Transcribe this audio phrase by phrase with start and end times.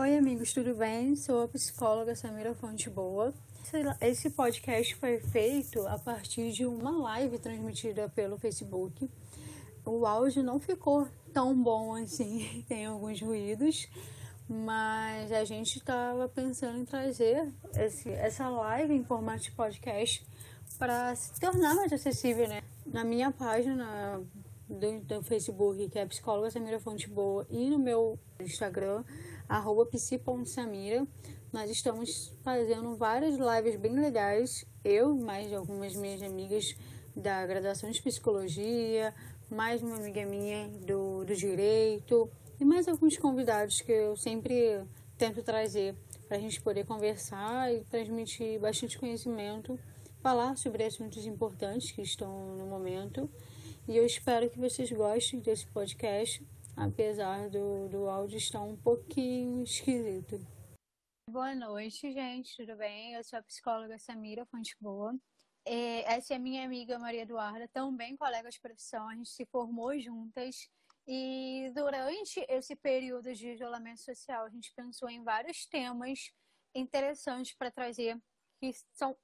[0.00, 1.16] Oi, amigos, tudo bem?
[1.16, 3.34] Sou a psicóloga Samira Fonte Boa.
[4.00, 9.10] Esse podcast foi feito a partir de uma live transmitida pelo Facebook.
[9.84, 13.88] O áudio não ficou tão bom assim, tem alguns ruídos,
[14.48, 20.24] mas a gente estava pensando em trazer esse, essa live em formato de podcast
[20.78, 22.62] para se tornar mais acessível, né?
[22.86, 24.22] Na minha página
[24.68, 29.02] do, do Facebook, que é Psicóloga Samira Fonte Boa, e no meu Instagram,
[29.48, 31.06] arroba psi.samira,
[31.52, 36.76] nós estamos fazendo várias lives bem legais, eu, mais algumas minhas amigas
[37.16, 39.14] da graduação de psicologia,
[39.50, 42.30] mais uma amiga minha do, do direito
[42.60, 44.82] e mais alguns convidados que eu sempre
[45.16, 45.96] tento trazer
[46.28, 49.78] para a gente poder conversar e transmitir bastante conhecimento,
[50.20, 53.28] falar sobre assuntos importantes que estão no momento.
[53.88, 56.44] E eu espero que vocês gostem desse podcast,
[56.78, 60.38] apesar do, do áudio estar um pouquinho esquisito.
[61.28, 63.14] Boa noite, gente, tudo bem?
[63.14, 65.14] Eu sou a psicóloga Samira Fonte Boa.
[65.66, 69.44] É, essa é a minha amiga Maria Eduarda, também colega de profissão, a gente se
[69.46, 70.68] formou juntas.
[71.06, 76.30] E durante esse período de isolamento social, a gente pensou em vários temas
[76.74, 78.18] interessantes para trazer,
[78.60, 79.16] que são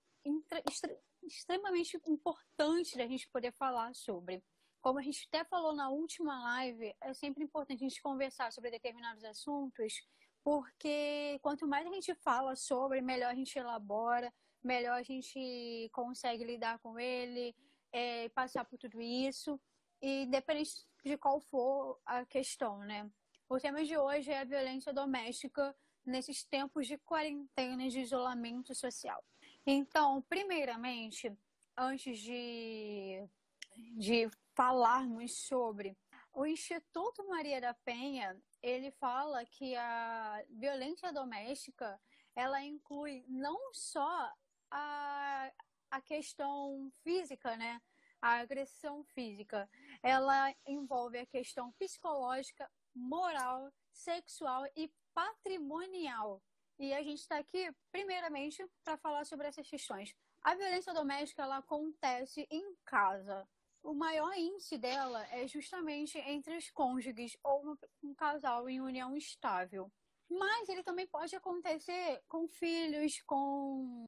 [1.22, 4.42] extremamente importantes da gente poder falar sobre.
[4.84, 8.70] Como a gente até falou na última live, é sempre importante a gente conversar sobre
[8.70, 10.06] determinados assuntos,
[10.44, 14.30] porque quanto mais a gente fala sobre, melhor a gente elabora,
[14.62, 17.56] melhor a gente consegue lidar com ele,
[17.90, 19.58] é, passar por tudo isso,
[20.02, 23.10] e independente de qual for a questão, né?
[23.48, 25.74] O tema de hoje é a violência doméstica
[26.05, 29.24] nesses tempos de quarentena e de isolamento social.
[29.66, 31.34] Então, primeiramente,
[31.74, 33.27] antes de,
[33.96, 35.97] de falarmos sobre
[36.33, 42.00] o Instituto Maria da Penha, ele fala que a violência doméstica
[42.34, 44.33] ela inclui não só
[44.70, 45.52] a,
[45.91, 47.80] a questão física, né?
[48.20, 49.68] A agressão física.
[50.02, 56.42] Ela envolve a questão psicológica, moral, sexual e patrimonial.
[56.78, 60.12] E a gente está aqui, primeiramente, para falar sobre essas questões.
[60.42, 63.46] A violência doméstica ela acontece em casa.
[63.84, 69.92] O maior índice dela é justamente entre os cônjuges ou um casal em união estável.
[70.27, 74.06] Mas ele também pode acontecer com filhos, com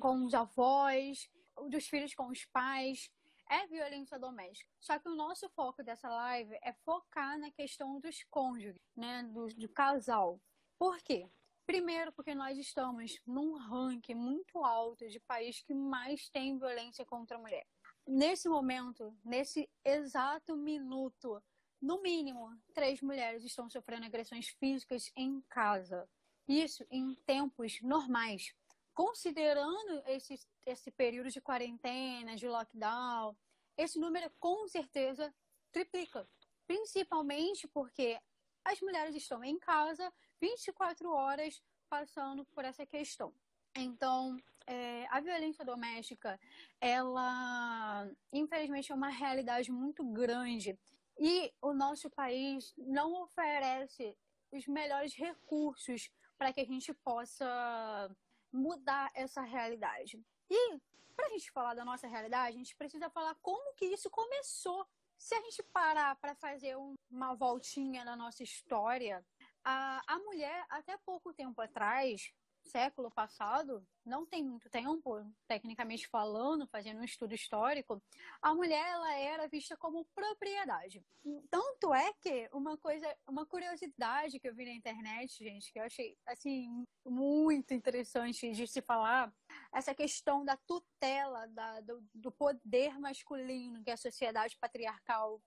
[0.00, 1.28] com os avós,
[1.68, 3.10] dos filhos com os pais.
[3.50, 4.70] É violência doméstica.
[4.80, 9.22] Só que o nosso foco dessa live é focar na questão dos cônjuges, né?
[9.24, 10.40] Do, do casal.
[10.78, 11.30] Por quê?
[11.66, 17.36] Primeiro, porque nós estamos num ranking muito alto de país que mais tem violência contra
[17.36, 17.66] a mulher.
[18.10, 21.42] Nesse momento, nesse exato minuto,
[21.80, 26.08] no mínimo, três mulheres estão sofrendo agressões físicas em casa.
[26.48, 28.54] Isso em tempos normais
[28.98, 33.32] considerando esse, esse período de quarentena, de lockdown,
[33.76, 35.32] esse número com certeza
[35.70, 36.28] triplica.
[36.66, 38.20] Principalmente porque
[38.64, 43.32] as mulheres estão em casa 24 horas passando por essa questão.
[43.76, 44.36] Então,
[44.68, 46.38] é, a violência doméstica,
[46.78, 50.78] ela, infelizmente, é uma realidade muito grande.
[51.18, 54.16] E o nosso país não oferece
[54.52, 58.14] os melhores recursos para que a gente possa
[58.52, 60.22] mudar essa realidade.
[60.50, 60.78] E
[61.16, 64.86] para a gente falar da nossa realidade, a gente precisa falar como que isso começou.
[65.16, 66.76] Se a gente parar para fazer
[67.10, 69.24] uma voltinha na nossa história,
[69.64, 72.32] a, a mulher, até pouco tempo atrás,
[72.64, 78.02] século passado, não tem muito tempo, tecnicamente falando, fazendo um estudo histórico,
[78.42, 81.02] a mulher ela era vista como propriedade.
[81.50, 85.84] Tanto é que uma coisa, uma curiosidade que eu vi na internet, gente, que eu
[85.84, 89.32] achei assim muito interessante de se falar,
[89.72, 95.40] essa questão da tutela da, do, do poder masculino que a sociedade patriarcal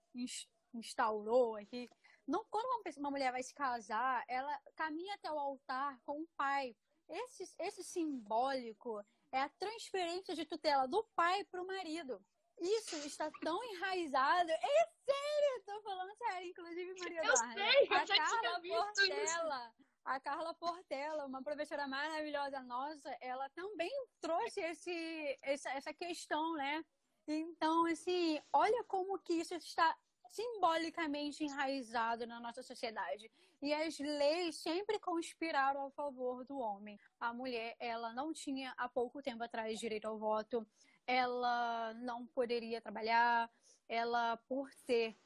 [0.74, 1.90] instaurou aqui.
[2.28, 6.22] Não, quando uma, pessoa, uma mulher vai se casar, ela caminha até o altar com
[6.22, 6.76] o pai,
[7.12, 12.24] esse, esse simbólico é a transferência de tutela do pai para o marido.
[12.60, 14.52] Isso está tão enraizado.
[14.52, 17.54] É sério, tô falando sério, inclusive Maria Eu Eduarda.
[17.54, 19.92] sei, eu a já Carla tinha Portela, isso.
[20.04, 26.84] A Carla Portela, uma professora maravilhosa nossa, ela também trouxe esse, essa, essa questão, né?
[27.28, 29.96] Então, assim, olha como que isso está
[30.32, 33.32] simbolicamente enraizado na nossa sociedade.
[33.62, 37.00] E as leis sempre conspiraram a favor do homem.
[37.20, 40.66] A mulher, ela não tinha há pouco tempo atrás direito ao voto,
[41.06, 43.50] ela não poderia trabalhar,
[43.88, 45.18] ela por ter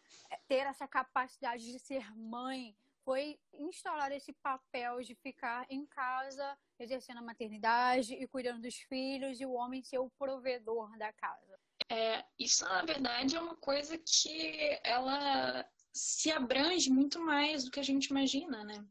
[0.48, 7.20] ter essa capacidade de ser mãe foi instaurar esse papel de ficar em casa, exercendo
[7.20, 11.60] a maternidade e cuidando dos filhos, e o homem ser o provedor da casa.
[11.88, 15.64] É, isso, na verdade, é uma coisa que ela
[15.95, 18.86] se abrange muito mais do que a gente imagina, né?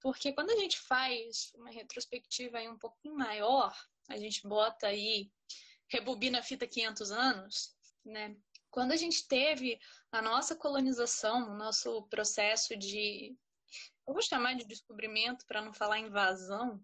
[0.00, 3.72] Porque quando a gente faz uma retrospectiva aí um pouquinho maior,
[4.08, 5.30] a gente bota aí,
[5.88, 8.36] rebobina a fita 500 anos, né?
[8.68, 9.78] Quando a gente teve
[10.10, 13.36] a nossa colonização, o nosso processo de
[14.06, 16.82] eu vou chamar de descobrimento para não falar invasão,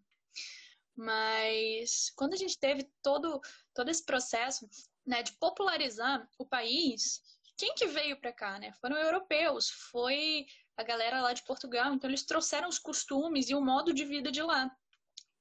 [0.94, 3.40] mas quando a gente teve todo,
[3.74, 4.68] todo esse processo
[5.04, 7.20] né, de popularizar o país,
[7.56, 8.73] quem que veio para cá, né?
[8.81, 13.61] Foram europeus, foi a galera lá de Portugal, então eles trouxeram os costumes e o
[13.61, 14.70] modo de vida de lá.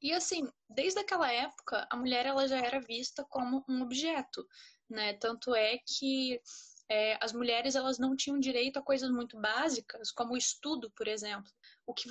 [0.02, 4.48] E assim, desde aquela época, a mulher ela já era vista como um objeto,
[4.90, 5.14] né?
[5.14, 6.40] Tanto é que
[6.90, 11.08] é, as mulheres elas não tinham direito a coisas muito básicas, como o estudo, por
[11.08, 11.52] exemplo.
[11.88, 12.10] O que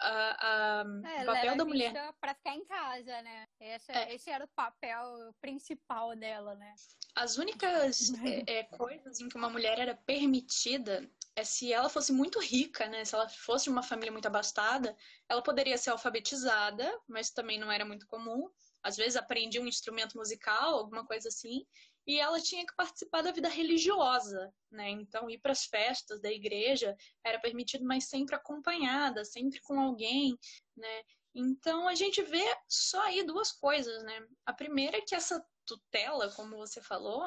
[0.00, 0.84] a, a,
[1.18, 3.46] é, o papel da mulher para ficar em casa, né?
[3.60, 4.14] Esse, é.
[4.14, 6.74] esse era o papel principal dela, né?
[7.14, 12.12] As únicas é, é, coisas em que uma mulher era permitida é se ela fosse
[12.12, 13.04] muito rica, né?
[13.04, 14.96] Se ela fosse de uma família muito abastada,
[15.28, 18.50] ela poderia ser alfabetizada, mas também não era muito comum.
[18.82, 21.64] Às vezes aprendia um instrumento musical, alguma coisa assim
[22.06, 24.90] e ela tinha que participar da vida religiosa, né?
[24.90, 30.36] Então, ir para as festas da igreja era permitido, mas sempre acompanhada, sempre com alguém,
[30.76, 31.02] né?
[31.34, 34.26] Então, a gente vê só aí duas coisas, né?
[34.44, 37.24] A primeira é que essa tutela, como você falou,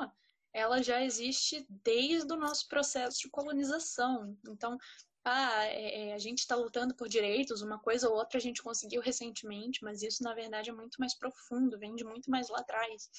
[0.53, 4.37] ela já existe desde o nosso processo de colonização.
[4.47, 4.77] Então,
[5.23, 8.61] ah, é, é a gente está lutando por direitos, uma coisa ou outra a gente
[8.61, 12.59] conseguiu recentemente, mas isso na verdade é muito mais profundo, vem de muito mais lá
[12.59, 13.09] atrás.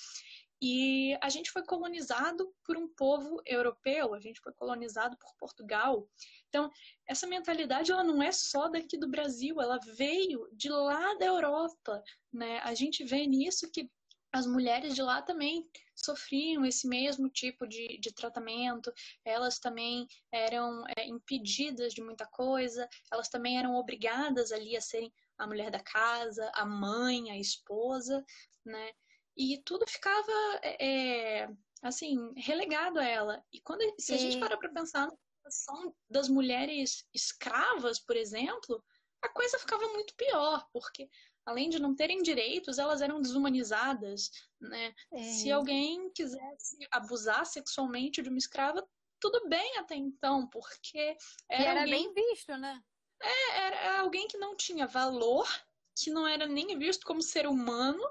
[0.61, 6.09] E a gente foi colonizado por um povo europeu, a gente foi colonizado por Portugal.
[6.49, 6.71] Então,
[7.07, 12.03] essa mentalidade ela não é só daqui do Brasil, ela veio de lá da Europa,
[12.33, 12.59] né?
[12.61, 13.91] A gente vê nisso que
[14.33, 18.93] as mulheres de lá também sofriam esse mesmo tipo de, de tratamento,
[19.25, 25.13] elas também eram é, impedidas de muita coisa, elas também eram obrigadas ali a serem
[25.39, 28.25] a mulher da casa, a mãe, a esposa,
[28.65, 28.91] né?
[29.37, 31.49] E tudo ficava é, é,
[31.83, 33.45] assim relegado a ela.
[33.53, 38.83] E quando se a gente para para pensar na situação das mulheres escravas, por exemplo,
[39.23, 41.09] a coisa ficava muito pior, porque
[41.45, 44.31] além de não terem direitos, elas eram desumanizadas,
[44.61, 44.95] né?
[45.13, 45.23] É.
[45.23, 48.87] Se alguém quisesse abusar sexualmente de uma escrava,
[49.21, 51.17] tudo bem até então, porque
[51.49, 52.13] era, era alguém...
[52.13, 52.83] bem visto, né?
[53.23, 55.49] É, era alguém que não tinha valor,
[55.97, 58.03] que não era nem visto como ser humano,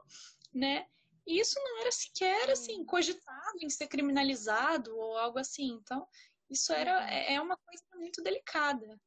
[0.54, 0.88] né?
[1.27, 5.80] E isso não era sequer assim cogitado em ser criminalizado ou algo assim.
[5.81, 6.07] Então,
[6.50, 9.00] isso era é, é uma coisa muito delicada.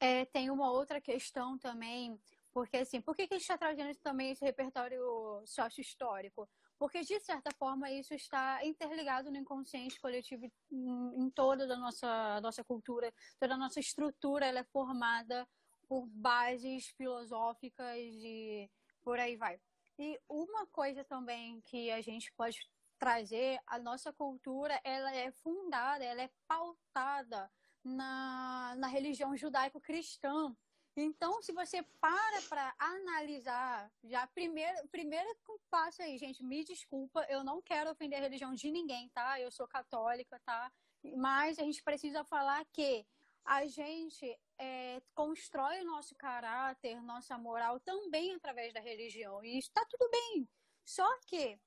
[0.00, 2.18] É, tem uma outra questão também,
[2.52, 5.02] porque assim, por que, que a gente está trazendo também esse repertório
[5.44, 6.48] sócio-histórico?
[6.78, 12.40] Porque, de certa forma, isso está interligado no inconsciente coletivo em, em toda a nossa,
[12.40, 15.48] nossa cultura, toda a nossa estrutura ela é formada
[15.88, 18.70] por bases filosóficas e
[19.02, 19.58] por aí vai.
[19.98, 22.58] E uma coisa também que a gente pode
[22.98, 27.50] trazer, a nossa cultura, ela é fundada, ela é pautada
[27.84, 30.54] na, na religião judaico-cristã.
[30.96, 35.28] Então, se você para para analisar, já primeiro, primeiro
[35.70, 39.38] passo aí, gente, me desculpa, eu não quero ofender a religião de ninguém, tá?
[39.38, 40.72] Eu sou católica, tá?
[41.16, 43.06] Mas a gente precisa falar que
[43.44, 49.44] a gente é, constrói o nosso caráter, nossa moral também através da religião.
[49.44, 50.48] E está tudo bem.
[50.84, 51.58] Só que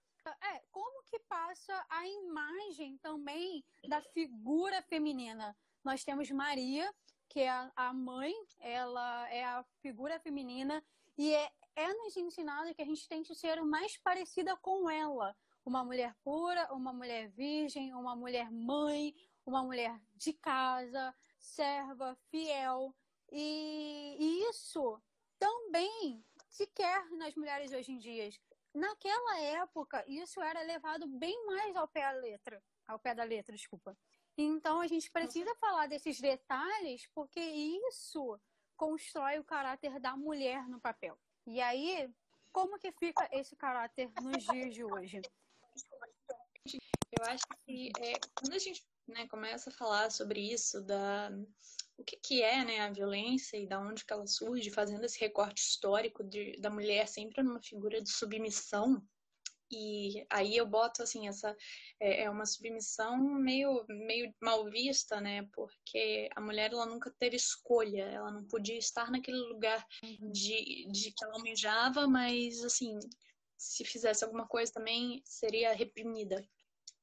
[0.42, 5.56] é, como que passa a imagem também da figura feminina?
[5.84, 6.94] Nós temos Maria,
[7.28, 10.84] que é a, a mãe, ela é a figura feminina
[11.18, 15.36] e é, é nos ensinado que a gente tem que ser mais parecida com ela.
[15.66, 19.14] Uma mulher pura, uma mulher virgem, uma mulher mãe,
[19.46, 22.94] uma mulher de casa, serva, fiel.
[23.32, 25.02] E, isso
[25.38, 28.30] também se quer nas mulheres hoje em dia.
[28.74, 33.56] Naquela época, isso era levado bem mais ao pé da letra, ao pé da letra,
[33.56, 33.98] desculpa.
[34.38, 38.40] Então a gente precisa falar desses detalhes porque isso
[38.78, 41.20] constrói o caráter da mulher no papel.
[41.46, 42.10] E aí,
[42.52, 45.22] como que fica esse caráter nos dias de hoje?
[47.12, 51.32] Eu acho que é, quando a gente né, começa a falar sobre isso, da
[51.98, 55.20] o que, que é né, a violência e da onde que ela surge, fazendo esse
[55.20, 59.04] recorte histórico de, da mulher sempre numa figura de submissão,
[59.72, 61.56] E aí eu boto assim essa
[62.00, 65.48] é, é uma submissão meio meio mal vista, né?
[65.54, 70.32] Porque a mulher ela nunca teve escolha, ela não podia estar naquele lugar uhum.
[70.32, 72.98] de, de que ela almejava, mas assim
[73.58, 76.44] se fizesse alguma coisa também seria reprimida.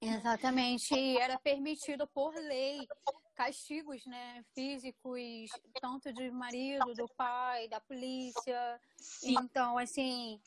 [0.01, 2.87] Exatamente, e era permitido por lei
[3.37, 5.51] castigos, né, físicos,
[5.81, 8.81] tanto do marido, do pai, da polícia.
[8.97, 9.37] Sim.
[9.39, 10.41] Então, assim,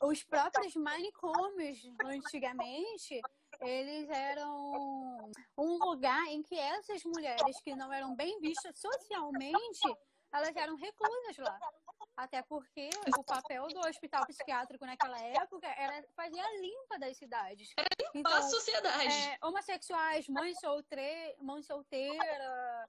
[0.00, 3.20] os próprios manicômios antigamente,
[3.60, 9.96] eles eram um lugar em que essas mulheres que não eram bem vistas socialmente,
[10.32, 11.58] elas eram reclusas lá.
[12.16, 17.72] Até porque o papel do hospital psiquiátrico naquela época era fazer a limpa das cidades.
[17.76, 19.12] Era limpar então, a sociedade.
[19.12, 22.88] É, homossexuais, mães solteiras, mãe solteira,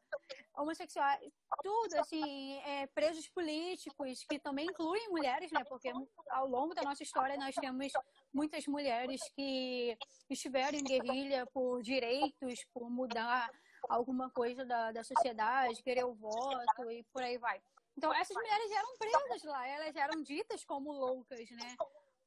[0.55, 1.19] homossexuais,
[1.63, 5.63] tudo assim, é, presos políticos, que também incluem mulheres, né?
[5.63, 5.91] Porque
[6.29, 7.91] ao longo da nossa história nós temos
[8.33, 9.97] muitas mulheres que
[10.29, 13.49] estiveram em guerrilha por direitos, por mudar
[13.89, 17.61] alguma coisa da, da sociedade, querer o voto e por aí vai.
[17.97, 21.75] Então, essas mulheres eram presas lá, elas eram ditas como loucas, né?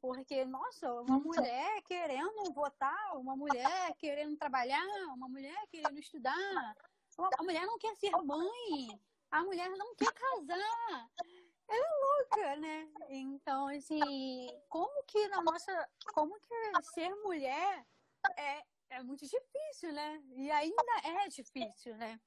[0.01, 6.77] Porque, nossa, uma mulher querendo votar, uma mulher querendo trabalhar, uma mulher querendo estudar,
[7.39, 11.11] a mulher não quer ser mãe, a mulher não quer casar.
[11.69, 12.89] Ela é louca, né?
[13.09, 14.01] Então, assim,
[14.69, 15.89] como que na nossa.
[16.15, 17.85] Como que ser mulher
[18.37, 20.23] é, é muito difícil, né?
[20.37, 22.21] E ainda é difícil, né?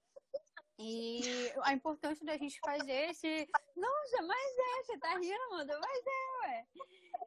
[0.81, 3.49] E a importância da gente fazer esse.
[3.75, 6.67] Nossa, mas é, você tá rindo, mano, mas é, ué.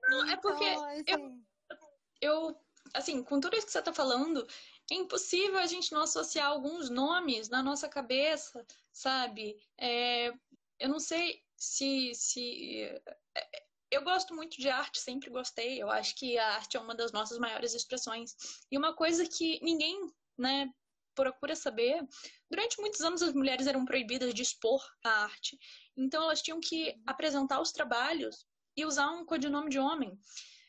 [0.08, 1.04] Não, é porque então, assim...
[1.06, 2.60] eu, eu,
[2.94, 4.46] assim, com tudo isso que você tá falando,
[4.90, 9.60] é impossível a gente não associar alguns nomes na nossa cabeça, sabe?
[9.78, 10.32] É,
[10.80, 12.84] eu não sei se, se.
[13.36, 15.82] É, eu gosto muito de arte, sempre gostei.
[15.82, 18.34] Eu acho que a arte é uma das nossas maiores expressões.
[18.70, 20.72] E uma coisa que ninguém, né,
[21.14, 22.02] procura saber,
[22.50, 25.58] durante muitos anos as mulheres eram proibidas de expor a arte.
[25.96, 30.18] Então elas tinham que apresentar os trabalhos e usar um codinome de homem.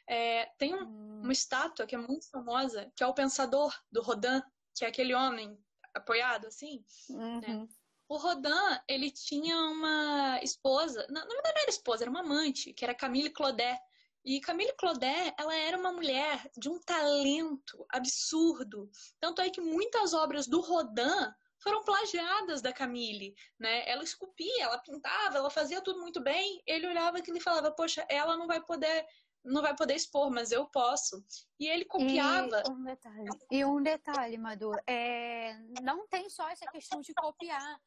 [0.07, 1.21] É, tem um, hum.
[1.23, 4.41] uma estátua que é muito famosa, que é o Pensador, do Rodin,
[4.75, 5.57] que é aquele homem
[5.93, 6.83] apoiado, assim.
[7.09, 7.17] Né?
[7.17, 7.39] Uhum.
[7.41, 7.67] Né?
[8.09, 8.50] O Rodin,
[8.88, 12.93] ele tinha uma esposa, na, na verdade não era esposa, era uma amante, que era
[12.93, 13.79] Camille Claudet.
[14.25, 18.89] E Camille Claudet, ela era uma mulher de um talento absurdo.
[19.19, 23.87] Tanto é que muitas obras do Rodin foram plagiadas da Camille, né?
[23.89, 26.61] Ela esculpia, ela pintava, ela fazia tudo muito bem.
[26.65, 29.05] Ele olhava aquilo e falava: "Poxa, ela não vai poder
[29.43, 31.23] não vai poder expor, mas eu posso.
[31.59, 32.63] E ele copiava.
[32.65, 37.79] E um detalhe, e um detalhe Madu, é, não tem só essa questão de copiar,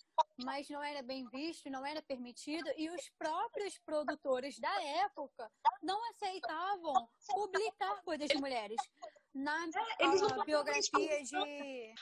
[0.44, 5.50] mas não era bem visto, não era permitido, e os próprios produtores da época
[5.82, 8.76] não aceitavam publicar coisas de mulheres.
[9.34, 9.66] Na
[9.98, 11.94] é, Eles não biografia de.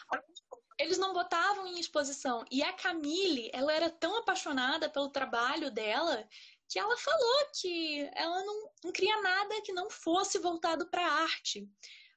[0.78, 2.44] Eles não botavam em exposição.
[2.50, 6.28] E a Camille, ela era tão apaixonada pelo trabalho dela
[6.68, 11.22] que ela falou que ela não, não queria nada que não fosse voltado para a
[11.22, 11.68] arte.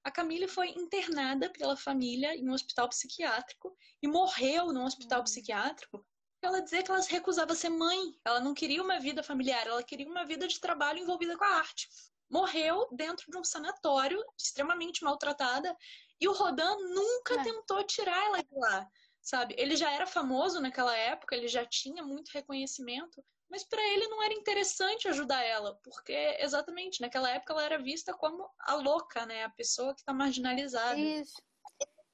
[0.04, 5.26] A Camille foi internada pela família em um hospital psiquiátrico e morreu num hospital uhum.
[5.26, 6.06] psiquiátrico.
[6.42, 9.68] Ela dizia que ela se recusava a ser mãe, ela não queria uma vida familiar,
[9.68, 11.90] ela queria uma vida de trabalho envolvida com a arte.
[12.30, 15.76] Morreu dentro de um sanatório, extremamente maltratada,
[16.22, 16.64] e o Rodin
[16.94, 17.44] nunca é.
[17.44, 18.88] tentou tirar ela de lá,
[19.28, 19.54] sabe?
[19.58, 24.24] Ele já era famoso naquela época, ele já tinha muito reconhecimento, mas para ele não
[24.24, 29.44] era interessante ajudar ela, porque exatamente naquela época ela era vista como a louca, né?
[29.44, 30.98] A pessoa que está marginalizada.
[30.98, 31.42] Isso.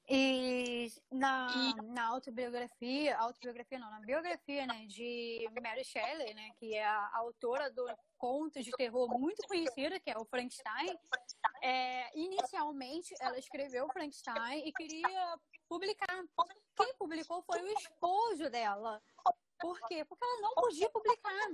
[0.08, 1.86] E na, e...
[1.86, 7.70] na autobiografia, autobiografia não, na biografia, né, de Mary Shelley, né, que é a autora
[7.70, 7.86] do
[8.18, 10.98] conto de terror muito conhecido, que é o Frankenstein,
[11.64, 16.22] é, inicialmente ela escreveu Frankenstein e queria publicar.
[16.76, 19.02] Quem publicou foi o esposo dela.
[19.58, 20.04] Por quê?
[20.04, 21.48] Porque ela não podia publicar.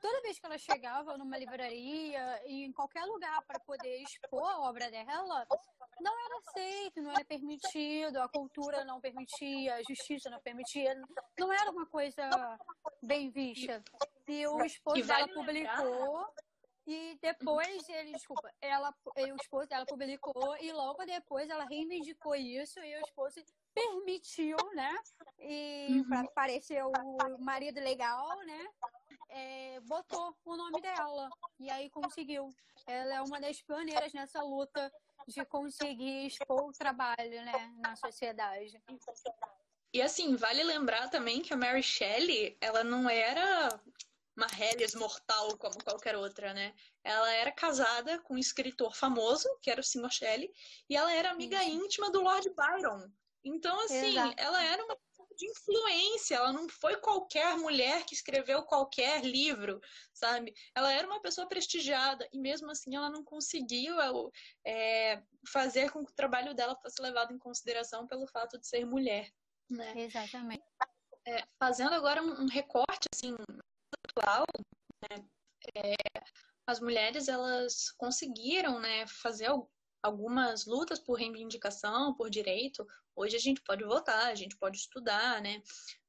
[0.00, 4.60] Toda vez que ela chegava numa livraria e em qualquer lugar para poder expor a
[4.62, 5.46] obra dela,
[6.00, 11.00] não era aceito, não era permitido, a cultura não permitia, a justiça não permitia,
[11.38, 12.28] não era uma coisa
[13.00, 13.84] bem vista.
[14.26, 16.26] E o esposo dela publicou
[16.86, 22.78] e depois ele, desculpa, ela, o esposo dela publicou e logo depois ela reivindicou isso
[22.80, 23.42] e o esposo
[23.74, 24.94] permitiu, né?
[25.38, 26.08] E uhum.
[26.08, 26.92] para parecer o
[27.40, 28.68] marido legal, né?
[29.30, 31.30] É, botou o nome dela.
[31.58, 32.50] E aí conseguiu.
[32.86, 34.92] Ela é uma das pioneiras nessa luta
[35.26, 38.78] de conseguir expor o trabalho, né, na sociedade.
[39.92, 43.68] E assim, vale lembrar também que a Mary Shelley, ela não era
[44.36, 46.74] uma Hellias mortal como qualquer outra, né?
[47.02, 50.10] Ela era casada com um escritor famoso, que era o Sr.
[50.10, 50.52] Shelley,
[50.88, 51.76] e ela era amiga Isso.
[51.76, 53.08] íntima do Lord Byron.
[53.44, 54.34] Então, assim, Exato.
[54.36, 54.96] ela era uma
[55.36, 59.80] de influência, ela não foi qualquer mulher que escreveu qualquer livro,
[60.12, 60.54] sabe?
[60.74, 63.96] Ela era uma pessoa prestigiada e mesmo assim ela não conseguiu
[64.64, 65.22] é,
[65.52, 69.30] fazer com que o trabalho dela fosse levado em consideração pelo fato de ser mulher,
[69.68, 69.92] né?
[69.96, 70.64] Exatamente.
[71.26, 73.34] É, fazendo agora um, um, recorte assim
[74.08, 74.44] atual,
[75.10, 75.24] né?
[75.76, 75.94] É,
[76.66, 79.48] as mulheres elas conseguiram, né, fazer
[80.02, 82.86] algumas lutas por reivindicação, por direito.
[83.16, 85.62] Hoje a gente pode votar, a gente pode estudar, né?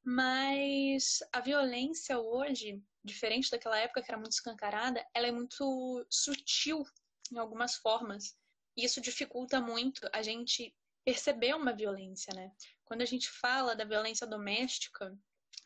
[0.04, 6.84] Mas a violência hoje, diferente daquela época que era muito escancarada, ela é muito sutil
[7.32, 8.36] em algumas formas.
[8.78, 10.76] E isso dificulta muito a gente
[11.06, 12.52] perceber uma violência, né?
[12.84, 15.18] Quando a gente fala da violência doméstica,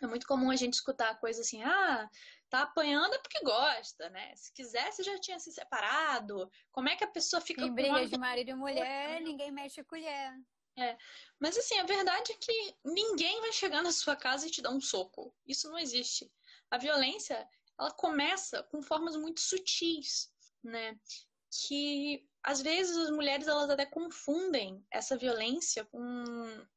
[0.02, 2.10] é muito comum a gente escutar coisas assim, ah,
[2.50, 4.34] tá apanhando é porque gosta, né?
[4.36, 6.50] Se quisesse já tinha se separado.
[6.72, 9.86] Como é que a pessoa fica em briga de marido e mulher, ninguém mexe a
[9.86, 10.34] colher.
[10.78, 10.98] É.
[11.40, 14.72] Mas assim, a verdade é que ninguém vai chegar na sua casa e te dar
[14.72, 15.36] um soco.
[15.46, 16.32] Isso não existe.
[16.72, 20.32] A violência, ela começa com formas muito sutis,
[20.64, 20.98] né?
[21.68, 26.24] Que às vezes as mulheres elas até confundem essa violência com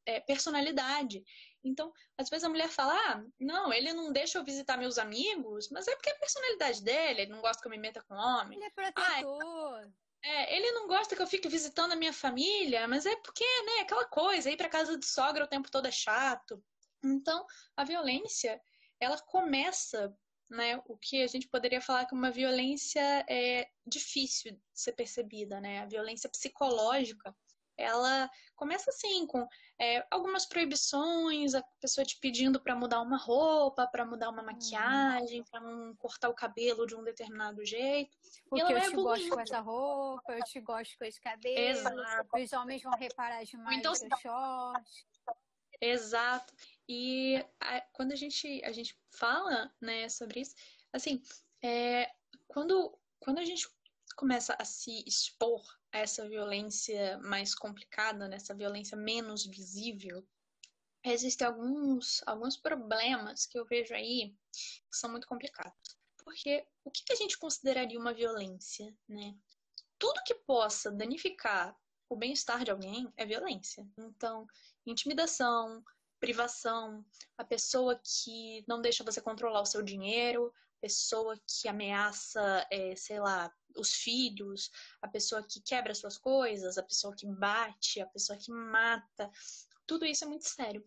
[0.05, 1.23] é, personalidade.
[1.65, 5.69] Então, às vezes a mulher fala: ah, não, ele não deixa eu visitar meus amigos,
[5.71, 8.15] mas é porque é a personalidade dele, ele não gosta que eu me meta com
[8.15, 8.59] homem.
[8.59, 9.81] Ele é protetor.
[9.81, 9.89] Ah,
[10.25, 13.81] é, ele não gosta que eu fique visitando a minha família, mas é porque, né,
[13.81, 16.63] aquela coisa, ir para casa de sogra o tempo todo é chato.
[17.05, 17.45] Então,
[17.77, 18.61] a violência,
[19.01, 20.17] ela começa,
[20.49, 25.61] né, o que a gente poderia falar que uma violência é difícil de ser percebida,
[25.61, 25.81] né?
[25.81, 27.35] A violência psicológica,
[27.77, 29.47] ela começa assim com
[29.79, 35.43] é, algumas proibições, a pessoa te pedindo para mudar uma roupa, para mudar uma maquiagem,
[35.45, 38.17] para não cortar o cabelo de um determinado jeito.
[38.49, 41.59] Porque eu te gosto com essa roupa, eu te gosto com esse cabelo.
[41.59, 42.29] Exato.
[42.37, 45.07] Os homens vão reparar demais então, no short.
[45.81, 46.55] Exato.
[46.89, 50.55] E a, quando a gente, a gente fala né, sobre isso,
[50.93, 51.21] assim,
[51.63, 52.09] é,
[52.47, 53.69] quando, quando a gente
[54.15, 60.27] começa a se expor essa violência mais complicada, nessa violência menos visível,
[61.05, 65.97] existem alguns, alguns problemas que eu vejo aí que são muito complicados.
[66.25, 69.37] Porque o que, que a gente consideraria uma violência, né?
[69.99, 71.77] Tudo que possa danificar
[72.09, 73.87] o bem-estar de alguém é violência.
[73.99, 74.47] Então,
[74.87, 75.83] intimidação,
[76.21, 77.05] privação,
[77.37, 80.53] a pessoa que não deixa você controlar o seu dinheiro,
[80.83, 84.69] pessoa que ameaça, é, sei lá, os filhos,
[85.01, 89.31] a pessoa que quebra suas coisas, a pessoa que bate, a pessoa que mata.
[89.87, 90.85] Tudo isso é muito sério.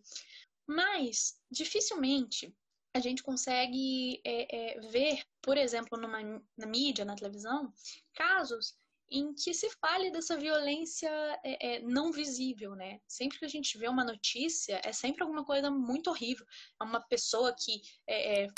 [0.66, 2.54] Mas, dificilmente,
[2.94, 6.22] a gente consegue é, é, ver, por exemplo, numa,
[6.56, 7.72] na mídia, na televisão,
[8.14, 8.76] casos
[9.08, 11.08] em que se fale dessa violência
[11.44, 13.00] é, é, não visível, né?
[13.06, 16.44] Sempre que a gente vê uma notícia, é sempre alguma coisa muito horrível.
[16.80, 18.48] É uma pessoa que é, é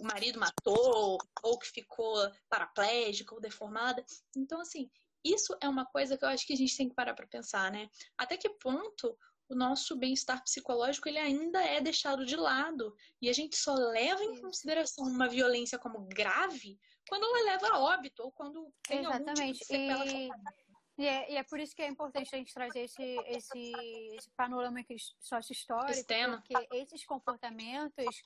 [0.00, 2.14] o marido matou, ou que ficou
[2.48, 4.04] paraplégica ou deformada.
[4.36, 4.90] Então, assim,
[5.24, 7.70] isso é uma coisa que eu acho que a gente tem que parar para pensar,
[7.70, 7.88] né?
[8.16, 9.16] Até que ponto
[9.48, 14.22] o nosso bem-estar psicológico ele ainda é deixado de lado e a gente só leva
[14.22, 19.40] em consideração uma violência como grave quando ela leva a óbito ou quando tem Exatamente.
[19.40, 20.68] algum tipo e...
[20.98, 23.72] E é, e é, por isso que é importante a gente trazer esse, esse,
[24.16, 24.80] esse panorama
[25.20, 28.20] sócio-histórico, porque esses comportamentos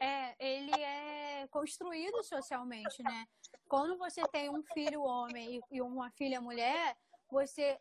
[0.00, 3.26] é, ele é construído socialmente, né?
[3.68, 6.96] Quando você tem um filho homem e uma filha mulher,
[7.30, 7.78] você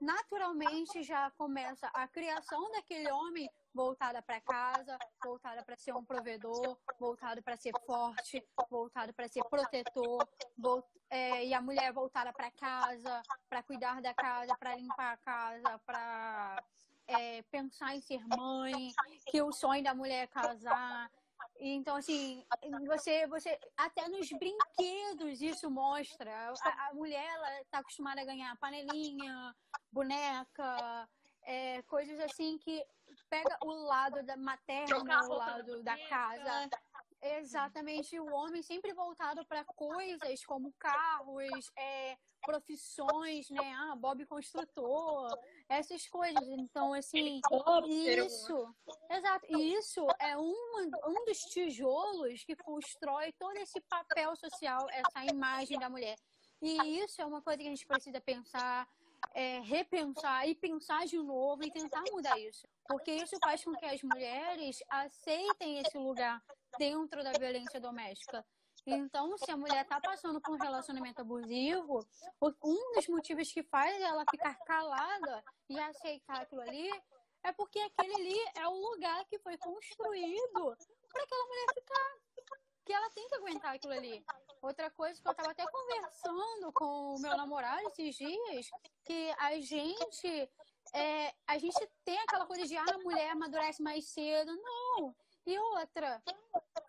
[0.00, 6.78] naturalmente já começa a criação daquele homem voltada para casa, voltada para ser um provedor,
[6.98, 10.26] voltado para ser forte, voltado para ser protetor,
[11.10, 15.78] é, e a mulher voltada para casa, para cuidar da casa, para limpar a casa,
[15.84, 16.62] para
[17.06, 18.92] é, pensar em ser mãe,
[19.26, 21.10] que o sonho da mulher é casar.
[21.60, 22.44] Então, assim,
[22.86, 26.52] você, você até nos brinquedos isso mostra.
[26.62, 29.54] A, a mulher, ela está acostumada a ganhar panelinha,
[29.92, 31.08] boneca,
[31.42, 32.84] é, coisas assim que
[33.30, 36.68] pega o lado da materna, o lado da casa.
[37.24, 43.74] Exatamente, o homem sempre voltado para coisas como carros, é, profissões, né?
[43.78, 45.34] Ah, Bob construtor,
[45.66, 46.46] essas coisas.
[46.46, 47.40] Então, assim,
[48.26, 48.76] isso,
[49.10, 55.78] exato, isso é um, um dos tijolos que constrói todo esse papel social, essa imagem
[55.78, 56.16] da mulher.
[56.60, 58.86] E isso é uma coisa que a gente precisa pensar,
[59.32, 62.68] é, repensar e pensar de novo e tentar mudar isso.
[62.86, 66.42] Porque isso faz com que as mulheres aceitem esse lugar
[66.78, 68.44] dentro da violência doméstica.
[68.86, 72.06] Então, se a mulher está passando por um relacionamento abusivo,
[72.62, 76.90] um dos motivos que faz ela ficar calada e aceitar aquilo ali
[77.42, 80.76] é porque aquele ali é o lugar que foi construído
[81.08, 82.24] para aquela mulher ficar.
[82.84, 84.22] Que ela tem que aguentar aquilo ali.
[84.60, 88.70] Outra coisa que eu estava até conversando com o meu namorado esses dias,
[89.04, 90.50] que a gente
[90.92, 94.54] é, a gente tem aquela coisa de ah, a mulher amadurece mais cedo.
[94.56, 95.14] Não.
[95.46, 96.22] E outra,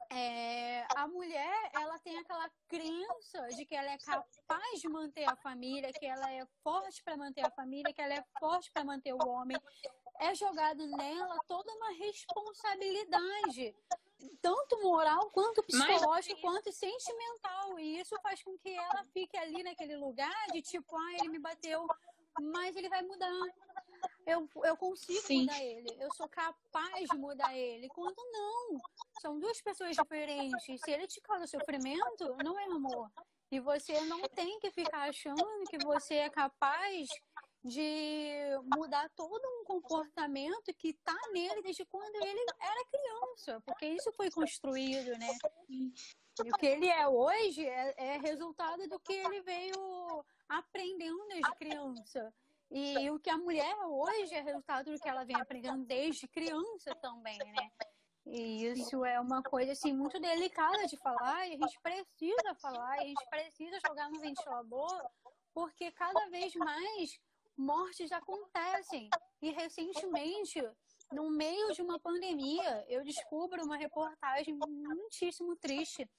[0.09, 5.35] é, a mulher, ela tem aquela crença de que ela é capaz de manter a
[5.35, 9.13] família, que ela é forte para manter a família, que ela é forte para manter
[9.13, 9.57] o homem.
[10.19, 13.75] É jogado nela toda uma responsabilidade,
[14.41, 16.41] tanto moral, quanto psicológica, Mas...
[16.41, 17.77] quanto sentimental.
[17.77, 21.39] E isso faz com que ela fique ali naquele lugar de tipo, ah, ele me
[21.39, 21.85] bateu,
[22.41, 23.31] mas ele vai mudar
[24.25, 25.41] eu, eu consigo Sim.
[25.41, 27.87] mudar ele, eu sou capaz de mudar ele.
[27.89, 28.79] Quando não,
[29.21, 30.81] são duas pessoas diferentes.
[30.81, 33.11] Se ele te causa sofrimento, não é amor.
[33.51, 37.07] E você não tem que ficar achando que você é capaz
[37.63, 44.11] de mudar todo um comportamento que tá nele desde quando ele era criança, porque isso
[44.13, 45.37] foi construído, né?
[46.43, 51.55] E o que ele é hoje é, é resultado do que ele veio aprendendo desde
[51.55, 52.33] criança.
[52.69, 56.93] E o que a mulher hoje é resultado do que ela vem aprendendo desde criança
[56.95, 57.71] também, né?
[58.25, 62.97] E isso é uma coisa assim muito delicada de falar, e a gente precisa falar,
[62.97, 65.09] e a gente precisa jogar no ventilador,
[65.53, 67.19] porque cada vez mais
[67.55, 69.09] mortes acontecem.
[69.41, 70.59] E recentemente,
[71.15, 76.09] no meio de uma pandemia, eu descubro uma reportagem muitíssimo triste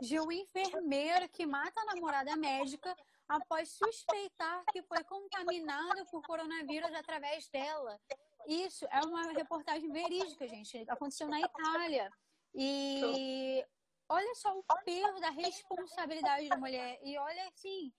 [0.00, 2.96] de um enfermeiro que mata a namorada médica
[3.28, 8.00] após suspeitar que foi contaminado por coronavírus através dela.
[8.46, 10.82] Isso é uma reportagem verídica, gente.
[10.88, 12.10] Aconteceu na Itália.
[12.54, 13.62] E
[14.08, 16.98] olha só o peso da responsabilidade da mulher.
[17.02, 17.92] E olha assim,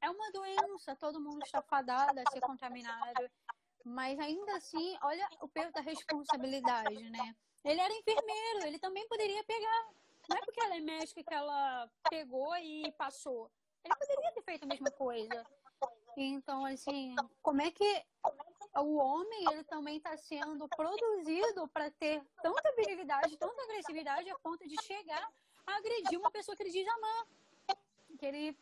[0.00, 3.30] é uma doença, todo mundo está fadado a ser contaminado.
[3.84, 7.34] Mas ainda assim, olha o peso da responsabilidade, né?
[7.64, 9.88] Ele era enfermeiro, ele também poderia pegar.
[10.28, 13.50] Não é porque ela é médica que ela pegou e passou.
[13.84, 15.46] Ele poderia ter feito a mesma coisa.
[16.16, 18.04] Então, assim, como é que
[18.76, 24.66] o homem ele também está sendo produzido para ter tanta virilidade, tanta agressividade a ponto
[24.68, 25.28] de chegar
[25.66, 27.26] a agredir uma pessoa que ele diz amar?
[28.18, 28.58] Que ele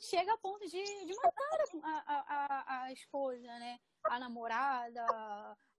[0.00, 3.78] chega a ponto de, de matar a, a, a, esposa, né?
[4.04, 5.04] A namorada,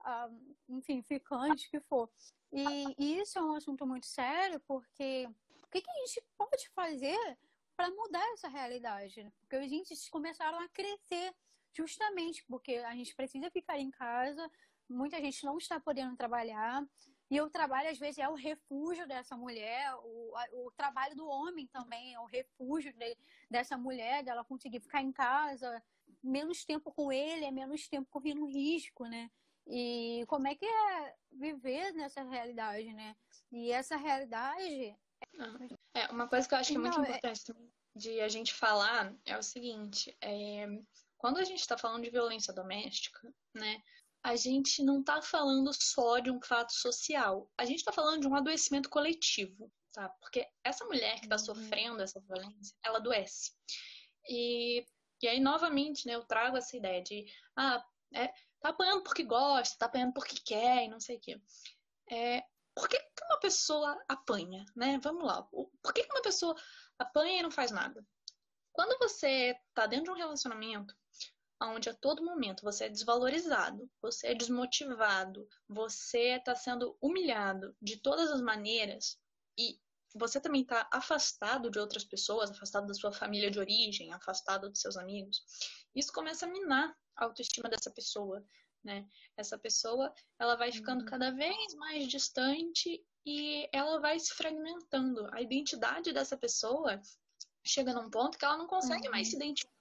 [0.02, 0.30] a,
[0.68, 2.10] enfim, ficante, que for.
[2.52, 5.28] E, e isso é um assunto muito sério, porque
[5.64, 7.38] o que, que a gente pode fazer
[7.80, 9.32] para mudar essa realidade.
[9.40, 11.34] Porque os índices começaram a crescer
[11.74, 14.52] justamente porque a gente precisa ficar em casa,
[14.90, 16.86] muita gente não está podendo trabalhar.
[17.30, 20.34] E o trabalho, às vezes, é o refúgio dessa mulher, o,
[20.66, 23.18] o trabalho do homem também é o refúgio de,
[23.50, 25.82] dessa mulher, dela conseguir ficar em casa,
[26.24, 29.30] menos tempo com ele, é menos tempo correndo risco, né?
[29.68, 33.16] E como é que é viver nessa realidade, né?
[33.52, 34.98] E essa realidade
[35.94, 37.54] é, uma coisa que eu acho que é muito é importante
[37.96, 40.68] de a gente falar é o seguinte: é,
[41.18, 43.82] quando a gente está falando de violência doméstica, né,
[44.24, 48.28] a gente não está falando só de um fato social, a gente está falando de
[48.28, 50.10] um adoecimento coletivo, tá?
[50.22, 51.46] Porque essa mulher que está uhum.
[51.56, 53.52] sofrendo essa violência, ela adoece.
[54.28, 54.86] E,
[55.22, 58.28] e aí, novamente, né, eu trago essa ideia de, ah, é,
[58.60, 61.42] tá apanhando porque gosta, tá apanhando porque quer e não sei o quê.
[62.12, 62.44] É,
[62.76, 65.00] por que, que uma pessoa apanha, né?
[65.04, 65.44] Vamos lá.
[65.44, 66.56] Por que, que uma pessoa
[66.98, 68.06] apanha e não faz nada?
[68.72, 70.96] Quando você tá dentro de um relacionamento
[71.62, 77.98] onde a todo momento você é desvalorizado, você é desmotivado, você está sendo humilhado de
[77.98, 79.20] todas as maneiras
[79.58, 79.80] e
[80.16, 84.82] você também está afastado de outras pessoas, afastado da sua família de origem, afastado dos
[84.82, 85.44] seus amigos,
[85.96, 88.44] isso começa a minar a autoestima dessa pessoa,
[88.84, 89.06] né?
[89.36, 91.08] Essa pessoa, ela vai ficando uhum.
[91.08, 95.28] cada vez mais distante e ela vai se fragmentando.
[95.34, 97.02] A identidade dessa pessoa
[97.66, 99.12] chega num ponto que ela não consegue uhum.
[99.12, 99.79] mais se identificar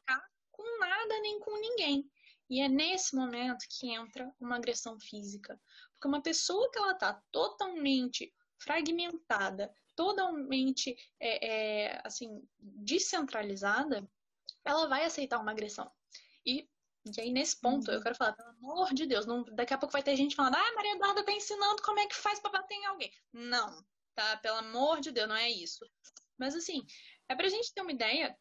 [0.59, 2.11] com nada nem com ninguém.
[2.51, 5.61] E é nesse momento que entra uma agressão física.
[5.93, 14.09] Porque uma pessoa que ela tá totalmente fragmentada, totalmente é, é, assim descentralizada,
[14.65, 15.91] ela vai aceitar uma agressão.
[16.45, 16.69] E
[17.17, 18.03] e aí, nesse ponto, eu uhum.
[18.03, 20.75] quero falar, pelo amor de Deus, não, daqui a pouco vai ter gente falando, ah,
[20.75, 23.11] Maria Eduarda tá ensinando como é que faz pra bater em alguém.
[23.33, 23.83] Não,
[24.15, 24.37] tá?
[24.39, 25.87] Pelo amor de Deus, não é isso.
[26.37, 26.85] Mas assim,
[27.29, 28.37] é pra gente ter uma ideia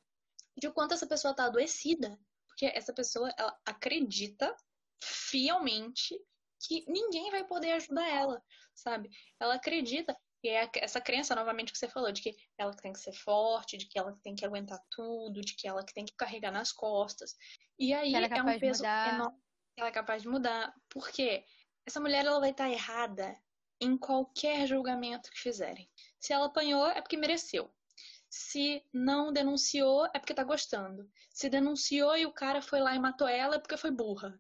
[0.58, 2.20] de o quanto essa pessoa tá adoecida.
[2.48, 4.56] Porque essa pessoa, ela acredita
[5.02, 6.20] fielmente
[6.60, 8.44] que ninguém vai poder ajudar ela,
[8.74, 9.10] sabe?
[9.40, 13.00] Ela acredita, E é essa crença, novamente, que você falou, de que ela tem que
[13.00, 16.52] ser forte, de que ela tem que aguentar tudo, de que ela tem que carregar
[16.52, 17.36] nas costas.
[17.78, 19.40] E aí ela é, é um peso enorme.
[19.78, 20.74] Ela é capaz de mudar.
[20.90, 21.46] Por quê?
[21.86, 23.38] Essa mulher ela vai estar errada
[23.80, 25.88] em qualquer julgamento que fizerem.
[26.20, 27.72] Se ela apanhou, é porque mereceu.
[28.30, 31.10] Se não denunciou, é porque tá gostando.
[31.30, 34.40] Se denunciou e o cara foi lá e matou ela, é porque foi burra.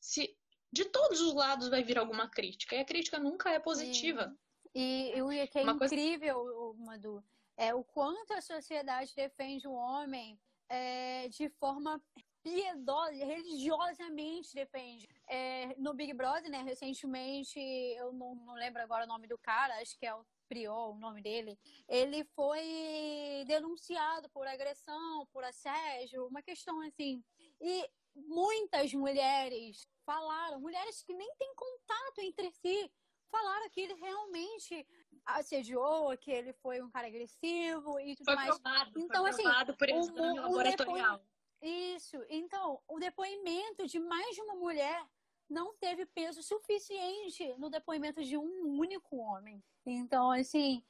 [0.00, 0.36] Se
[0.72, 2.76] de todos os lados vai vir alguma crítica.
[2.76, 4.36] E a crítica nunca é positiva.
[4.74, 6.84] E, e o que é Uma incrível, coisa...
[6.84, 7.24] Madu,
[7.56, 12.00] é o quanto a sociedade defende o homem é, de forma
[12.42, 15.08] piedosa, religiosamente defende.
[15.28, 19.80] É, no Big Brother, né, recentemente, eu não, não lembro agora o nome do cara,
[19.80, 26.26] acho que é o Priol, o nome dele, ele foi denunciado por agressão, por assédio,
[26.26, 27.22] uma questão assim.
[27.60, 32.90] E muitas mulheres falaram, mulheres que nem têm contato entre si,
[33.30, 34.86] falaram que ele realmente
[35.24, 38.58] assediou, que ele foi um cara agressivo e tudo foi mais.
[38.58, 41.22] Provado, então, foi assim, provado por exame laboratorial.
[41.60, 42.16] Isso.
[42.28, 45.04] Então, o depoimento de mais de uma mulher
[45.48, 49.62] não teve peso suficiente no depoimento de um único homem.
[49.86, 50.82] Então, assim.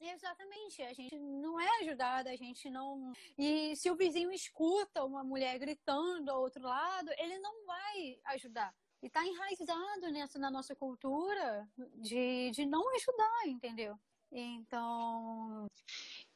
[0.00, 3.12] Exatamente, a gente não é ajudada, a gente não.
[3.38, 8.74] E se o vizinho escuta uma mulher gritando ao outro lado, ele não vai ajudar.
[9.02, 13.98] E tá enraizado nessa na nossa cultura de, de não ajudar, entendeu?
[14.32, 15.66] Então.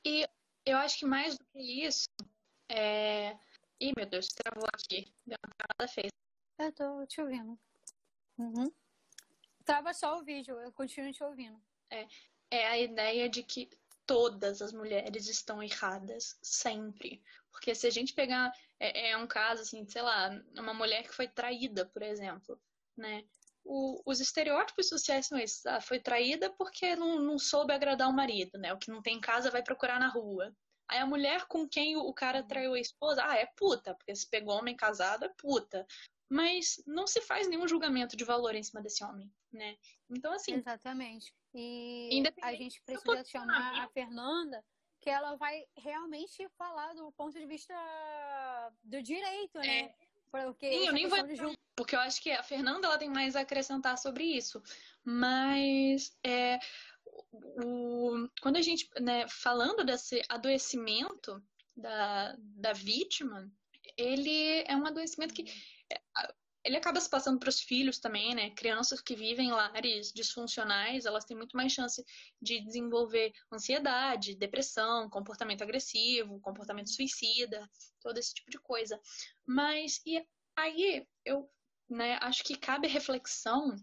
[0.04, 0.28] E
[0.64, 2.08] eu acho que mais do que isso,
[2.70, 3.36] é.
[3.80, 5.12] Ih, meu Deus, travou aqui.
[5.26, 6.27] Deu uma travada feita.
[6.58, 7.58] Eu tô te ouvindo.
[8.36, 8.72] Uhum.
[9.64, 11.60] Trava só o vídeo, eu continuo te ouvindo.
[11.90, 12.06] É,
[12.50, 13.70] é a ideia de que
[14.04, 17.22] todas as mulheres estão erradas, sempre.
[17.52, 18.52] Porque se a gente pegar.
[18.80, 22.60] É, é um caso, assim, sei lá, uma mulher que foi traída, por exemplo,
[22.96, 23.24] né?
[23.64, 25.64] O, os estereótipos sociais são esses.
[25.66, 28.72] Ah, foi traída porque não, não soube agradar o marido, né?
[28.72, 30.54] O que não tem em casa vai procurar na rua.
[30.88, 34.26] Aí a mulher com quem o cara traiu a esposa, ah, é puta, porque se
[34.28, 35.86] pegou homem casado é puta
[36.28, 39.76] mas não se faz nenhum julgamento de valor em cima desse homem, né?
[40.10, 40.54] Então, assim.
[40.54, 41.34] Exatamente.
[41.54, 44.62] E a gente precisa chamar a Fernanda,
[45.00, 47.74] que ela vai realmente falar do ponto de vista
[48.82, 49.80] do direito, né?
[49.80, 49.94] É.
[50.30, 51.18] Porque Sim, eu nem vou.
[51.74, 54.62] Porque eu acho que a Fernanda ela tem mais a acrescentar sobre isso.
[55.04, 56.58] Mas é,
[57.64, 61.42] o, quando a gente, né, falando desse adoecimento
[61.76, 63.50] da, da vítima,
[63.96, 65.44] ele é um adoecimento que
[66.64, 68.50] ele acaba se passando para os filhos também, né?
[68.50, 72.04] Crianças que vivem em lares disfuncionais, elas têm muito mais chance
[72.42, 77.68] de desenvolver ansiedade, depressão, comportamento agressivo, comportamento suicida,
[78.02, 79.00] todo esse tipo de coisa.
[79.46, 80.22] Mas e
[80.56, 81.50] aí eu
[81.88, 83.74] né, acho que cabe reflexão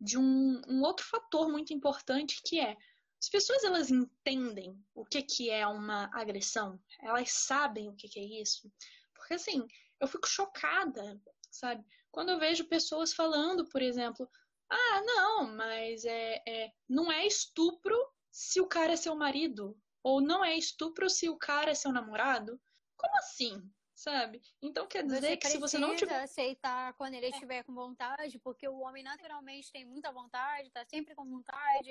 [0.00, 2.74] de um, um outro fator muito importante que é
[3.20, 8.18] as pessoas elas entendem o que, que é uma agressão, elas sabem o que, que
[8.18, 8.72] é isso.
[9.14, 9.66] Porque assim,
[10.00, 11.20] eu fico chocada
[11.50, 11.84] sabe?
[12.10, 14.28] Quando eu vejo pessoas falando, por exemplo,
[14.70, 17.96] ah, não, mas é, é, não é estupro
[18.30, 19.76] se o cara é seu marido.
[20.02, 22.60] Ou não é estupro se o cara é seu namorado.
[22.96, 23.62] Como assim?
[23.94, 24.40] Sabe?
[24.62, 26.22] Então quer dizer você que se você não tiver.
[26.22, 27.30] aceitar quando ele é.
[27.30, 31.90] estiver com vontade, porque o homem naturalmente tem muita vontade, tá sempre com vontade.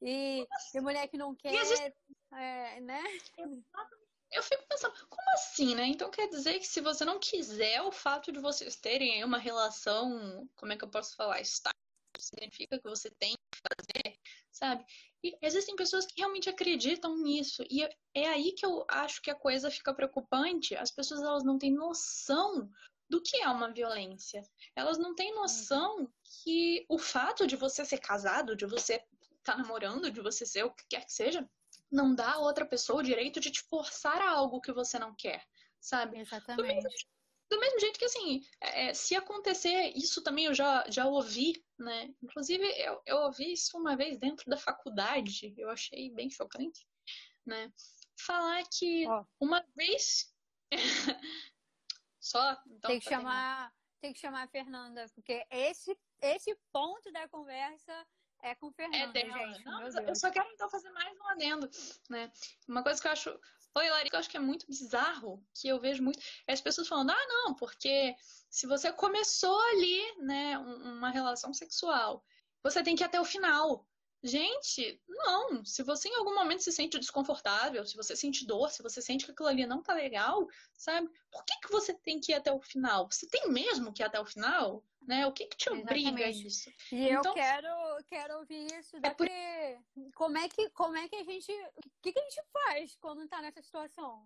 [0.00, 1.94] E, e mulher que não quer, gente...
[2.32, 3.02] é, né?
[3.36, 4.01] Exatamente
[4.32, 5.86] eu fico pensando, como assim, né?
[5.86, 10.48] Então quer dizer que se você não quiser o fato de vocês terem uma relação,
[10.56, 11.72] como é que eu posso falar, estável,
[12.18, 14.18] significa que você tem que fazer,
[14.50, 14.84] sabe?
[15.22, 17.62] E existem pessoas que realmente acreditam nisso.
[17.70, 17.82] E
[18.14, 20.74] é aí que eu acho que a coisa fica preocupante.
[20.74, 22.68] As pessoas elas não têm noção
[23.08, 24.42] do que é uma violência.
[24.74, 26.10] Elas não têm noção
[26.42, 30.64] que o fato de você ser casado, de você estar tá namorando, de você ser
[30.64, 31.48] o que quer que seja,
[31.92, 35.14] não dá a outra pessoa o direito de te forçar a algo que você não
[35.14, 35.46] quer,
[35.78, 36.18] sabe?
[36.18, 36.56] Exatamente.
[36.56, 36.90] Do mesmo,
[37.50, 41.62] do mesmo jeito que, assim, é, é, se acontecer, isso também eu já, já ouvi,
[41.78, 42.12] né?
[42.22, 46.86] Inclusive, eu, eu ouvi isso uma vez dentro da faculdade, eu achei bem chocante,
[47.44, 47.70] né?
[48.18, 49.26] Falar que oh.
[49.38, 50.32] uma vez.
[52.18, 52.52] Só?
[52.66, 53.72] Então, tem que tá chamar.
[54.00, 58.06] Tem que chamar a Fernanda, porque esse, esse ponto da conversa
[58.42, 59.52] é com Fernanda, é dela.
[59.52, 59.64] gente.
[59.64, 61.70] Não, eu só quero então fazer mais um adendo,
[62.10, 62.30] né?
[62.68, 63.40] Uma coisa que eu acho.
[63.74, 66.60] Oi, Lari, que eu acho que é muito bizarro, que eu vejo muito, é as
[66.60, 68.14] pessoas falando, ah, não, porque
[68.50, 72.22] se você começou ali, né, uma relação sexual,
[72.62, 73.88] você tem que ir até o final.
[74.22, 75.64] Gente, não.
[75.64, 79.24] Se você em algum momento se sente desconfortável, se você sente dor, se você sente
[79.24, 81.08] que aquilo ali não tá legal, sabe?
[81.30, 83.08] Por que, que você tem que ir até o final?
[83.10, 84.84] Você tem mesmo que ir até o final?
[85.08, 85.26] Né?
[85.26, 86.70] O que, que te obriga a isso?
[86.92, 87.68] E então, eu quero,
[88.06, 88.96] quero ouvir isso.
[89.02, 89.26] É por...
[90.14, 91.50] Como é que como é que a gente.
[91.52, 94.24] O que, que a gente faz quando tá nessa situação?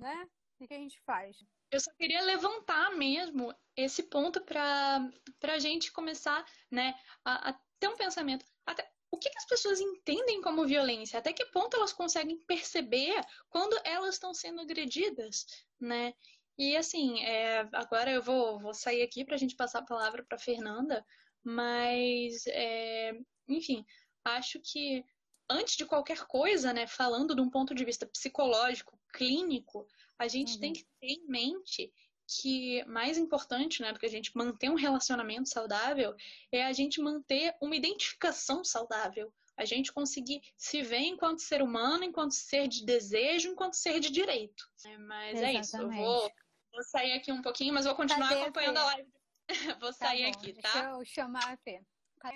[0.00, 0.28] Né?
[0.56, 1.38] O que, que a gente faz?
[1.70, 5.10] Eu só queria levantar mesmo esse ponto para
[5.42, 8.44] a gente começar né, a, a ter um pensamento.
[8.64, 11.18] Até, o que, que, as pessoas entendem como violência?
[11.18, 15.46] Até que ponto elas conseguem perceber quando elas estão sendo agredidas,
[15.80, 16.12] né?
[16.58, 20.24] E assim, é, agora eu vou, vou sair aqui para a gente passar a palavra
[20.24, 21.04] para Fernanda,
[21.44, 23.12] mas, é,
[23.48, 23.84] enfim,
[24.24, 25.04] acho que
[25.48, 29.86] antes de qualquer coisa, né, falando de um ponto de vista psicológico, clínico,
[30.18, 30.60] a gente uhum.
[30.60, 31.92] tem que ter em mente
[32.26, 36.14] que mais importante, né, do que a gente manter um relacionamento saudável,
[36.50, 39.32] é a gente manter uma identificação saudável.
[39.56, 44.10] A gente conseguir se ver enquanto ser humano, enquanto ser de desejo, enquanto ser de
[44.10, 44.68] direito.
[44.84, 45.56] É, mas Exatamente.
[45.56, 45.76] é isso.
[45.78, 46.30] Eu vou,
[46.72, 49.12] vou, sair aqui um pouquinho, mas vou continuar Cadê acompanhando a, a live.
[49.80, 50.38] vou tá sair bom.
[50.38, 50.72] aqui, tá?
[50.72, 51.82] Deixa eu chamar a Fê.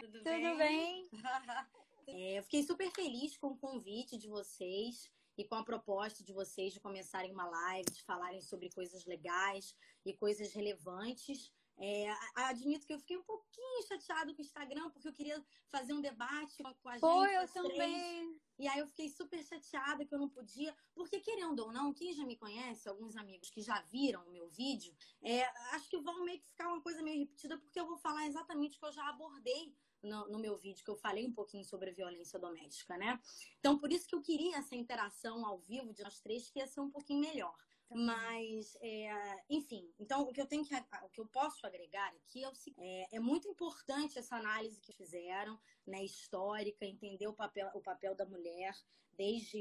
[0.01, 0.57] Tudo, Tudo bem?
[0.57, 1.11] bem?
[2.09, 6.35] é, eu fiquei super feliz com o convite de vocês e com a proposta de
[6.35, 9.75] vocês de começarem uma live, de falarem sobre coisas legais
[10.05, 11.51] e coisas relevantes.
[11.79, 15.95] É, admito que eu fiquei um pouquinho chateado com o Instagram, porque eu queria fazer
[15.95, 17.01] um debate com a gente.
[17.01, 18.39] Foi, eu também.
[18.59, 22.13] E aí eu fiquei super chateada que eu não podia, porque querendo ou não, quem
[22.13, 25.43] já me conhece, alguns amigos que já viram o meu vídeo, é,
[25.75, 28.77] acho que vão meio que ficar uma coisa meio repetida, porque eu vou falar exatamente
[28.77, 31.91] o que eu já abordei no, no, meu vídeo que eu falei um pouquinho sobre
[31.91, 33.21] a violência doméstica, né?
[33.59, 36.67] Então, por isso que eu queria essa interação ao vivo de nós três, que ia
[36.67, 37.55] ser um pouquinho melhor.
[37.93, 42.45] Mas, é, enfim, então o que eu tenho que, o que eu posso agregar aqui
[42.45, 47.33] é o seguinte: é, é, muito importante essa análise que fizeram, né, histórica, entender o
[47.33, 48.73] papel, o papel da mulher
[49.17, 49.59] desde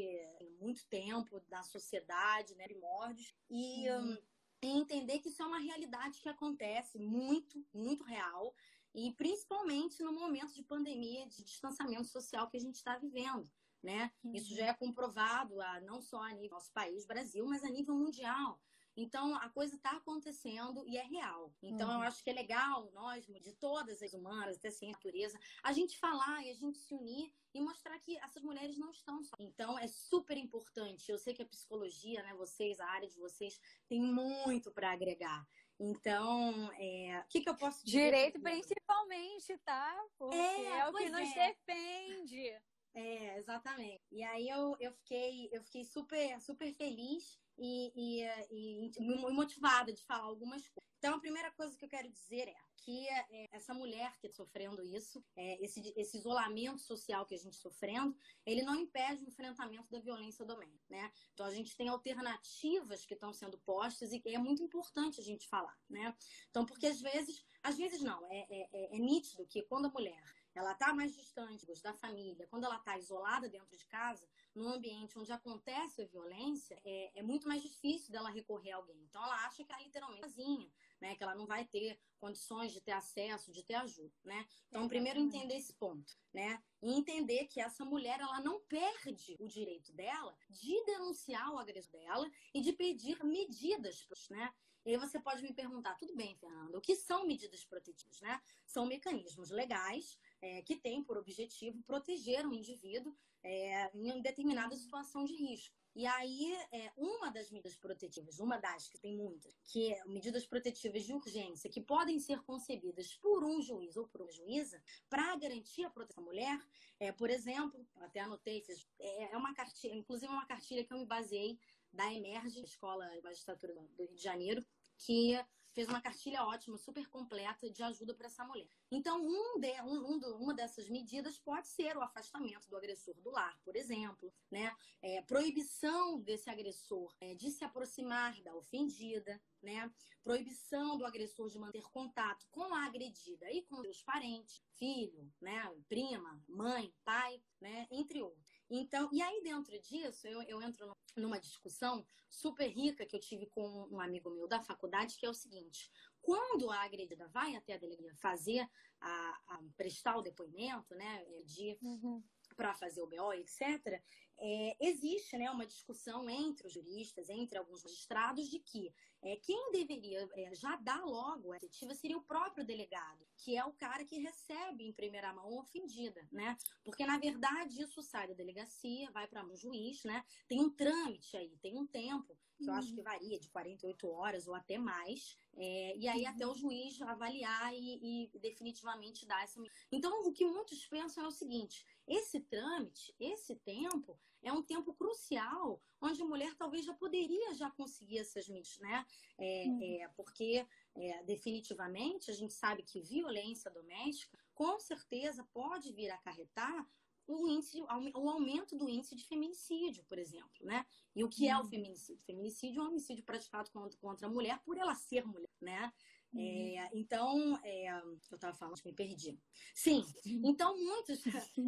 [0.62, 4.12] muito tempo na sociedade, né, primórdios, e, uhum.
[4.12, 4.18] um,
[4.62, 8.54] e entender que isso é uma realidade que acontece muito, muito real
[8.94, 13.50] e principalmente no momento de pandemia, de distanciamento social que a gente está vivendo.
[13.82, 14.12] Né?
[14.24, 14.36] Uhum.
[14.36, 17.96] Isso já é comprovado a, não só a nível nosso país, Brasil, mas a nível
[17.96, 18.60] mundial.
[19.02, 21.54] Então, a coisa está acontecendo e é real.
[21.62, 21.96] Então, uhum.
[21.96, 25.72] eu acho que é legal nós, de todas as humanas, até assim, a natureza, a
[25.72, 29.36] gente falar e a gente se unir e mostrar que essas mulheres não estão só.
[29.40, 31.10] Então, é super importante.
[31.10, 35.48] Eu sei que a psicologia, né, vocês, a área de vocês, tem muito para agregar.
[35.80, 37.20] Então, é...
[37.20, 38.06] o que, que eu posso dizer?
[38.06, 39.98] Direito principalmente, tá?
[40.18, 41.48] Porque é, é o que nos é.
[41.48, 42.62] defende.
[42.94, 44.04] É, exatamente.
[44.12, 49.94] E aí eu, eu, fiquei, eu fiquei super, super feliz e, e, e, e motivada
[49.94, 50.90] de falar algumas coisas.
[50.98, 54.44] Então, a primeira coisa que eu quero dizer é que é, essa mulher que está
[54.44, 59.24] sofrendo isso, é, esse, esse isolamento social que a gente está sofrendo, ele não impede
[59.24, 61.12] o enfrentamento da violência doméstica, né?
[61.34, 65.24] Então, a gente tem alternativas que estão sendo postas e que é muito importante a
[65.24, 66.14] gente falar, né?
[66.50, 69.90] Então, porque às vezes, às vezes não, é, é, é, é nítido que quando a
[69.90, 70.24] mulher
[70.56, 75.18] ela está mais distante da família, quando ela está isolada dentro de casa, num ambiente
[75.18, 79.02] onde acontece a violência, é, é, muito mais difícil dela recorrer a alguém.
[79.04, 81.16] Então ela acha que ela é literalmente sozinha, né?
[81.16, 84.46] Que ela não vai ter condições de ter acesso, de ter ajuda, né?
[84.68, 86.62] Então, primeiro entender esse ponto, né?
[86.82, 92.00] E entender que essa mulher ela não perde o direito dela de denunciar o agressor
[92.00, 94.54] dela e de pedir medidas, né?
[94.86, 98.42] E aí você pode me perguntar, tudo bem, Fernanda, o que são medidas protetivas, né?
[98.66, 105.24] São mecanismos legais é, que têm por objetivo proteger o indivíduo é, em determinada situação
[105.24, 105.76] de risco.
[105.96, 110.46] E aí, é, uma das medidas protetivas, uma das que tem muitas, que é medidas
[110.46, 115.36] protetivas de urgência, que podem ser concebidas por um juiz ou por uma juíza, para
[115.36, 116.60] garantir a proteção da mulher,
[117.00, 118.64] é, por exemplo, até anotei,
[119.00, 121.60] é, é uma cartilha, inclusive uma cartilha que eu me baseei
[121.92, 124.64] da Emerge, Escola de Magistratura do Rio de Janeiro,
[124.98, 125.40] que
[125.72, 128.68] fez uma cartilha ótima, super completa de ajuda para essa mulher.
[128.92, 133.16] Então, um de, um, um do, uma dessas medidas pode ser o afastamento do agressor
[133.22, 134.76] do lar, por exemplo, né?
[135.02, 139.92] É, proibição desse agressor é, de se aproximar da ofendida, né?
[140.24, 145.72] Proibição do agressor de manter contato com a agredida e com seus parentes, filho, né?
[145.88, 147.88] Prima, mãe, pai, né?
[147.92, 148.50] Entre outros.
[148.70, 153.46] Então, e aí dentro disso, eu, eu entro numa discussão super rica que eu tive
[153.48, 155.92] com um amigo meu da faculdade, que é o seguinte:
[156.22, 158.70] quando a agredida vai até a delegacia fazer,
[159.00, 162.24] a, a prestar o depoimento, né, de uhum
[162.60, 164.04] para fazer o BO, etc.,
[164.42, 169.72] é, existe né, uma discussão entre os juristas, entre alguns magistrados, de que é, quem
[169.72, 174.06] deveria é, já dar logo a efetiva seria o próprio delegado, que é o cara
[174.06, 176.58] que recebe em primeira mão a ofendida, né?
[176.84, 180.24] Porque, na verdade, isso sai da delegacia, vai para um juiz, né?
[180.48, 183.04] Tem um trâmite aí, tem um tempo, que eu acho que uhum.
[183.04, 186.56] varia de 48 horas ou até mais, é, e aí até o uhum.
[186.56, 189.62] juiz avaliar e, e definitivamente dar essa.
[189.92, 194.94] Então, o que muitos pensam é o seguinte: esse trâmite, esse tempo, é um tempo
[194.94, 199.06] crucial onde a mulher talvez já poderia já conseguir essas medidas, né?
[199.38, 199.84] É, uhum.
[199.84, 206.16] é, porque é, definitivamente a gente sabe que violência doméstica com certeza pode vir a
[206.16, 206.90] acarretar
[207.28, 210.86] o, índice, o aumento do índice de feminicídio, por exemplo, né?
[211.16, 211.52] E o que uhum.
[211.52, 212.26] é o feminicídio?
[212.26, 215.94] Feminicídio é um homicídio praticado contra, contra a mulher por ela ser mulher, né?
[216.32, 216.42] Uhum.
[216.42, 219.40] É, então, é, eu estava falando, me perdi.
[219.74, 220.06] Sim,
[220.44, 221.24] então muitos,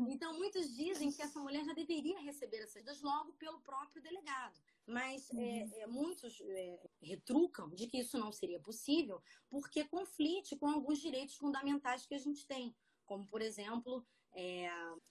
[0.07, 4.59] então muitos dizem que essa mulher já deveria receber essas medidas logo pelo próprio delegado.
[4.85, 5.71] Mas é, uhum.
[5.75, 11.35] é, muitos é, retrucam de que isso não seria possível porque conflite com alguns direitos
[11.35, 14.69] fundamentais que a gente tem, como, por exemplo, é,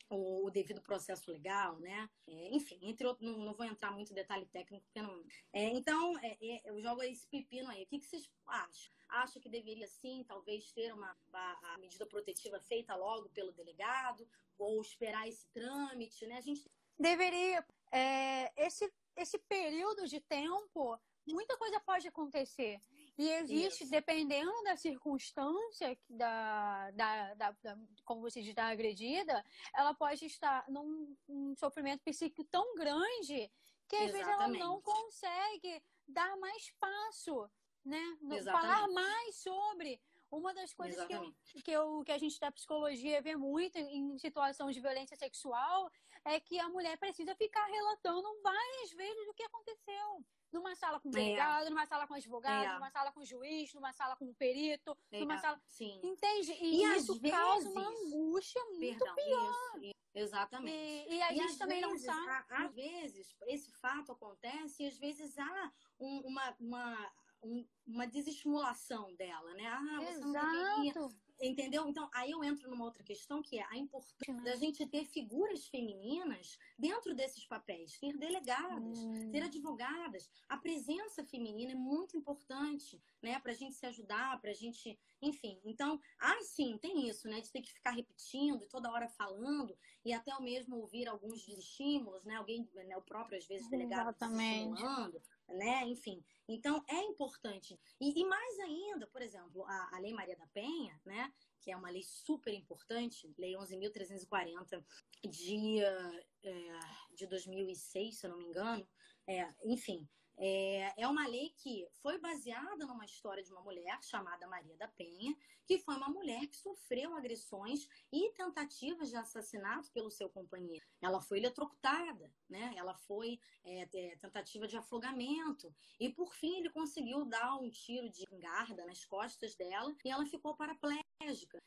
[0.08, 2.08] o, o, devido processo legal, né?
[2.26, 5.24] É, enfim, entre outros, não, não, vou entrar muito em detalhe técnico, porque não.
[5.52, 7.82] É, então, é, é, eu jogo esse pepino aí.
[7.82, 8.92] O que, que vocês acham?
[9.08, 14.26] Acha que deveria sim, talvez, ter uma a, a medida protetiva feita logo pelo delegado,
[14.58, 16.36] ou esperar esse trâmite, né?
[16.36, 17.64] A gente deveria.
[17.92, 22.80] É, esse, esse período de tempo, muita coisa pode acontecer.
[23.18, 23.90] E existe, Isso.
[23.90, 29.44] dependendo da circunstância da, da, da, da, como você da agredida,
[29.74, 33.50] ela pode estar num, num sofrimento psíquico tão grande
[33.88, 34.12] que às Exatamente.
[34.12, 37.50] vezes ela não consegue dar mais passo,
[37.84, 38.00] né?
[38.44, 40.00] Falar mais sobre.
[40.30, 41.34] Uma das coisas que, eu,
[41.64, 45.90] que, eu, que a gente da psicologia vê muito em situação de violência sexual
[46.24, 51.08] é que a mulher precisa ficar relatando várias vezes o que aconteceu numa sala com
[51.08, 51.70] o delegado, é.
[51.70, 52.74] numa sala com advogado, é.
[52.74, 55.20] numa sala com juiz, numa sala com perito, é.
[55.20, 55.60] numa sala.
[55.66, 56.00] Sim.
[56.02, 56.52] Entende?
[56.52, 57.38] E, e isso vezes...
[57.38, 59.78] causa uma angústia muito Perdão, pior.
[59.82, 61.08] Isso, Exatamente.
[61.08, 62.44] E, e a e gente também vezes, não sabe.
[62.50, 67.12] Às vezes, esse fato acontece e às vezes há um, uma, uma,
[67.42, 69.66] um, uma desestimulação dela, né?
[69.68, 70.32] Ah, você Exato.
[70.32, 70.94] não deveria
[71.40, 71.88] Entendeu?
[71.88, 75.66] Então, aí eu entro numa outra questão que é a importância da gente ter figuras
[75.68, 79.30] femininas dentro desses papéis, ter delegadas, hum.
[79.30, 80.28] ter advogadas.
[80.48, 83.38] A presença feminina é muito importante, né?
[83.40, 84.98] Pra gente se ajudar, pra gente.
[85.22, 85.58] Enfim.
[85.64, 87.40] Então, ah, sim, tem isso, né?
[87.40, 92.24] De ter que ficar repetindo, toda hora falando, e até o mesmo ouvir alguns estímulos,
[92.24, 92.36] né?
[92.36, 92.96] Alguém, né?
[92.96, 95.20] o próprio, às vezes, delegado estimulando
[95.50, 95.84] né?
[95.84, 97.78] Enfim, então é importante.
[98.00, 101.32] E, e mais ainda, por exemplo, a, a, Lei Maria da Penha, né?
[101.60, 104.84] Que é uma lei super importante, Lei 11.340
[105.24, 106.78] de, é,
[107.14, 108.86] de 2006, se eu não me engano.
[109.28, 114.48] É, enfim, é, é uma lei que foi baseada numa história de uma mulher chamada
[114.48, 120.10] Maria da Penha, que foi uma mulher que sofreu agressões e tentativas de assassinato pelo
[120.10, 120.84] seu companheiro.
[121.00, 122.72] Ela foi eletrocutada, né?
[122.76, 128.08] Ela foi é, é, tentativa de afogamento e por fim ele conseguiu dar um tiro
[128.10, 131.58] de engarda nas costas dela e ela ficou paraplégica.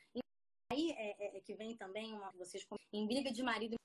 [0.72, 3.76] Aí é, é, é que vem também uma vocês em briga de marido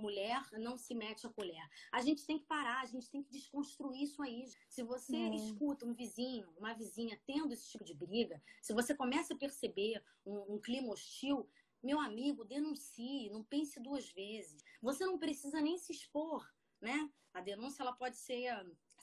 [0.00, 1.68] mulher não se mete a colher.
[1.92, 4.44] A gente tem que parar, a gente tem que desconstruir isso aí.
[4.68, 5.34] Se você hum.
[5.34, 10.02] escuta um vizinho, uma vizinha tendo esse tipo de briga, se você começa a perceber
[10.26, 11.48] um, um clima hostil,
[11.82, 14.64] meu amigo, denuncie, não pense duas vezes.
[14.80, 16.48] Você não precisa nem se expor,
[16.80, 17.10] né?
[17.32, 18.54] A denúncia ela pode ser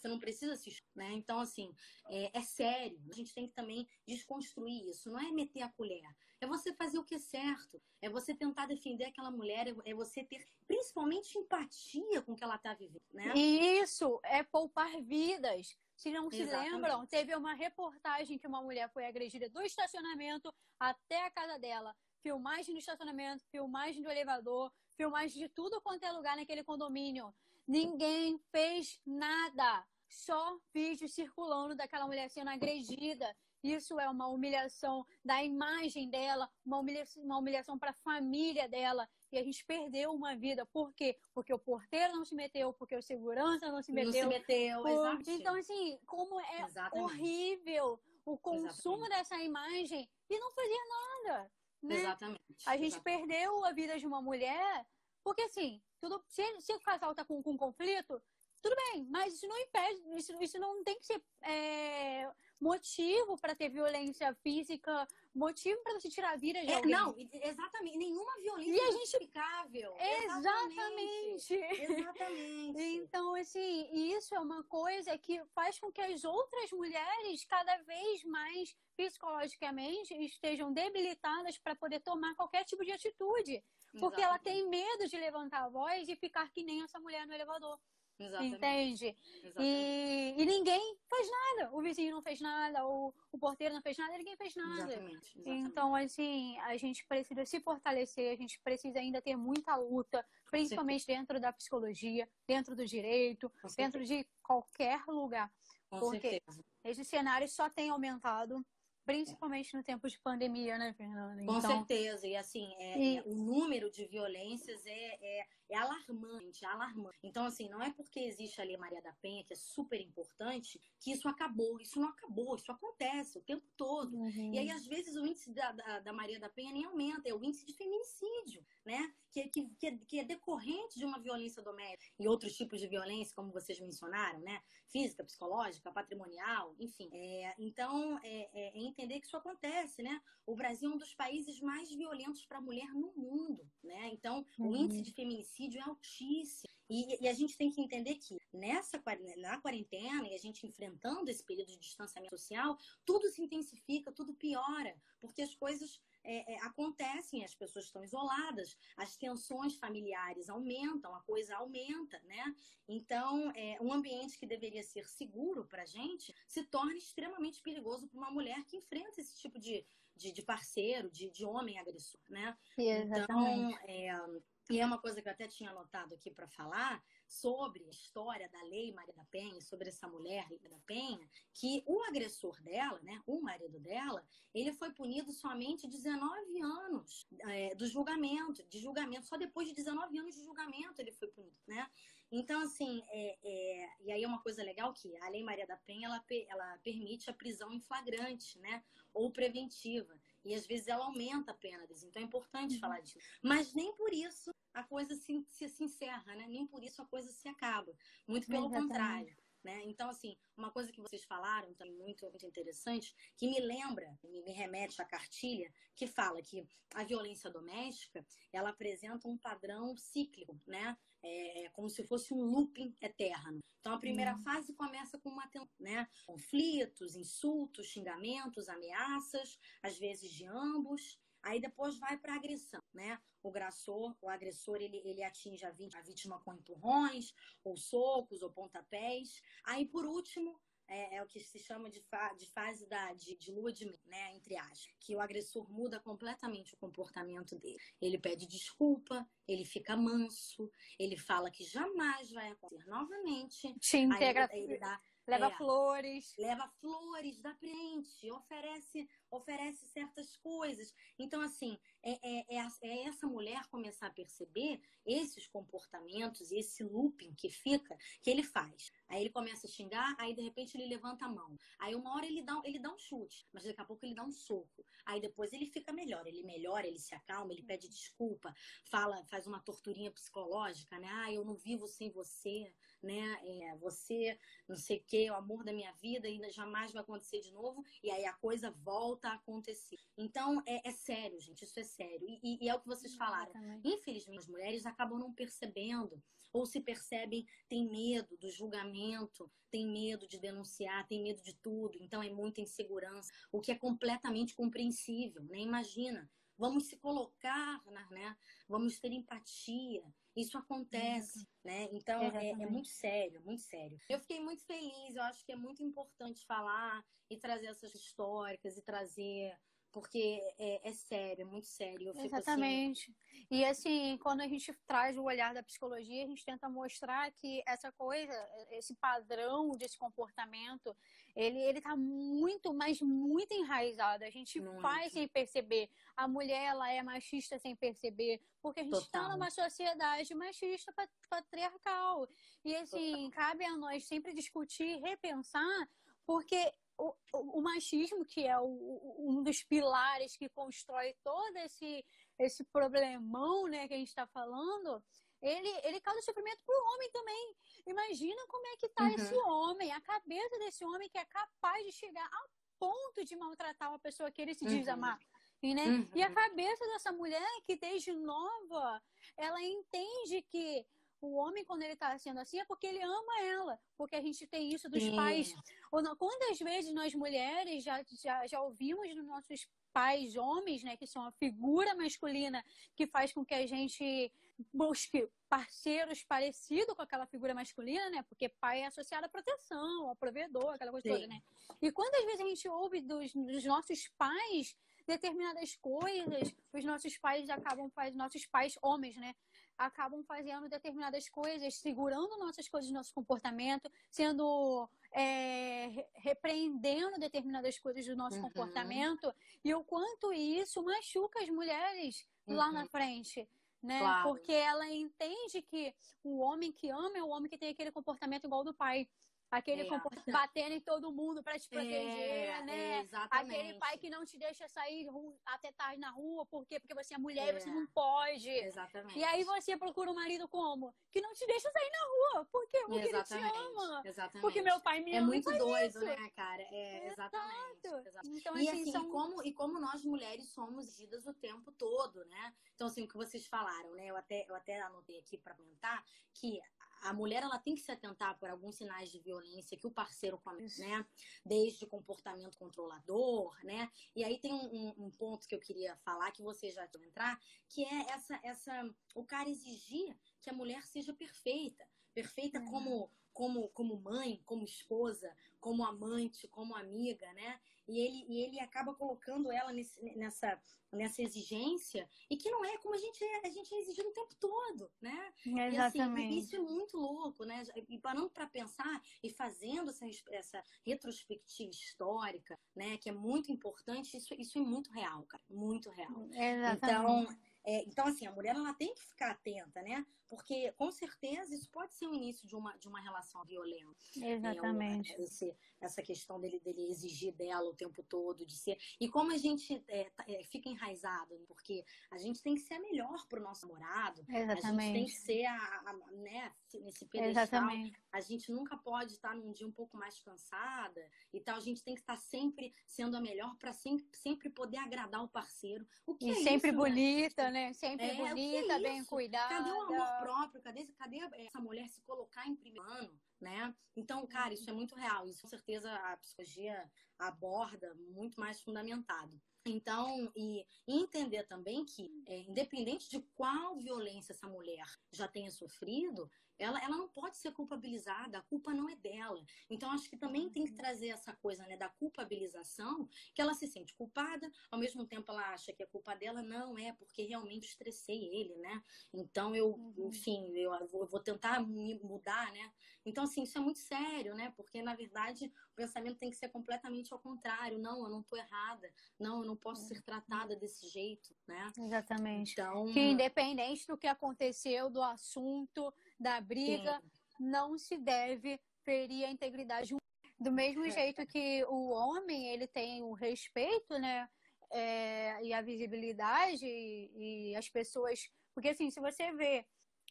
[0.02, 0.76] você não precisa se.
[0.96, 1.14] Né?
[1.14, 1.72] Então, assim,
[2.10, 3.00] é, é, sério.
[3.12, 5.12] A gente tem que também desconstruir isso.
[5.12, 6.04] Não é meter a colher.
[6.42, 7.80] É você fazer o que é certo.
[8.02, 9.68] É você tentar defender aquela mulher.
[9.68, 13.04] É, é você ter, principalmente, empatia com o que ela está vivendo.
[13.14, 13.32] Né?
[13.36, 15.78] Isso é poupar vidas.
[15.96, 16.74] Se não se Exatamente.
[16.74, 21.96] lembram, teve uma reportagem que uma mulher foi agredida do estacionamento até a casa dela.
[22.24, 27.32] Filmagem do estacionamento, filmagem do elevador, filmagem de tudo quanto é lugar naquele condomínio.
[27.68, 33.32] Ninguém fez nada só vídeos circulando daquela mulher sendo agredida.
[33.64, 39.08] Isso é uma humilhação da imagem dela, uma humilhação, uma humilhação para a família dela.
[39.32, 40.66] E a gente perdeu uma vida.
[40.66, 41.18] Por quê?
[41.34, 44.12] Porque o porteiro não se meteu, porque o segurança não se meteu.
[44.12, 45.22] Não se meteu, por...
[45.28, 47.04] Então, assim, como é Exatamente.
[47.04, 49.10] horrível o consumo Exatamente.
[49.10, 51.52] dessa imagem e não fazer nada.
[51.84, 51.96] Né?
[51.96, 52.42] Exatamente.
[52.66, 53.28] A gente Exatamente.
[53.28, 54.86] perdeu a vida de uma mulher,
[55.24, 58.22] porque assim, tudo, se, se o casal tá com, com conflito,
[58.62, 62.32] tudo bem, mas isso não impede, isso, isso não tem que ser é,
[62.62, 66.92] motivo para ter violência física, motivo para você tirar a vida de é, alguém.
[66.92, 67.98] Não, exatamente.
[67.98, 69.00] Nenhuma violência e a gente...
[69.00, 69.96] justificável.
[69.98, 71.54] Exatamente.
[71.56, 72.82] Exatamente.
[72.82, 78.24] então, assim, isso é uma coisa que faz com que as outras mulheres cada vez
[78.26, 83.64] mais psicologicamente estejam debilitadas para poder tomar qualquer tipo de atitude.
[84.00, 84.24] Porque Exatamente.
[84.24, 87.80] ela tem medo de levantar a voz e ficar que nem essa mulher no elevador.
[88.26, 88.56] Exatamente.
[88.56, 89.18] Entende?
[89.44, 89.58] Exatamente.
[89.60, 91.76] E, e, ninguém fez nada.
[91.76, 94.92] O vizinho não fez nada, o, o porteiro não fez nada, ninguém fez nada.
[94.92, 95.16] Exatamente.
[95.16, 95.68] Exatamente.
[95.68, 101.06] Então, assim, a gente precisa se fortalecer, a gente precisa ainda ter muita luta, principalmente
[101.06, 105.52] dentro da psicologia, dentro do direito, dentro de qualquer lugar.
[105.90, 106.64] Com porque certeza.
[106.86, 108.66] esse cenário só tem aumentado.
[109.06, 111.44] Principalmente no tempo de pandemia, né, Fernanda?
[111.44, 111.62] Com então...
[111.62, 112.28] certeza.
[112.28, 113.16] E assim, é.
[113.16, 117.18] É, o número de violências é, é, é, alarmante, é alarmante.
[117.24, 120.80] Então, assim, não é porque existe a Lei Maria da Penha, que é super importante,
[121.00, 121.80] que isso acabou.
[121.80, 124.16] Isso não acabou, isso acontece o tempo todo.
[124.16, 124.54] Uhum.
[124.54, 127.34] E aí, às vezes, o índice da, da, da, Maria da Penha nem aumenta, é
[127.34, 129.12] o índice de feminicídio, né?
[129.32, 132.88] Que, que, que, é, que é decorrente de uma violência doméstica e outros tipos de
[132.88, 134.62] violência, como vocês mencionaram, né?
[134.90, 137.10] Física, psicológica, patrimonial, enfim.
[137.14, 140.22] É, então, é, é, é entender que isso acontece, né?
[140.46, 144.10] O Brasil é um dos países mais violentos para a mulher no mundo, né?
[144.14, 144.70] Então, uhum.
[144.70, 146.72] o índice de feminicídio é altíssimo.
[146.90, 149.02] E, e, a gente tem que entender que nessa
[149.38, 154.34] na quarentena e a gente enfrentando esse período de distanciamento social, tudo se intensifica, tudo
[154.34, 161.16] piora, porque as coisas é, é, acontecem, as pessoas estão isoladas, as tensões familiares aumentam,
[161.16, 162.56] a coisa aumenta, né?
[162.88, 168.08] Então, é, um ambiente que deveria ser seguro para a gente se torna extremamente perigoso
[168.08, 172.22] para uma mulher que enfrenta esse tipo de, de, de parceiro, de, de homem agressor,
[172.30, 172.58] né?
[172.78, 173.24] Exatamente.
[173.24, 177.86] Então, é, e é uma coisa que eu até tinha anotado aqui para falar sobre
[177.86, 182.04] a história da lei Maria da Penha, sobre essa mulher Maria da Penha, que o
[182.04, 184.22] agressor dela, né, o marido dela,
[184.54, 190.18] ele foi punido somente 19 anos é, do julgamento, de julgamento, só depois de 19
[190.18, 191.90] anos de julgamento ele foi punido, né?
[192.30, 195.76] Então, assim, é, é, e aí é uma coisa legal que a Lei Maria da
[195.76, 198.84] Penha, ela, ela permite a prisão em flagrante, né?
[199.14, 200.18] Ou preventiva.
[200.44, 202.04] E às vezes ela aumenta a pena deles.
[202.04, 202.80] Então é importante uhum.
[202.80, 203.18] falar disso.
[203.42, 206.48] Mas nem por isso a coisa se, se, se, encerra, né?
[206.48, 207.94] Nem por isso a coisa se acaba.
[208.28, 208.88] Muito pelo Exatamente.
[208.88, 209.38] contrário.
[209.64, 209.80] Né?
[209.86, 214.42] Então, assim, uma coisa que vocês falaram também muito, muito interessante, que me lembra, me,
[214.42, 220.60] me remete à cartilha, que fala que a violência doméstica, ela apresenta um padrão cíclico,
[220.66, 220.98] né?
[221.24, 223.60] É, é como se fosse um looping eterno.
[223.80, 224.44] Então, a primeira uhum.
[224.44, 225.50] fase começa com uma
[225.80, 226.08] né?
[226.26, 231.20] conflitos, insultos, xingamentos, ameaças, às vezes de ambos.
[231.44, 233.20] Aí depois vai para agressão, né?
[233.42, 238.44] O agressor, o agressor ele, ele atinge a vítima, a vítima com empurrões, ou socos,
[238.44, 239.42] ou pontapés.
[239.64, 240.62] Aí por último
[240.92, 243.86] é, é, o que se chama de, fa de fase da, de, de lua de
[243.86, 244.36] mel, né?
[244.36, 244.94] Entre aspas.
[245.00, 247.80] Que o agressor muda completamente o comportamento dele.
[248.02, 250.70] Ele pede desculpa, ele fica manso,
[251.00, 253.74] ele fala que jamais vai acontecer novamente.
[253.80, 255.00] Te integra, aí ele, ele dá,
[255.32, 256.36] leva é, flores.
[256.38, 260.94] Leva flores, dá presente, oferece oferece certas coisas.
[261.18, 266.84] Então, assim, é, é, é, é, essa mulher começar a perceber esses comportamentos e esse
[266.84, 268.92] looping que fica, que ele faz.
[269.08, 271.58] Aí ele começa a xingar, aí de repente ele levanta a mão.
[271.80, 274.24] Aí uma hora ele dá, ele dá um chute, mas daqui a pouco ele dá
[274.24, 274.86] um soco.
[275.06, 278.54] Aí depois ele fica melhor, ele melhora, ele se acalma, ele pede desculpa,
[278.90, 281.10] fala, faz uma torturinha psicológica, né?
[281.10, 283.40] Ah, eu não vivo sem você, né?
[283.44, 284.38] É, você,
[284.68, 287.84] não sei o que, o amor da minha vida ainda jamais vai acontecer de novo.
[288.04, 289.98] E aí a coisa volta a acontecer.
[290.18, 292.28] Então é, é sério, gente, isso é sério.
[292.28, 293.52] E, e, e é o que vocês falaram.
[293.84, 296.22] Infelizmente, as mulheres acabam não percebendo
[296.54, 301.98] ou se percebem, tem medo do julgamento, tem medo de denunciar, tem medo de tudo,
[302.02, 305.60] então é muita insegurança, o que é completamente compreensível, né?
[305.60, 307.82] Imagina, vamos se colocar,
[308.12, 308.38] né?
[308.68, 310.04] Vamos ter empatia.
[310.36, 311.90] Isso acontece, né?
[311.92, 313.98] Então é, é, muito sério, muito sério.
[314.10, 318.78] Eu fiquei muito feliz, eu acho que é muito importante falar e trazer essas históricas
[318.78, 319.54] e trazer
[319.92, 322.12] porque é, é, sério, é muito sério.
[322.12, 323.12] Assim, Exatamente.
[323.12, 323.46] Assim...
[323.52, 327.62] E assim, quando a gente traz o olhar da psicologia, a gente tenta mostrar que
[327.68, 328.34] essa coisa,
[328.72, 330.96] esse padrão desse comportamento,
[331.36, 334.24] ele ele tá muito, mas muito enraizado.
[334.24, 334.82] A gente muito.
[334.82, 335.90] faz sem perceber.
[336.16, 340.94] A mulher ela é machista sem perceber, porque a gente está numa sociedade machista
[341.30, 342.28] patriarcal.
[342.64, 343.32] E assim, Total.
[343.32, 345.90] cabe a nós sempre discutir, repensar,
[346.26, 352.06] porque o, o, machismo, que é o, um dos pilares que constrói todo esse,
[352.38, 355.04] esse problemão né, que a gente está falando,
[355.42, 357.56] ele, ele causa sofrimento pro homem também.
[357.88, 359.16] Imagina como é que tá uhum.
[359.16, 363.90] esse homem, a cabeça desse homem que é capaz de chegar ao ponto de maltratar
[363.90, 364.94] uma pessoa que ele se diz uhum.
[364.94, 365.20] amar.
[365.64, 365.86] E, né?
[365.86, 366.10] Uhum.
[366.16, 369.02] e a cabeça dessa mulher que desde nova
[369.38, 370.86] ela entende que
[371.22, 373.80] o homem, quando ele está sendo assim, é porque ele ama ela.
[373.96, 375.16] Porque a gente tem isso dos Sim.
[375.16, 375.54] pais.
[375.92, 380.98] Ou não, quantas vezes nós mulheres já, já, já ouvimos dos nossos pais homens, né,
[380.98, 382.64] que são a figura masculina
[382.96, 384.32] que faz com que a gente
[384.74, 388.24] busque parceiros parecidos com aquela figura masculina, né?
[388.24, 391.14] Porque pai é associado à proteção, ao provedor, aquela coisa Sim.
[391.14, 391.42] toda, né?
[391.82, 397.50] E quantas vezes a gente ouve dos, dos nossos pais determinadas coisas, os nossos pais
[397.50, 399.36] acabam fazendo, nossos pais homens, né?
[399.78, 408.16] acabam fazendo determinadas coisas, segurando nossas coisas, nosso comportamento, sendo é, repreendendo determinadas coisas do
[408.16, 408.44] nosso uhum.
[408.44, 409.34] comportamento
[409.64, 412.56] e o quanto isso machuca as mulheres uhum.
[412.56, 412.90] lá na uhum.
[412.90, 413.48] frente.
[413.82, 414.00] Né?
[414.00, 414.30] Claro.
[414.30, 418.46] Porque ela entende que o homem que ama é o homem que tem aquele comportamento
[418.46, 419.08] igual do pai.
[419.52, 420.32] Aquele é.
[420.32, 423.02] batendo em todo mundo para te proteger, é, né?
[423.02, 425.06] É, Aquele pai que não te deixa sair
[425.46, 426.80] até tarde na rua, por quê?
[426.80, 427.74] Porque você é mulher e você é.
[427.74, 428.50] não pode.
[428.50, 429.20] Exatamente.
[429.20, 430.96] E aí você procura um marido como?
[431.12, 432.46] Que não te deixa sair na rua.
[432.50, 432.80] Por quê?
[432.88, 433.46] Porque exatamente.
[433.46, 434.02] ele te ama.
[434.06, 434.42] Exatamente.
[434.42, 435.28] Porque meu pai me é ama.
[435.28, 436.06] É muito doido, isso.
[436.06, 436.64] né, cara?
[436.72, 437.88] É, exatamente.
[438.08, 438.40] exatamente.
[438.40, 439.12] Então, e assim, assim são...
[439.12, 442.54] como, e como nós mulheres somos exigidas o tempo todo, né?
[442.74, 444.08] Então, assim, o que vocês falaram, né?
[444.08, 446.62] Eu até, eu até anotei aqui para comentar que
[447.02, 450.38] a mulher ela tem que se atentar por alguns sinais de violência que o parceiro
[450.38, 451.06] comete, né?
[451.46, 453.92] Desde comportamento controlador, né?
[454.16, 457.84] E aí tem um, um, ponto que eu queria falar que você já entrar, que
[457.84, 462.66] é essa, essa, o cara exigir que a mulher seja perfeita, perfeita uhum.
[462.72, 467.62] como como, como mãe, como esposa, como amante, como amiga, né?
[467.92, 470.58] E ele, e ele acaba colocando ela nesse, nessa,
[470.94, 474.14] nessa exigência e que não é como a gente é, a gente é exigido o
[474.14, 475.34] tempo todo, né?
[475.46, 475.76] Exatamente.
[475.76, 477.64] E, assim, isso é muito louco, né?
[477.90, 482.98] E parando para pensar e fazendo essa, essa retrospectiva histórica, né?
[482.98, 486.30] Que é muito importante, isso, isso é muito real, cara, muito real.
[486.32, 486.78] Exatamente.
[486.78, 490.06] Então, é, então, assim, a mulher ela tem que ficar atenta, né?
[490.32, 494.00] Porque, com certeza, isso pode ser o início de uma, de uma relação violenta.
[494.16, 495.12] Exatamente.
[495.12, 498.78] É, esse, essa questão dele, dele exigir dela o tempo todo, de ser.
[498.98, 501.44] E como a gente é, tá, é, fica enraizado, né?
[501.46, 504.24] porque a gente tem que ser a melhor para o nosso namorado.
[504.30, 504.66] Exatamente.
[504.66, 507.44] A gente tem que ser a, a né, nesse pedestal.
[507.44, 508.00] Exatamente.
[508.14, 511.58] A gente nunca pode estar num dia um pouco mais cansada e tal.
[511.58, 515.28] A gente tem que estar sempre sendo a melhor para sempre, sempre poder agradar o
[515.28, 515.86] parceiro.
[516.06, 517.68] O que e é sempre isso, bonita, né?
[517.68, 517.74] né?
[517.74, 519.50] Sempre é, bonita, é bem cuidada.
[519.50, 520.62] Cadê o amor próprio?
[520.62, 523.74] Cadê, cadê essa mulher se colocar em primeiro plano, né?
[523.96, 525.28] Então, cara, isso é muito real.
[525.28, 529.40] Isso com certeza a psicologia aborda muito mais fundamentado.
[529.66, 536.30] Então, e, entender também que, é, independente de qual violência essa mulher já tenha sofrido,
[536.62, 539.44] ela, ela não pode ser culpabilizada, a culpa não é dela.
[539.70, 543.68] Então, acho que também tem que trazer essa coisa né, da culpabilização, que ela se
[543.68, 547.68] sente culpada, ao mesmo tempo ela acha que a culpa dela não é porque realmente
[547.68, 548.84] estressei ele, né?
[549.14, 550.08] Então, eu, uhum.
[550.08, 552.72] enfim, eu, eu vou tentar me mudar, né?
[553.06, 554.54] Então, assim, isso é muito sério, né?
[554.56, 557.80] Porque, na verdade, o pensamento tem que ser completamente ao contrário.
[557.80, 558.92] Não, eu não tô errada.
[559.20, 561.72] Não, eu não posso ser tratada desse jeito, né?
[561.78, 562.54] Exatamente.
[562.54, 562.86] Então...
[562.94, 565.92] Que independente do que aconteceu, do assunto,
[566.22, 567.50] da briga, Sim.
[567.50, 569.96] não se deve ferir a integridade
[570.40, 570.92] do mesmo é.
[570.92, 574.28] jeito que o homem ele tem o respeito, né?
[574.72, 578.30] É, e a visibilidade e, e, as pessoas.
[578.54, 579.66] Porque assim, se você vê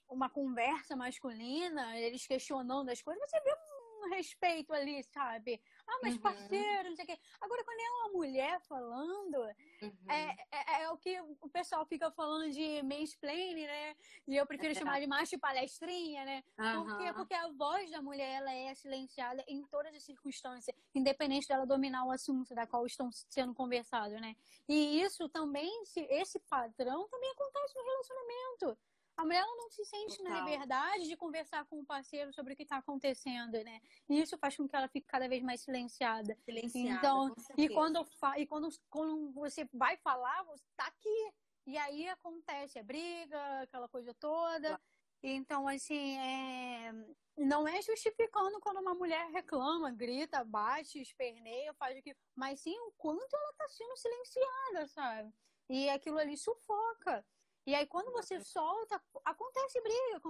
[0.08, 5.61] uma conversa masculina, eles questionando as coisas, você vê um respeito ali, sabe?
[5.91, 6.20] Ah, mas uhum.
[6.20, 7.18] parceiro, não sei o quê.
[7.41, 9.38] Agora, quando é uma mulher falando,
[9.82, 9.93] uhum.
[10.09, 13.97] é, é, é, o que o pessoal fica falando de mansplaining, né?
[14.28, 16.45] E eu prefiro chamar de macho palestrinha, né?
[16.59, 16.84] Uhum.
[16.84, 17.12] Por quê?
[17.12, 22.05] Porque a voz da mulher, ela é silenciada em todas as circunstâncias, independente dela dominar
[22.05, 24.36] o assunto da qual estão sendo conversados, né?
[24.68, 28.78] E isso também, esse padrão também acontece no relacionamento.
[29.20, 30.32] A mulher não se sente Total.
[30.32, 33.82] na liberdade de conversar com o parceiro sobre o que está acontecendo, né?
[34.08, 36.34] E isso faz com que ela fique cada vez mais silenciada.
[36.42, 36.96] Silenciada.
[36.96, 38.08] Então, e quando
[38.38, 41.32] e quando, quando você vai falar, você tá aqui.
[41.66, 44.80] E aí acontece a briga, aquela coisa toda.
[45.22, 46.90] Então, assim, é...
[47.36, 52.16] não é justificando quando uma mulher reclama, grita, bate, esperneia, faz o que.
[52.34, 55.34] Mas sim o quanto ela está sendo silenciada, sabe?
[55.68, 57.22] E aquilo ali sufoca.
[57.66, 60.20] E aí, quando você solta, acontece briga.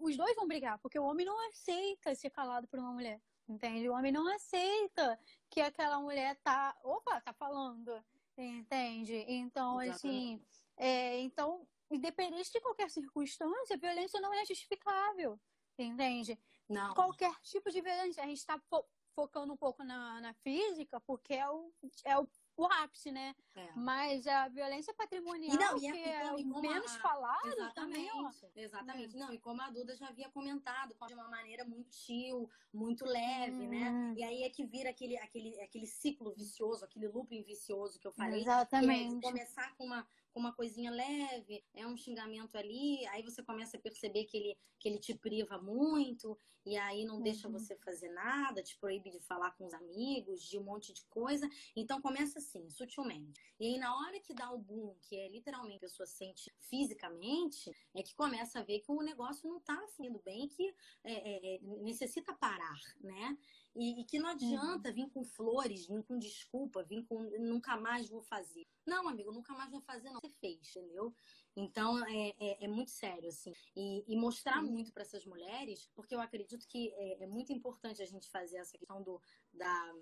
[0.00, 3.20] Os dois vão brigar, porque o homem não aceita ser calado por uma mulher.
[3.48, 3.88] Entende?
[3.88, 5.18] O homem não aceita
[5.50, 6.76] que aquela mulher tá.
[6.82, 8.04] Opa, tá falando.
[8.36, 9.24] Entende?
[9.28, 9.94] Então, Exatamente.
[9.94, 10.42] assim,
[10.76, 15.38] é, então, independente de qualquer circunstância, a violência não é justificável.
[15.78, 16.38] Entende?
[16.68, 16.94] Não.
[16.94, 18.22] Qualquer tipo de violência.
[18.22, 18.84] A gente está fo
[19.14, 21.72] focando um pouco na, na física, porque é o,
[22.04, 23.34] é o o ápice, né?
[23.54, 23.72] É.
[23.74, 26.98] Mas a violência patrimonial, e não, e que é, o menos a...
[27.00, 28.30] falado exatamente, também, ó.
[28.54, 29.16] Exatamente.
[29.16, 29.18] É.
[29.18, 33.66] Não, e como a Duda já havia comentado, de uma maneira muito chill, muito leve,
[33.66, 33.90] né?
[33.90, 34.14] Hum.
[34.16, 38.12] E aí é que vira aquele, aquele, aquele ciclo vicioso, aquele looping vicioso que eu
[38.12, 38.40] falei.
[38.40, 39.18] Exatamente.
[39.26, 43.76] É começar com uma, com uma coisinha leve, é um xingamento ali, aí você começa
[43.76, 47.22] a perceber que ele, que ele te priva muito, e aí não uhum.
[47.22, 51.04] deixa você fazer nada, te proíbe de falar com os amigos, de um monte de
[51.04, 51.48] coisa.
[51.76, 53.40] Então começa assim, sutilmente.
[53.60, 57.70] E aí na hora que dá o boom, que é literalmente a pessoa sente fisicamente,
[57.94, 61.60] é que começa a ver que o negócio não está fluindo bem, que é, é,
[61.82, 63.38] necessita parar, né?
[63.76, 64.94] E, e, que não adianta uhum.
[64.94, 68.66] vir com flores, vir com desculpa, vir com nunca mais vou fazer.
[68.86, 70.20] Não, amigo, nunca mais vou fazer, não.
[70.20, 71.14] Você fez, entendeu?
[71.56, 73.54] Então é, é, é muito sério, assim.
[73.74, 74.70] E, e mostrar Sim.
[74.70, 78.58] muito para essas mulheres, porque eu acredito que é, é, muito importante a gente fazer
[78.58, 79.20] essa questão do
[79.52, 79.94] da.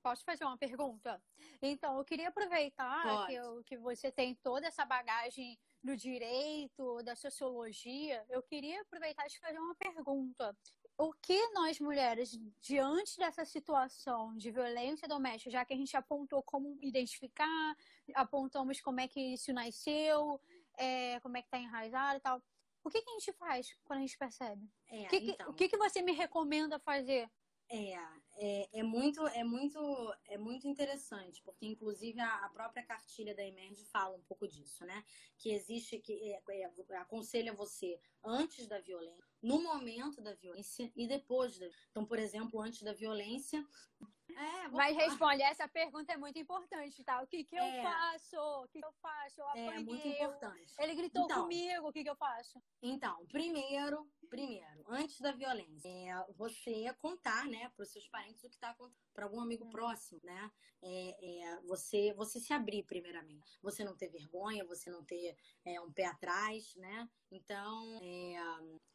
[0.00, 1.20] Posso fazer uma pergunta?
[1.60, 7.16] Então, eu queria aproveitar que, eu, que você tem toda essa bagagem do direito, da
[7.16, 8.24] sociologia.
[8.28, 10.56] Eu queria aproveitar e te fazer uma pergunta
[10.98, 16.42] o que nós mulheres, diante dessa situação de violência doméstica, já que a gente apontou
[16.42, 17.76] como identificar,
[18.14, 20.40] apontamos como é que isso nasceu,
[20.76, 22.42] é, como é que está enraizado e tal,
[22.84, 24.68] o que, que, a gente faz quando a gente percebe?
[24.88, 25.50] É, o que, então...
[25.50, 27.30] o que, que você me recomenda fazer?
[27.74, 27.94] É,
[28.36, 33.42] é, é, muito, é muito, é muito interessante, porque inclusive a, a, própria cartilha da
[33.42, 35.02] Emerge fala um pouco disso, né?
[35.38, 41.06] Que existe, que é, é, aconselha você antes da violência, no momento da violência e
[41.06, 41.66] depois da.
[41.90, 43.66] Então, por exemplo, antes da violência.
[44.36, 47.22] É, Mas responde, essa pergunta é muito importante, tá?
[47.22, 47.82] O que, que eu é.
[47.82, 48.36] faço?
[48.36, 49.40] O que, que eu faço?
[49.40, 49.68] Eu apanhei.
[49.68, 50.74] É muito importante.
[50.78, 52.62] Ele gritou então, comigo, o que, que eu faço?
[52.82, 58.48] Então, primeiro, primeiro, antes da violência, é você contar, né, para os seus parentes o
[58.48, 59.70] que está acontecendo, para algum amigo uhum.
[59.70, 60.50] próximo, né?
[60.84, 63.58] É, é, você, você se abrir primeiramente.
[63.62, 67.08] Você não ter vergonha, você não ter é, um pé atrás, né?
[67.30, 68.34] Então, é,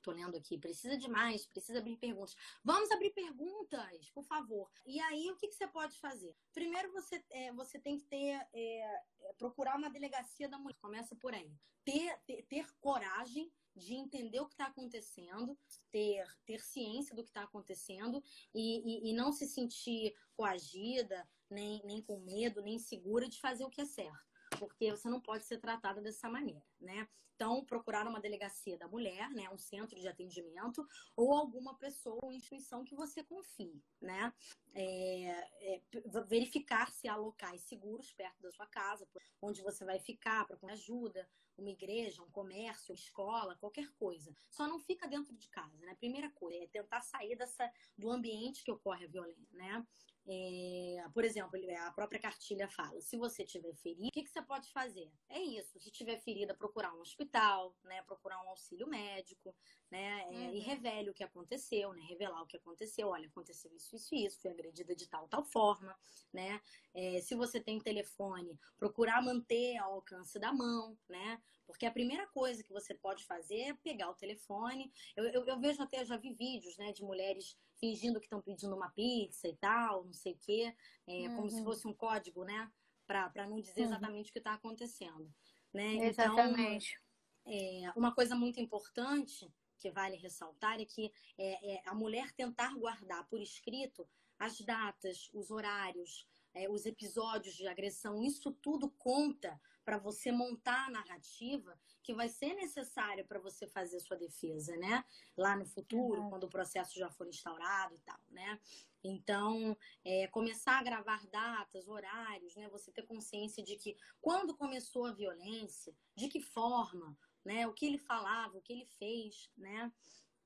[0.02, 2.36] tô lendo aqui, precisa de mais, precisa abrir perguntas.
[2.64, 4.70] Vamos abrir perguntas, por favor.
[4.86, 6.36] E aí, o que, que você pode fazer?
[6.54, 10.78] Primeiro, você, é, você tem que ter, é, é procurar uma delegacia da mulher.
[10.80, 11.52] Começa por aí.
[11.84, 15.58] Ter, ter, ter coragem de entender o que está acontecendo,
[15.92, 18.22] ter, ter ciência do que está acontecendo
[18.54, 23.64] e, e, e, não se sentir coagida, nem, nem com medo, nem segura de fazer
[23.64, 24.27] o que é certo
[24.58, 27.08] porque você não pode ser tratada dessa maneira, né?
[27.38, 30.84] Então, procurar uma delegacia da mulher, né, um centro de atendimento,
[31.16, 34.34] ou alguma pessoa ou instituição que você confie, né?
[34.74, 35.82] É, é,
[36.28, 39.08] verificar se há locais seguros perto da sua casa,
[39.40, 44.36] onde você vai ficar para ajuda, uma igreja, um comércio, uma escola, qualquer coisa.
[44.50, 45.96] Só não fica dentro de casa, né?
[45.96, 49.86] Primeira coisa é tentar sair dessa, do ambiente que ocorre a violência, né?
[50.30, 54.42] É, por exemplo, a própria cartilha fala: se você tiver ferida, o que, que, você
[54.42, 55.10] pode fazer?
[55.30, 55.80] É isso.
[55.80, 58.02] Se tiver ferida, procurar um hospital, né?
[58.02, 59.56] Procurar um auxílio médico,
[59.90, 60.24] né?
[60.24, 60.54] É, uhum.
[60.56, 62.02] E revele o que aconteceu, né?
[62.10, 63.08] Revelar o que aconteceu.
[63.08, 64.42] Olha, aconteceu isso, isso, isso.
[64.42, 65.98] Fui agredida de tal, tal forma,
[66.34, 66.62] né?
[66.94, 71.42] É, se você tem telefone, procurar manter ao alcance da mão, né?
[71.68, 74.92] Porque a primeira coisa que você pode fazer é pegar o telefone.
[75.16, 76.94] Eu, eu, eu vejo até, já vi vídeos, né?
[76.94, 80.74] De mulheres fingindo que estão pedindo uma pizza e tal, não sei o quê,
[81.06, 81.36] é, uhum.
[81.36, 81.64] como se uhum.
[81.66, 82.72] fosse um código, né?
[83.06, 83.88] Para não dizer uhum.
[83.88, 84.30] exatamente uhum.
[84.30, 85.32] o que está acontecendo.
[85.74, 86.08] Né?
[86.08, 87.00] Exatamente.
[87.46, 92.32] Então, é, uma coisa muito importante que vale ressaltar é que é, é, a mulher
[92.32, 94.08] tentar guardar por escrito
[94.40, 100.88] as datas, os horários, é, os episódios de agressão, isso tudo conta para você montar
[100.88, 105.06] a narrativa que vai ser necessária para você fazer sua defesa, né?
[105.38, 106.30] Lá no futuro, uhum.
[106.30, 108.60] quando o processo já for instaurado e tal, né?
[109.04, 112.68] Então, é, começar a gravar datas, horários, né?
[112.70, 117.66] Você ter consciência de que quando começou a violência, de que forma, né?
[117.66, 119.90] O que ele falava, o que ele fez, né?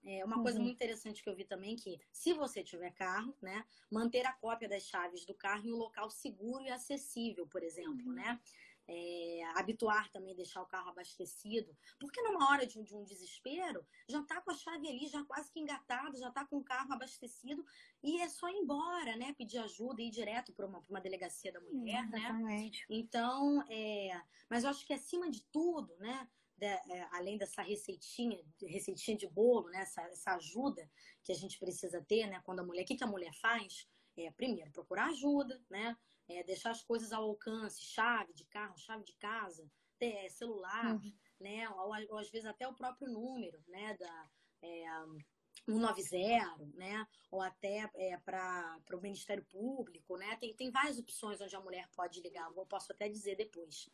[0.03, 0.43] É uma uhum.
[0.43, 4.33] coisa muito interessante que eu vi também que, se você tiver carro, né, manter a
[4.33, 8.13] cópia das chaves do carro em um local seguro e acessível, por exemplo, uhum.
[8.13, 8.39] né?
[8.87, 14.21] É, habituar também deixar o carro abastecido, porque numa hora de, de um desespero, já
[14.23, 17.63] tá com a chave ali, já quase que engatado, já tá com o carro abastecido
[18.03, 19.33] e é só ir embora, né?
[19.37, 22.17] Pedir ajuda e ir direto para uma, uma delegacia da mulher, né?
[22.89, 26.27] Então, é, mas eu acho que acima de tudo, né?
[26.65, 29.81] É, além dessa receitinha, receitinha de bolo, né?
[29.81, 30.89] Essa, essa, ajuda
[31.23, 32.41] que a gente precisa ter, né?
[32.45, 33.87] Quando a mulher, o que, que a mulher faz?
[34.17, 35.97] é, primeiro, procurar ajuda, né?
[36.27, 41.13] É, deixar as coisas ao alcance, chave de carro, chave de casa, é, celular, uhum.
[41.39, 41.69] né?
[41.69, 43.95] Ou, ou, às vezes até o próprio número, né?
[43.97, 44.29] Da,
[44.61, 44.85] é,
[45.65, 47.05] 190, né?
[47.29, 50.35] Ou até é, para o Ministério Público, né?
[50.37, 53.89] Tem, tem várias opções onde a mulher pode ligar, eu posso até dizer depois.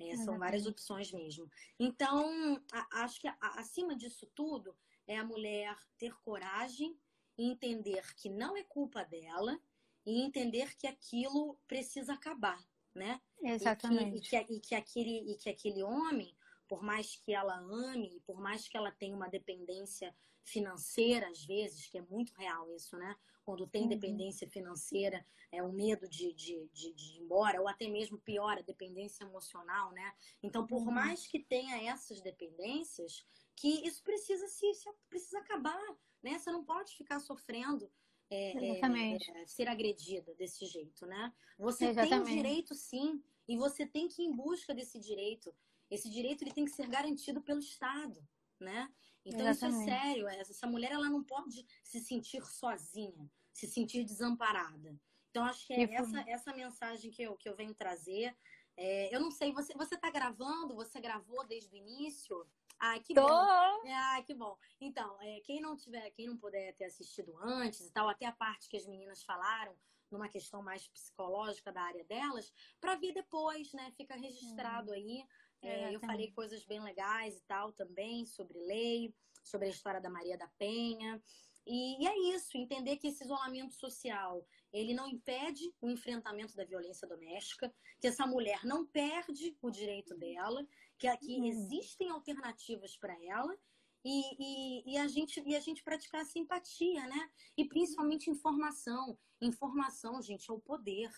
[0.00, 1.50] É, são várias opções mesmo.
[1.78, 4.74] Então, a, acho que a, acima disso tudo
[5.06, 6.98] é a mulher ter coragem
[7.36, 9.60] e entender que não é culpa dela
[10.06, 12.58] e entender que aquilo precisa acabar,
[12.94, 13.20] né?
[13.42, 14.18] Exatamente.
[14.18, 16.34] E que, e que, e que, aquele, e que aquele homem,
[16.68, 21.86] por mais que ela ame, por mais que ela tenha uma dependência financeira, às vezes,
[21.86, 23.16] que é muito real isso, né?
[23.50, 23.88] Quando tem uhum.
[23.88, 28.56] dependência financeira, é o medo de, de, de, de, ir embora, ou até mesmo pior,
[28.56, 30.14] a dependência emocional, né?
[30.40, 30.92] Então, por uhum.
[30.92, 33.26] mais que tenha essas dependências,
[33.56, 36.38] que isso precisa se, se precisa acabar, né?
[36.38, 37.90] Você não pode ficar sofrendo
[38.30, 41.32] é, é, é, ser agredida desse jeito, né?
[41.58, 42.26] Você Exatamente.
[42.26, 45.52] tem direito, sim, e você tem que ir em busca desse direito.
[45.90, 48.24] Esse direito ele tem que ser garantido pelo Estado,
[48.60, 48.88] né?
[49.24, 49.82] Então Exatamente.
[49.82, 50.28] isso é sério.
[50.28, 54.98] Essa mulher ela não pode se sentir sozinha, se sentir desamparada.
[55.30, 58.36] Então acho que é essa, essa mensagem que eu, que eu venho trazer.
[58.76, 60.74] É, eu não sei, você você está gravando?
[60.74, 62.46] Você gravou desde o início?
[62.78, 63.26] Ai, que Tô.
[63.26, 63.82] bom.
[63.86, 64.56] Ai, que bom.
[64.80, 68.32] Então, é, quem não tiver, quem não puder ter assistido antes e tal, até a
[68.32, 69.76] parte que as meninas falaram,
[70.10, 73.92] numa questão mais psicológica da área delas, para ver depois, né?
[73.96, 74.94] Fica registrado hum.
[74.94, 75.24] aí.
[75.62, 80.08] É, eu falei coisas bem legais e tal também sobre lei, sobre a história da
[80.08, 81.22] Maria da Penha.
[81.66, 86.64] E, e, é isso, entender que esse isolamento social, ele não impede o enfrentamento da
[86.64, 90.66] violência doméstica, que essa mulher não perde o direito dela,
[90.98, 91.44] que aqui uhum.
[91.44, 93.56] existem alternativas para ela
[94.04, 97.30] e, e, e, a gente, e a gente praticar simpatia, né?
[97.56, 99.18] E principalmente informação.
[99.40, 101.10] Informação, gente, é o poder.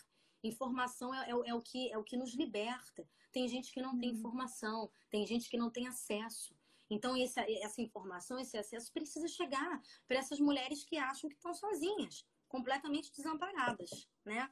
[0.43, 3.07] Informação é, é, é, o, que, é o que nos liberta.
[3.31, 4.17] Tem gente que não tem uhum.
[4.17, 6.53] informação, tem gente que não tem acesso.
[6.93, 11.53] Então, esse, essa informação, esse acesso precisa chegar para essas mulheres que acham que estão
[11.53, 14.49] sozinhas, completamente desamparadas, né?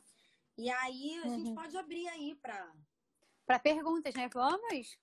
[0.58, 1.38] E aí a uhum.
[1.38, 2.74] gente pode abrir aí para.
[3.46, 4.28] Para perguntas, né?
[4.28, 4.98] Vamos?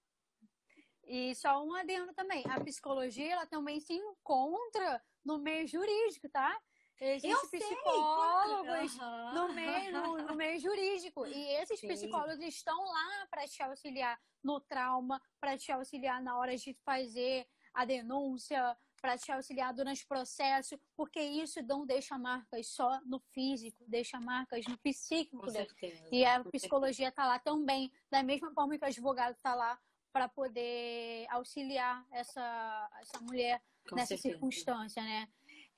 [1.05, 2.45] E só um adendo também.
[2.51, 6.61] A psicologia, ela também se encontra no meio jurídico, tá?
[7.01, 9.35] Existem psicólogos uhum.
[9.35, 11.27] no, meio, no, no, meio jurídico.
[11.27, 11.89] E esses Sim.
[11.89, 17.47] psicólogos estão lá para te auxiliar no trauma, para te auxiliar na hora de fazer
[17.73, 23.21] a denúncia, para te auxiliar durante o processo, porque isso não deixa marcas só no
[23.33, 25.39] físico, deixa marcas no psíquico.
[25.39, 29.55] Com certeza, e a psicologia está lá também, da mesma forma que o advogado está
[29.55, 29.79] lá
[30.13, 34.35] para poder auxiliar essa, essa mulher Com nessa certeza.
[34.35, 35.29] circunstância, né?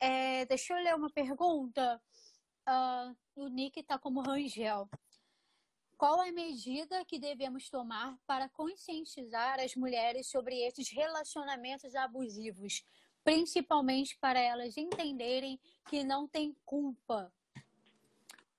[0.01, 2.01] É, deixa eu ler uma pergunta.
[2.67, 4.89] Uh, o Nick está como Rangel.
[5.99, 12.83] Qual a medida que devemos tomar para conscientizar as mulheres sobre esses relacionamentos abusivos,
[13.23, 17.31] principalmente para elas entenderem que não tem culpa?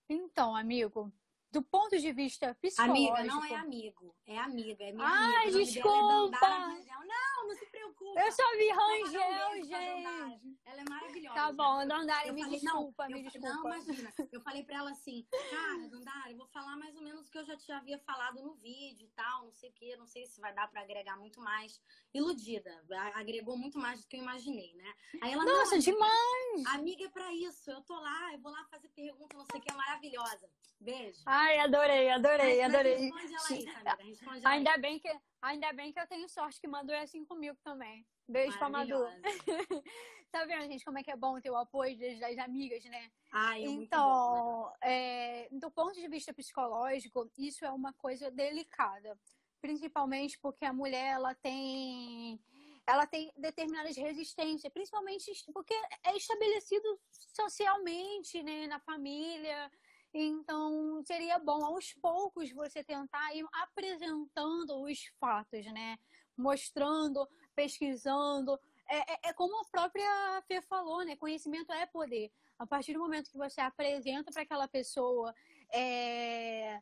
[0.07, 1.11] Então, amigo,
[1.51, 3.15] do ponto de vista psicológico.
[3.15, 5.65] Amiga, não é amigo, é amiga, é minha Ai, amiga.
[5.65, 6.37] desculpa.
[6.45, 8.21] É não, não se preocupa.
[8.21, 10.57] Eu só vi Rangel, gente.
[10.65, 11.35] Ela é maravilhosa.
[11.35, 13.47] Tá bom, Dandara, me falei, desculpa, não, me desculpa.
[13.49, 14.13] Não, imagina.
[14.31, 17.37] Eu falei pra ela assim, cara, Dandara, eu vou falar mais ou menos o que
[17.37, 20.25] eu já te havia falado no vídeo e tal, não sei o que, não sei
[20.25, 21.81] se vai dar pra agregar muito mais.
[22.13, 22.83] Iludida,
[23.15, 24.93] agregou muito mais do que eu imaginei, né?
[25.21, 26.65] Aí ela, Nossa, demais!
[26.67, 29.63] Amiga é pra isso, eu tô lá, eu vou lá fazer pergunta, não sei o
[29.63, 30.49] que, é maravilhosa.
[30.79, 31.21] Beijo.
[31.25, 32.95] Ai, adorei, adorei, adorei.
[32.95, 34.81] Responde ela aí, Samira, responde ela ainda aí.
[34.81, 35.09] bem que
[35.41, 38.05] Ainda bem que eu tenho sorte que Madu é assim comigo também.
[38.27, 39.03] Beijo pra Madu.
[40.31, 43.11] tá vendo, gente, como é que é bom ter o apoio das, das amigas, né?
[43.31, 49.17] Ai, é então, bom, é, do ponto de vista psicológico, isso é uma coisa delicada.
[49.59, 52.39] Principalmente porque a mulher, ela tem
[52.87, 55.73] ela tem determinadas resistências, principalmente porque
[56.03, 59.71] é estabelecido socialmente, né, na família,
[60.13, 65.97] então, seria bom aos poucos você tentar ir apresentando os fatos, né?
[66.37, 68.59] Mostrando, pesquisando.
[68.89, 71.15] É, é, é como a própria Fê falou, né?
[71.15, 72.31] Conhecimento é poder.
[72.59, 75.33] A partir do momento que você apresenta para aquela pessoa,
[75.71, 76.79] é...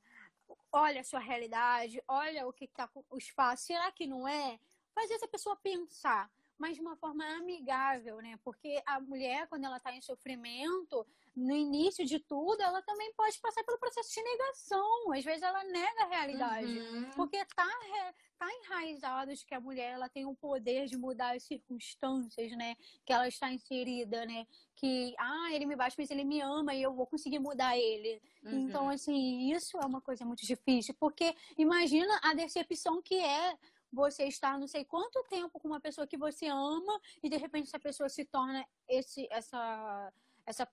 [0.71, 4.59] olha a sua realidade, olha o que está os fatos, será que não é?
[4.93, 6.30] Faz essa pessoa pensar.
[6.60, 8.38] Mas de uma forma amigável, né?
[8.43, 13.39] Porque a mulher, quando ela está em sofrimento, no início de tudo, ela também pode
[13.39, 15.14] passar pelo processo de negação.
[15.14, 17.12] Às vezes ela nega a realidade, uhum.
[17.12, 17.66] porque está
[18.38, 22.76] tá enraizado de que a mulher ela tem o poder de mudar as circunstâncias, né?
[23.05, 24.45] Que ela está inserida, né?
[24.76, 28.22] Que, ah, ele me bate, mas ele me ama e eu vou conseguir mudar ele.
[28.43, 28.60] Uhum.
[28.60, 33.57] Então, assim, isso é uma coisa muito difícil, porque imagina a decepção que é
[33.92, 37.68] você estar não sei quanto tempo com uma pessoa que você ama e de repente
[37.68, 40.14] essa pessoa se torna esse essa
[40.46, 40.68] essa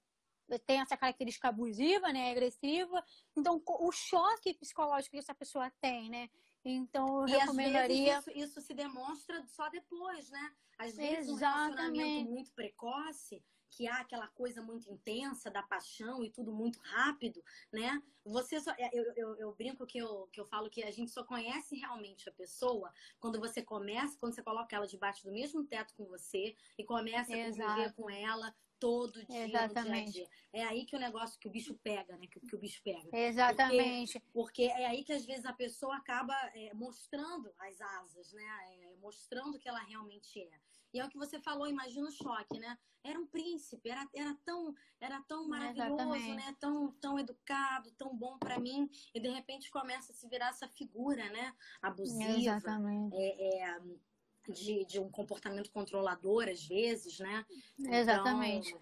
[0.66, 3.04] tem essa característica abusiva, né, agressiva.
[3.36, 6.30] Então, o choque psicológico que essa pessoa tem, né?
[6.64, 8.18] Então, eu e recomendaria.
[8.18, 10.52] Isso, isso, se demonstra só depois, né?
[10.78, 11.36] Às vezes, Exatamente.
[11.36, 16.78] um relacionamento muito precoce, que há aquela coisa muito intensa da paixão e tudo muito
[16.80, 17.42] rápido,
[17.72, 18.02] né?
[18.24, 18.72] Você só.
[18.92, 22.28] Eu, eu, eu, brinco que eu, que eu falo que a gente só conhece realmente
[22.28, 26.56] a pessoa quando você começa, quando você coloca ela debaixo do mesmo teto com você
[26.78, 30.12] e começa a conviver com ela todo dia, Exatamente.
[30.12, 30.28] Dia dia.
[30.52, 32.26] É aí que o negócio, que o bicho pega, né?
[32.26, 33.08] Que, que o bicho pega.
[33.12, 34.20] Exatamente.
[34.32, 38.44] Porque, porque, é aí que às vezes a pessoa acaba é, mostrando as asas, né?
[38.82, 40.60] É, mostrando que ela realmente é.
[40.92, 42.78] E é o que você falou, imagina o choque, né?
[43.04, 46.34] Era um príncipe, era, era tão, era tão maravilhoso, Exatamente.
[46.34, 46.56] né?
[46.58, 48.88] Tão, tão educado, tão bom para mim.
[49.14, 51.54] E de repente começa a se virar essa figura, né?
[51.82, 52.38] Abusiva.
[52.38, 53.14] Exatamente.
[53.14, 53.80] É, é
[54.48, 57.44] de, de um comportamento controlador, às vezes, né?
[57.78, 58.70] Exatamente.
[58.70, 58.80] Então,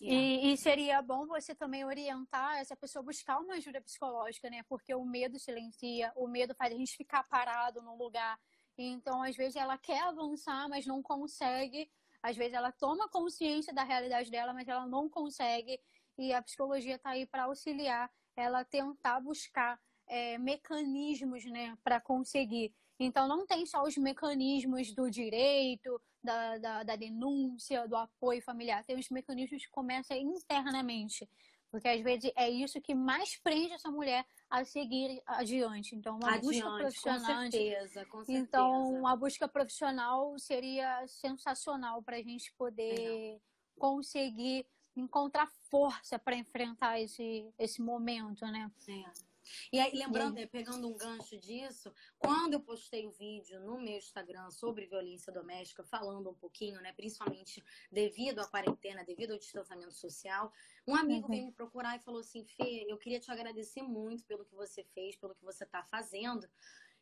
[0.00, 4.62] e, e, seria bom você também orientar essa pessoa a buscar uma ajuda psicológica, né?
[4.68, 8.38] Porque o medo silencia, o medo faz a gente ficar parado num lugar.
[8.76, 11.90] Então, às vezes, ela quer avançar, mas não consegue.
[12.22, 15.80] Às vezes, ela toma consciência da realidade dela, mas ela não consegue.
[16.18, 22.74] E a psicologia está aí para auxiliar ela tentar buscar é, mecanismos, né, para conseguir.
[22.98, 28.84] Então, não tem só os mecanismos do direito, da, da, da, denúncia, do apoio familiar.
[28.84, 31.28] Tem os mecanismos que começam internamente.
[31.70, 35.96] Porque às vezes é isso que mais prende essa mulher a seguir adiante.
[35.96, 37.44] Então, uma adiante, busca profissional.
[37.44, 38.38] Com certeza, com certeza.
[38.38, 43.40] Então, uma busca profissional seria sensacional para a gente poder é.
[43.76, 44.64] conseguir
[44.96, 48.70] encontrar força para enfrentar esse, esse momento, né?
[48.88, 49.33] É.
[49.72, 54.50] E aí, lembrando, pegando um gancho disso, quando eu postei o vídeo no meu Instagram
[54.50, 60.52] sobre violência doméstica, falando um pouquinho, né, principalmente devido à quarentena, devido ao distanciamento social,
[60.86, 61.34] um amigo uhum.
[61.34, 64.84] veio me procurar e falou assim: Fê, eu queria te agradecer muito pelo que você
[64.94, 66.48] fez, pelo que você está fazendo.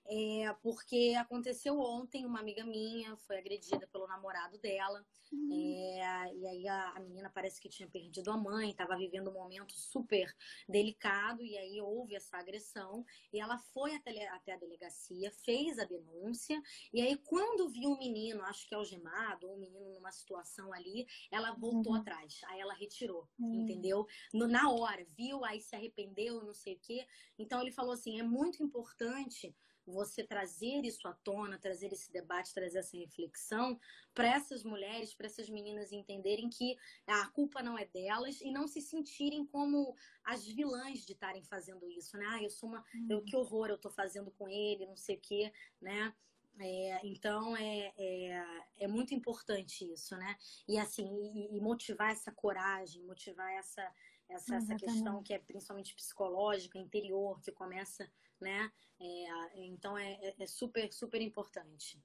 [0.07, 5.05] É, porque aconteceu ontem, uma amiga minha foi agredida pelo namorado dela.
[5.33, 5.49] Uhum.
[5.53, 9.35] É, e aí a, a, menina parece que tinha perdido a mãe, estava vivendo um
[9.35, 10.31] momento super
[10.69, 13.05] delicado, e aí houve essa agressão.
[13.33, 16.61] E ela foi até, até a delegacia, fez a denúncia,
[16.93, 21.07] e aí quando viu um menino, acho que algemado, ou um menino numa situação ali,
[21.31, 22.01] ela voltou uhum.
[22.01, 22.41] atrás.
[22.49, 23.63] Aí ela retirou, uhum.
[23.63, 24.07] entendeu?
[24.35, 27.07] No, na hora, viu, aí se arrependeu, não sei o quê.
[27.39, 29.55] Então ele falou assim: é muito importante
[29.87, 33.79] você trazer isso à tona, trazer esse debate, trazer essa reflexão
[34.15, 36.77] para essas mulheres, para essas meninas entenderem que
[37.07, 41.89] a culpa não é delas e não se sentirem como as vilãs de estarem fazendo
[41.89, 42.27] isso, né?
[42.31, 42.85] Ah, eu sou uma.
[43.09, 43.25] Eu, uhum.
[43.25, 46.15] que horror eu tô fazendo com ele, não sei o quê, né?
[46.59, 48.45] É, então é, é,
[48.81, 50.37] é, muito importante isso, né?
[50.69, 53.91] E assim, e, e motivar essa coragem, motivar essa,
[54.33, 58.11] essa, essa questão que é principalmente psicológica, interior, que começa
[58.43, 58.71] né?
[59.01, 62.03] É, então é, é, é, super, super importante.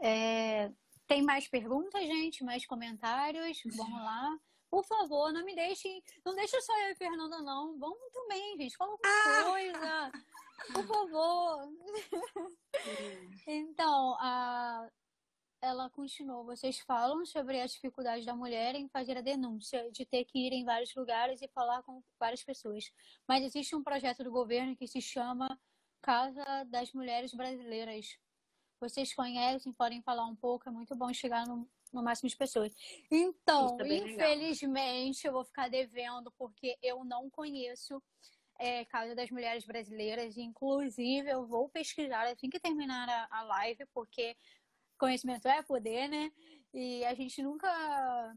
[0.00, 0.70] É,
[1.06, 2.44] tem mais perguntas, gente?
[2.44, 3.60] Mais comentários?
[3.74, 4.38] Vamos lá.
[4.70, 6.02] Por favor, não me deixem.
[6.24, 7.78] Não deixe só eu e Fernanda, não.
[7.78, 8.76] Vamos também, gente.
[8.76, 9.44] Fala alguma ah!
[9.50, 10.12] coisa.
[10.72, 11.72] Por favor.
[13.46, 14.88] então, a
[15.64, 20.24] ela continuou: vocês falam sobre as dificuldades da mulher em fazer a denúncia, de ter
[20.24, 22.92] que ir em vários lugares e falar com várias pessoas.
[23.26, 25.58] Mas existe um projeto do governo que se chama
[26.02, 28.18] Casa das Mulheres Brasileiras.
[28.78, 32.74] Vocês conhecem, podem falar um pouco, é muito bom chegar no, no máximo de pessoas.
[33.10, 35.30] Então, é infelizmente, legal.
[35.30, 38.02] eu vou ficar devendo, porque eu não conheço
[38.58, 40.36] é, Casa das Mulheres Brasileiras.
[40.36, 44.36] Inclusive, eu vou pesquisar assim que terminar a, a live, porque
[44.98, 46.32] conhecimento é poder, né?
[46.72, 48.36] E a gente nunca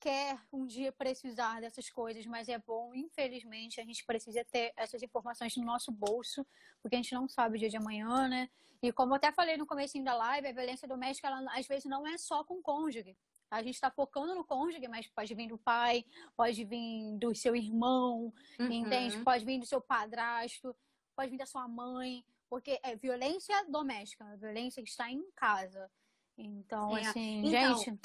[0.00, 5.02] quer um dia precisar dessas coisas, mas é bom, infelizmente, a gente precisa ter essas
[5.02, 6.46] informações no nosso bolso,
[6.82, 8.50] porque a gente não sabe o dia de amanhã, né?
[8.82, 11.86] E como eu até falei no começo da live, a violência doméstica, ela, às vezes,
[11.86, 13.16] não é só com o cônjuge.
[13.50, 16.04] A gente está focando no cônjuge, mas pode vir do pai,
[16.36, 18.70] pode vir do seu irmão, uhum.
[18.70, 19.18] entende?
[19.24, 20.76] Pode vir do seu padrasto,
[21.16, 22.22] pode vir da sua mãe,
[22.54, 25.90] porque é violência doméstica, violência que está em casa.
[26.38, 28.00] Então, é, assim, então, gente.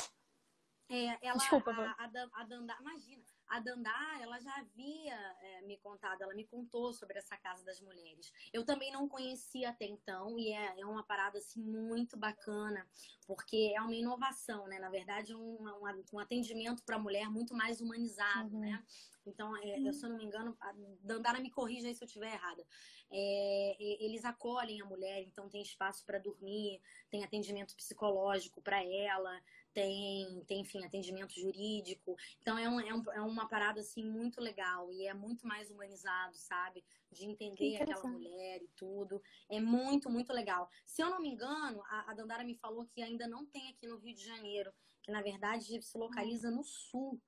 [0.89, 5.77] É, ela, Desculpa, a, a, a Dandara, imagina, a Dandá, ela já havia é, me
[5.77, 8.31] contado, ela me contou sobre essa Casa das Mulheres.
[8.53, 12.87] Eu também não conhecia até então e é, é uma parada assim muito bacana,
[13.25, 14.77] porque é uma inovação, né?
[14.79, 18.61] Na verdade, um, um, um atendimento para a mulher muito mais humanizado, uhum.
[18.61, 18.83] né?
[19.25, 22.07] Então, é, eu, se eu não me engano, a Dandara me corrija aí se eu
[22.07, 22.65] estiver errada.
[23.11, 29.41] É, eles acolhem a mulher, então tem espaço para dormir, tem atendimento psicológico para ela,
[29.79, 32.17] tem, tem, enfim, atendimento jurídico.
[32.41, 35.71] Então é, um, é, um, é uma parada assim muito legal e é muito mais
[35.71, 36.83] humanizado, sabe?
[37.09, 39.21] De entender aquela mulher e tudo.
[39.49, 40.69] É muito, muito legal.
[40.85, 43.87] Se eu não me engano, a, a Dandara me falou que ainda não tem aqui
[43.87, 47.21] no Rio de Janeiro, que na verdade se localiza no sul,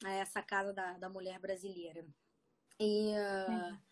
[0.00, 2.06] né, essa casa da, da mulher brasileira.
[2.78, 3.10] E.
[3.10, 3.87] Uh,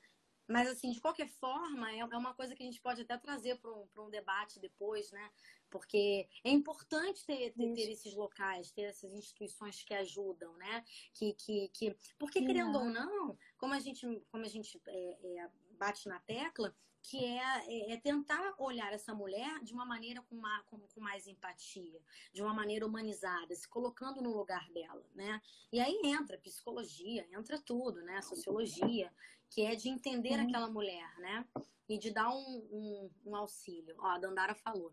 [0.48, 3.58] mas, assim, de qualquer forma, é, é uma coisa que a gente pode até trazer
[3.58, 5.30] para um, um debate depois, né?
[5.68, 10.84] Porque é importante ter, ter, ter, esses locais, ter essas instituições que ajudam, né?
[11.12, 11.96] Que, que, que...
[12.18, 16.74] Porque, querendo ou não, como a gente, como a gente é, é, bate na tecla,
[17.08, 21.00] que é, é, é, tentar olhar essa mulher de uma maneira com, uma, com, com,
[21.00, 22.00] mais empatia,
[22.32, 25.40] de uma maneira humanizada, se colocando no lugar dela, né?
[25.72, 28.20] E aí entra psicologia, entra tudo, né?
[28.22, 29.12] Sociologia,
[29.50, 30.48] que é de entender uhum.
[30.48, 31.46] aquela mulher, né?
[31.88, 33.94] E de dar um, um, um, auxílio.
[33.98, 34.92] Ó, a Dandara falou.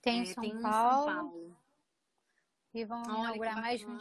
[0.00, 1.56] Tem, é, São, tem um Paulo, São Paulo.
[2.74, 3.98] E vão Olha, inaugurar mais um.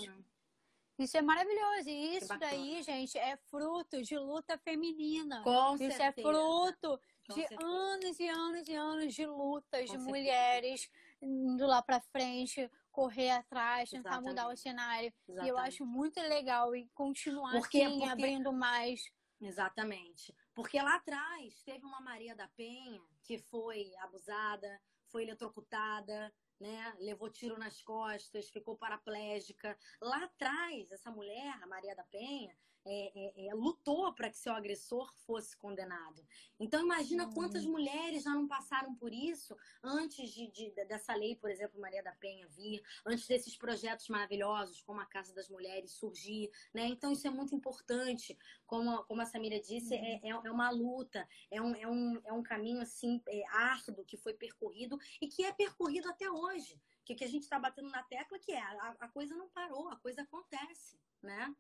[0.98, 1.90] Isso é maravilhoso.
[1.90, 5.42] E isso daí, gente, é fruto de luta feminina.
[5.44, 6.04] Com isso certeza.
[6.04, 7.66] é fruto Com de certeza.
[7.66, 10.10] anos e anos e anos de lutas Com de certeza.
[10.10, 10.90] mulheres
[11.22, 14.30] indo lá para frente, correr atrás, tentar Exatamente.
[14.30, 15.14] mudar o cenário.
[15.28, 15.46] Exatamente.
[15.46, 18.12] E eu acho muito legal e continuar porque, assim, porque...
[18.12, 19.02] abrindo mais.
[19.42, 20.36] Exatamente.
[20.54, 26.96] Porque lá atrás teve uma Maria da Penha que foi abusada, foi eletrocutada, né?
[27.00, 29.78] Levou tiro nas costas, ficou paraplégica.
[30.00, 34.54] Lá atrás, essa mulher, a Maria da Penha, é, é, é, lutou para que seu
[34.54, 36.26] agressor fosse condenado.
[36.60, 41.50] Então imagina quantas mulheres já não passaram por isso antes de, de, dessa lei, por
[41.50, 46.50] exemplo, Maria da Penha vir, antes desses projetos maravilhosos como a Casa das Mulheres surgir,
[46.74, 46.88] né?
[46.88, 48.38] Então isso é muito importante.
[48.66, 52.34] Como, como a Samira disse, é, é, é uma luta, é um, é um, é
[52.34, 56.82] um caminho assim é, árduo que foi percorrido e que é percorrido até hoje.
[57.04, 59.90] Que, que a gente está batendo na tecla que é a, a coisa não parou,
[59.90, 61.54] a coisa acontece, né?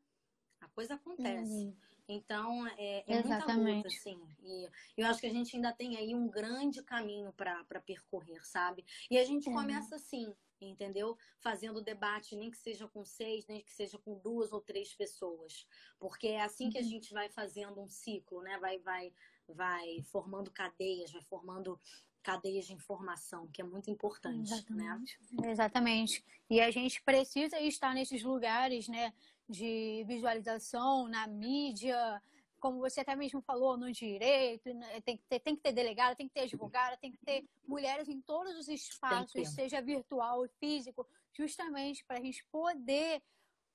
[0.62, 1.51] A coisa acontece.
[1.51, 1.76] Uhum.
[2.07, 4.20] Então, é, é muita luta, assim.
[4.43, 8.86] E eu acho que a gente ainda tem aí um grande caminho para percorrer, sabe?
[9.09, 9.55] E a gente uhum.
[9.55, 11.18] começa assim, entendeu?
[11.39, 15.66] Fazendo debate, nem que seja com seis, nem que seja com duas ou três pessoas.
[15.99, 16.88] Porque é assim que a uhum.
[16.88, 18.57] gente vai fazendo um ciclo, né?
[18.59, 19.14] Vai, vai,
[19.47, 21.80] vai formando cadeias, vai formando
[22.22, 24.57] cadeias de informação, que é muito importante, né?
[24.57, 25.20] Exatamente.
[25.32, 25.51] né?
[25.51, 26.26] Exatamente.
[26.49, 29.14] E a gente precisa estar nesses lugares, né?
[29.52, 32.22] De visualização na mídia,
[32.60, 36.16] como você até mesmo falou, no direito, né, tem que ter, tem que ter delegada,
[36.16, 40.49] tem que ter advogada, tem que ter mulheres em todos os espaços, seja virtual e
[40.60, 43.22] físico, justamente para a gente poder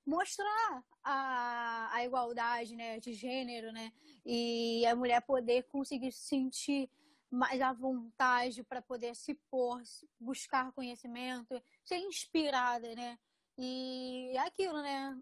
[0.05, 3.91] mostrar a, a igualdade né, de gênero, né?
[4.25, 6.89] E a mulher poder conseguir se sentir
[7.29, 9.81] mais à vontade para poder se pôr,
[10.17, 13.19] buscar conhecimento, ser inspirada, né?
[13.57, 15.19] E é aquilo, né?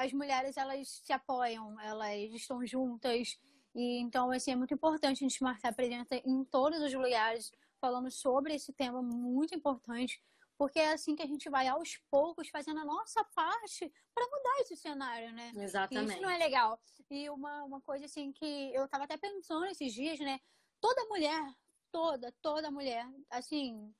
[0.00, 3.38] As mulheres elas se apoiam, elas estão juntas.
[3.74, 8.10] E então assim é muito importante a gente marcar presença em todos os lugares falando
[8.10, 10.22] sobre esse tema muito importante,
[10.58, 14.60] porque é assim que a gente vai aos poucos fazendo a nossa parte para mudar
[14.60, 15.52] esse cenário, né?
[15.56, 16.10] Exatamente.
[16.10, 16.80] E isso não é legal.
[17.10, 20.40] E uma, uma coisa assim que eu tava até pensando esses dias, né?
[20.80, 21.54] Toda mulher,
[21.92, 23.94] toda, toda mulher, assim,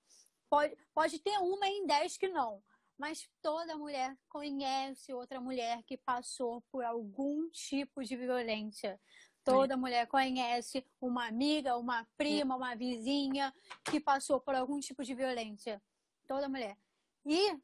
[0.48, 2.62] pode, pode ter uma em dez que não
[3.00, 9.00] mas toda mulher conhece outra mulher que passou por algum tipo de violência.
[9.42, 13.54] Toda mulher conhece uma amiga, uma prima, uma vizinha
[13.86, 15.82] que passou por algum tipo de violência.
[16.28, 16.76] Toda mulher.
[17.24, 17.58] E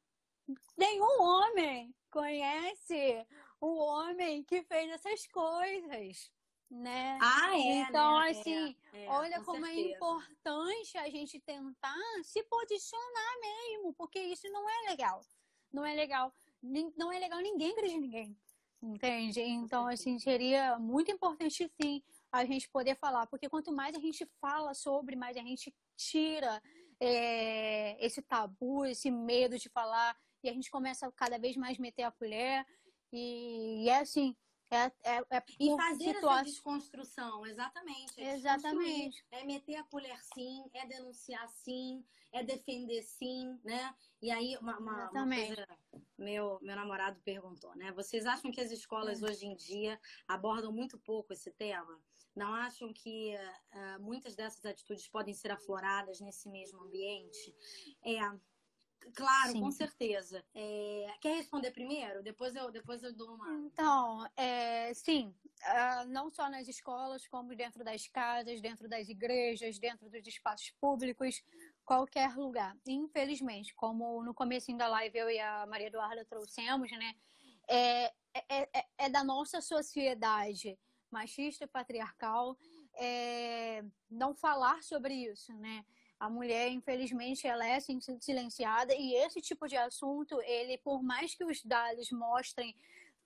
[0.74, 3.26] nenhum homem conhece
[3.61, 6.32] o homem que fez essas coisas
[6.71, 7.19] né?
[7.21, 7.75] Ah, é.
[7.81, 8.31] Então, né?
[8.31, 9.89] assim, é, é, olha com como é certeza.
[9.89, 15.25] é importante a gente tentar se posicionar mesmo, porque isso não é legal.
[15.73, 16.33] Não é legal.
[16.97, 18.37] Não é legal ninguém agredir ninguém.
[18.83, 19.41] Entende?
[19.41, 24.27] Então, assim, seria muito importante sim a gente poder falar, porque quanto mais a gente
[24.41, 26.62] fala sobre, mais a gente tira
[27.01, 31.79] é, esse tabu, esse medo de falar, e a gente começa a cada vez mais
[31.79, 32.67] meter a colher.
[33.12, 34.37] E, e é assim,
[34.71, 36.35] É, é, é e fazer situa...
[36.35, 38.21] essa desconstrução, exatamente.
[38.21, 39.25] É exatamente.
[39.30, 43.95] É meter a colher sim, é denunciar sim, é defender sim, né?
[44.21, 45.67] E aí, uma, uma, uma coisa,
[46.18, 47.93] meu, meu namorado perguntou, né?
[47.93, 49.26] Vocês acham que as escolas é.
[49.26, 52.01] hoje em dia abordam muito pouco esse tema?
[52.34, 57.55] Não acham que uh, muitas dessas atitudes podem ser afloradas nesse mesmo ambiente?
[58.05, 58.21] É,
[59.14, 59.61] Claro, sim.
[59.61, 60.45] com certeza.
[60.55, 61.07] É...
[61.21, 62.23] Quer responder primeiro?
[62.23, 63.51] Depois eu, depois eu dou uma.
[63.67, 65.35] Então, é, sim.
[65.63, 70.71] Uh, não só nas escolas, como dentro das casas, dentro das igrejas, dentro dos espaços
[70.81, 71.43] públicos,
[71.85, 72.77] qualquer lugar.
[72.87, 77.14] Infelizmente, como no começo da live eu e a Maria Eduarda trouxemos, né?
[77.68, 80.79] É, é, é, é da nossa sociedade
[81.11, 82.57] machista e patriarcal
[82.99, 85.85] é, não falar sobre isso, né?
[86.18, 91.45] A mulher, infelizmente, ela é silenciada e esse tipo de assunto, ele, por mais que
[91.45, 92.75] os dados mostrem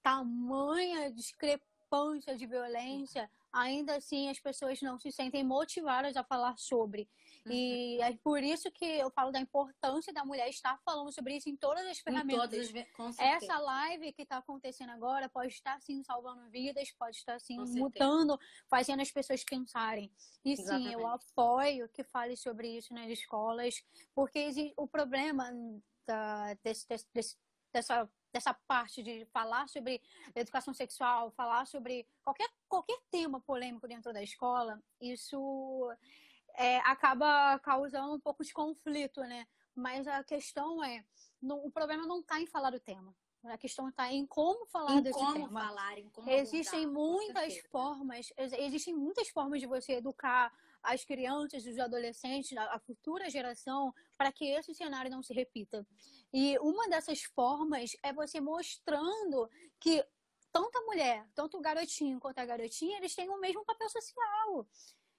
[0.03, 7.09] tamanha discrepância de violência, ainda assim as pessoas não se sentem motivadas a falar sobre.
[7.47, 7.53] Uhum.
[7.53, 11.49] E é por isso que eu falo da importância da mulher estar falando sobre isso
[11.49, 12.69] em todas as ferramentas.
[12.69, 13.19] Todas as...
[13.19, 18.39] Essa live que está acontecendo agora pode estar sim salvando vidas, pode estar sim mudando,
[18.69, 20.13] fazendo as pessoas pensarem.
[20.45, 20.89] E Exatamente.
[20.89, 23.83] sim, eu apoio que fale sobre isso nas escolas,
[24.15, 25.51] porque o problema
[26.07, 27.37] da, desse, desse,
[27.73, 30.01] dessa dessa parte de falar sobre
[30.35, 35.91] educação sexual, falar sobre qualquer, qualquer tema polêmico dentro da escola, isso
[36.55, 39.47] é, acaba causando um pouco de conflito, né?
[39.75, 41.05] Mas a questão é,
[41.41, 43.15] no, o problema não está em falar do tema.
[43.45, 45.69] A questão está em como falar em desse como tema.
[45.69, 50.53] Falar, em como existem abordar, muitas formas, existem muitas formas de você educar
[50.83, 55.87] as crianças, os adolescentes, a futura geração, para que esse cenário não se repita.
[56.33, 59.49] E uma dessas formas é você mostrando
[59.79, 60.05] que
[60.53, 64.67] tanto a mulher, tanto o garotinho quanto a garotinha, eles têm o mesmo papel social.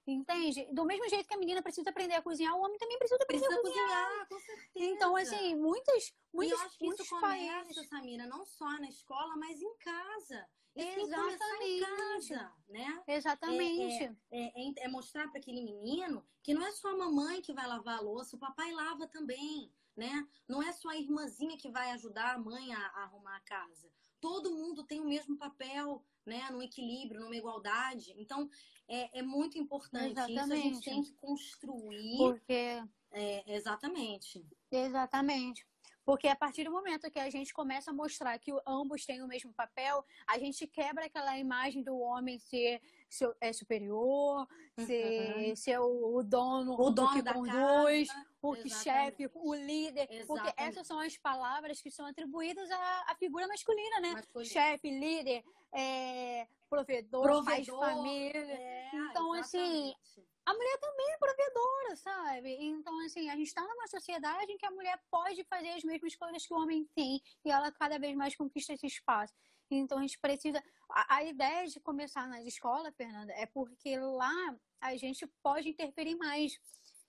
[0.06, 0.66] Entende?
[0.72, 3.46] Do mesmo jeito que a menina precisa aprender a cozinhar, o homem também precisa aprender
[3.46, 4.08] precisa a cozinhar.
[4.08, 4.28] cozinhar.
[4.28, 4.70] Com certeza.
[4.74, 7.88] Então, assim, muitas, muitas, e eu acho que muitos isso começa, países...
[7.88, 10.48] Samira, não só na escola, mas em casa.
[10.74, 11.80] Exatamente.
[11.80, 13.02] Casa, né?
[13.06, 14.04] Exatamente.
[14.30, 17.52] É, é, é, é mostrar para aquele menino que não é só a mamãe que
[17.52, 20.26] vai lavar a louça, o papai lava também, né?
[20.48, 23.92] Não é só a irmãzinha que vai ajudar a mãe a, a arrumar a casa.
[24.20, 26.48] Todo mundo tem o mesmo papel, né?
[26.50, 28.14] No equilíbrio, numa igualdade.
[28.16, 28.48] Então,
[28.88, 30.42] é, é muito importante exatamente.
[30.42, 30.52] isso.
[30.52, 32.16] A gente tem que construir.
[32.16, 32.82] Porque.
[33.12, 34.44] É, exatamente.
[34.70, 35.66] Exatamente.
[36.04, 39.28] Porque a partir do momento que a gente começa a mostrar que ambos têm o
[39.28, 45.56] mesmo papel, a gente quebra aquela imagem do homem ser, ser é superior, ser, uhum.
[45.56, 48.26] ser o, o, dono, o dono que da conduz, casa.
[48.42, 50.08] O que chefe, o líder.
[50.10, 50.26] Exatamente.
[50.26, 54.22] Porque essas são as palavras que são atribuídas à, à figura masculina, né?
[54.44, 58.38] Chefe, líder, é, provedor, de família.
[58.38, 59.98] É, então, assim, exatamente.
[60.02, 62.56] assim a mulher também é provedora, sabe?
[62.60, 66.16] Então, assim, a gente está numa sociedade em que a mulher pode fazer as mesmas
[66.16, 69.32] coisas que o homem tem e ela cada vez mais conquista esse espaço.
[69.70, 70.62] Então, a gente precisa.
[70.90, 76.16] A, a ideia de começar nas escolas, Fernanda, é porque lá a gente pode interferir
[76.16, 76.58] mais.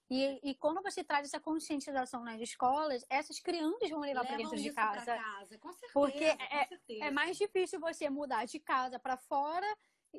[0.10, 4.58] E, e, quando você traz essa conscientização nas escolas, essas crianças vão levar para dentro
[4.58, 5.18] de casa.
[5.18, 5.58] casa.
[5.58, 7.06] Com certeza, porque é, certeza.
[7.06, 9.66] é mais difícil você mudar de casa para fora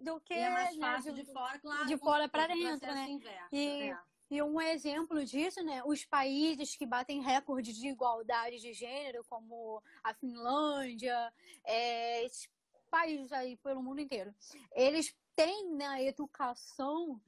[0.02, 2.46] do que e é mais né, fácil né, de, de, fora, claro, de fora para
[2.48, 3.10] dentro, né?
[3.10, 3.98] Inverso, e, é.
[4.30, 5.82] e um exemplo disso, né?
[5.84, 11.32] Os países que batem recorde de igualdade de gênero, como a Finlândia,
[11.64, 12.48] é, esses
[12.90, 14.34] países aí pelo mundo inteiro,
[14.72, 17.20] eles têm na educação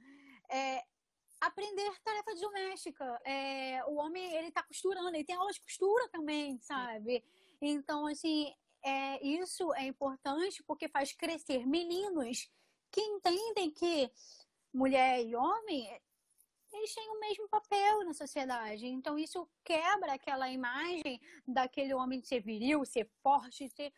[0.49, 0.83] é,
[1.39, 3.21] aprender tarefa doméstica.
[3.25, 7.23] É, o homem ele está costurando, ele tem aula de costura também, sabe?
[7.61, 8.53] Então assim
[8.83, 12.49] é, isso é importante porque faz crescer meninos
[12.91, 14.11] que entendem que
[14.73, 15.99] mulher e homem
[16.73, 18.87] eles têm o mesmo papel na sociedade.
[18.87, 23.91] Então isso quebra aquela imagem daquele homem de ser viril, ser forte, ser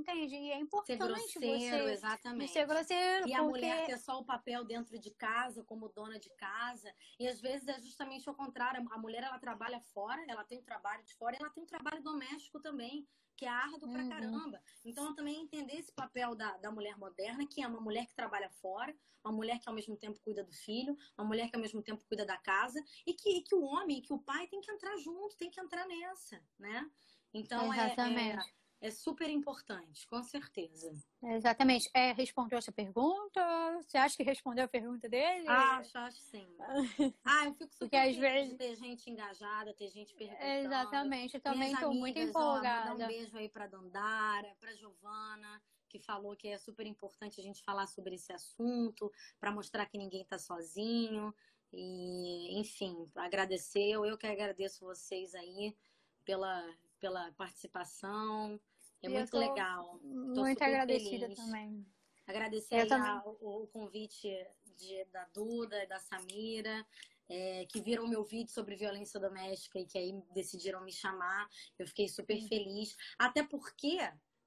[0.00, 0.34] entende?
[0.34, 2.52] E é importante ser grosseiro, você exatamente.
[2.52, 3.18] ser grosseiro.
[3.18, 3.34] E porque...
[3.34, 6.92] a mulher ter só o papel dentro de casa, como dona de casa.
[7.18, 8.86] E às vezes é justamente o contrário.
[8.90, 11.66] A mulher, ela trabalha fora, ela tem um trabalho de fora, e ela tem um
[11.66, 13.06] trabalho doméstico também
[13.36, 13.94] que é árduo uhum.
[13.94, 14.62] pra caramba.
[14.84, 18.50] Então, também entender esse papel da, da mulher moderna, que é uma mulher que trabalha
[18.60, 18.94] fora,
[19.24, 22.04] uma mulher que ao mesmo tempo cuida do filho, uma mulher que ao mesmo tempo
[22.04, 24.94] cuida da casa, e que, e que o homem, que o pai tem que entrar
[24.98, 26.86] junto, tem que entrar nessa, né?
[27.32, 28.46] Então, Exatamente.
[28.46, 28.59] é, é
[28.90, 30.90] super importante, com certeza.
[31.22, 31.90] Exatamente.
[31.92, 33.40] É, respondeu essa pergunta?
[33.82, 35.46] Você acha que respondeu a pergunta dele?
[35.46, 36.46] Acho, acho sim.
[37.24, 38.56] ah, eu fico super Porque, às vezes...
[38.56, 40.50] ter gente engajada, ter gente perguntando.
[40.50, 42.92] Exatamente, eu também estou muito empolgada.
[42.92, 47.44] Ó, um beijo aí para Dandara, para Giovana, que falou que é super importante a
[47.44, 51.34] gente falar sobre esse assunto, para mostrar que ninguém está sozinho.
[51.70, 53.90] E, enfim, agradecer.
[53.90, 55.76] Eu que agradeço vocês aí
[56.24, 56.64] pela,
[56.98, 58.58] pela participação.
[59.02, 59.98] É e muito legal.
[60.34, 61.38] Tô muito agradecida feliz.
[61.38, 61.86] também.
[62.26, 62.86] Agradecer
[63.24, 64.28] o, o, convite
[64.76, 66.86] de, da Duda e da Samira,
[67.28, 71.48] é, que viram meu vídeo sobre violência doméstica e que aí decidiram me chamar.
[71.78, 72.96] Eu fiquei super feliz.
[73.18, 73.98] Até porque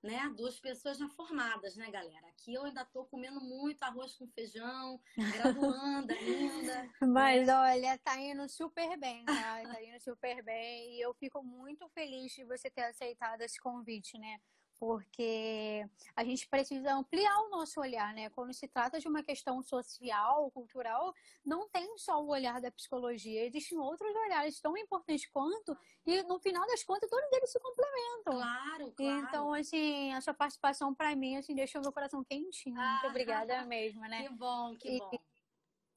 [0.03, 0.31] né?
[0.35, 2.27] Duas pessoas já formadas, né, galera?
[2.27, 6.89] Aqui eu ainda tô comendo muito arroz com feijão, graduando ainda.
[7.01, 7.55] Mas né?
[7.55, 9.63] olha, tá indo super bem, tá?
[9.63, 10.95] Tá indo super bem.
[10.95, 14.39] E eu fico muito feliz de você ter aceitado esse convite, né?
[14.83, 18.29] Porque a gente precisa ampliar o nosso olhar, né?
[18.31, 21.13] Quando se trata de uma questão social, cultural,
[21.45, 26.37] não tem só o olhar da psicologia, existem outros olhares tão importantes quanto, e no
[26.37, 28.33] final das contas, todos eles se complementam.
[28.33, 29.25] Claro, claro.
[29.25, 32.77] Então, assim, a sua participação para mim, assim, deixou meu coração quentinho.
[32.77, 34.23] Ah, Muito obrigada mesmo, né?
[34.23, 35.11] Que bom, que bom.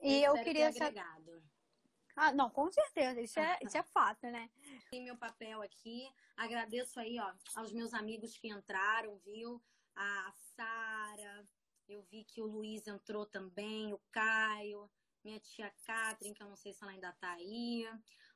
[0.01, 1.03] E eu, eu queria saber.
[2.17, 4.49] Ah, não, com certeza, isso é, isso é fato, né?
[4.91, 6.09] Tem meu papel aqui.
[6.35, 9.63] Agradeço aí, ó, aos meus amigos que entraram, viu?
[9.95, 11.47] A Sara,
[11.87, 14.91] eu vi que o Luiz entrou também, o Caio,
[15.23, 17.87] minha tia Catherine, que eu não sei se ela ainda tá aí.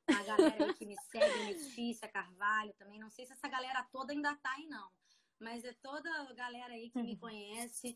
[0.07, 2.99] A galera que me segue, Letícia Carvalho também.
[2.99, 4.91] Não sei se essa galera toda ainda tá aí, não.
[5.39, 7.19] Mas é toda a galera aí que me uhum.
[7.19, 7.89] conhece.
[7.89, 7.95] Eu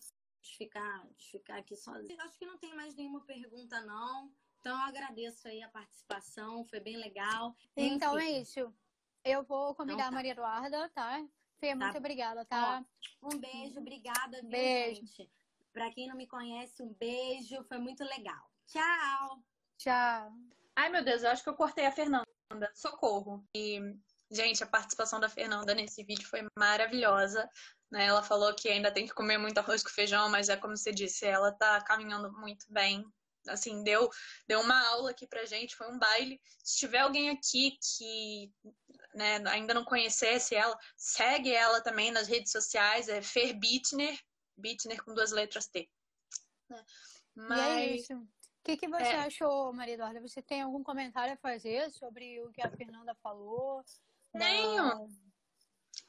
[0.57, 2.23] ficar, deixa eu ficar aqui sozinha.
[2.23, 4.31] Acho que não tem mais nenhuma pergunta, não.
[4.65, 7.55] Então, eu agradeço aí a participação, foi bem legal.
[7.77, 8.25] Então Enfim.
[8.25, 8.73] é isso.
[9.23, 10.07] Eu vou convidar então, tá.
[10.07, 11.23] a Maria Eduarda, tá?
[11.59, 11.75] Fê, tá.
[11.75, 12.83] muito obrigada, tá?
[13.21, 15.01] Ó, um beijo, obrigada, viu, beijo.
[15.01, 15.29] gente?
[15.71, 18.49] Pra quem não me conhece, um beijo, foi muito legal.
[18.65, 19.43] Tchau!
[19.77, 20.33] Tchau!
[20.75, 22.25] Ai, meu Deus, eu acho que eu cortei a Fernanda.
[22.73, 23.47] Socorro!
[23.55, 23.79] E,
[24.31, 27.47] gente, a participação da Fernanda nesse vídeo foi maravilhosa.
[27.91, 28.07] Né?
[28.07, 30.91] Ela falou que ainda tem que comer muito arroz com feijão, mas é como você
[30.91, 33.05] disse, ela tá caminhando muito bem
[33.47, 34.09] assim, deu,
[34.47, 36.41] deu uma aula aqui pra gente, foi um baile.
[36.63, 38.51] Se tiver alguém aqui que
[39.13, 44.19] né, ainda não conhecesse ela, segue ela também nas redes sociais, é Fer Bittner,
[44.57, 45.89] Bittner com duas letras T.
[47.35, 47.59] Mas...
[47.59, 48.13] E é isso.
[48.13, 48.27] O
[48.63, 49.19] que, que você é...
[49.19, 50.19] achou, Maria Eduarda?
[50.21, 53.83] Você tem algum comentário a fazer sobre o que a Fernanda falou?
[54.33, 55.07] Tenho.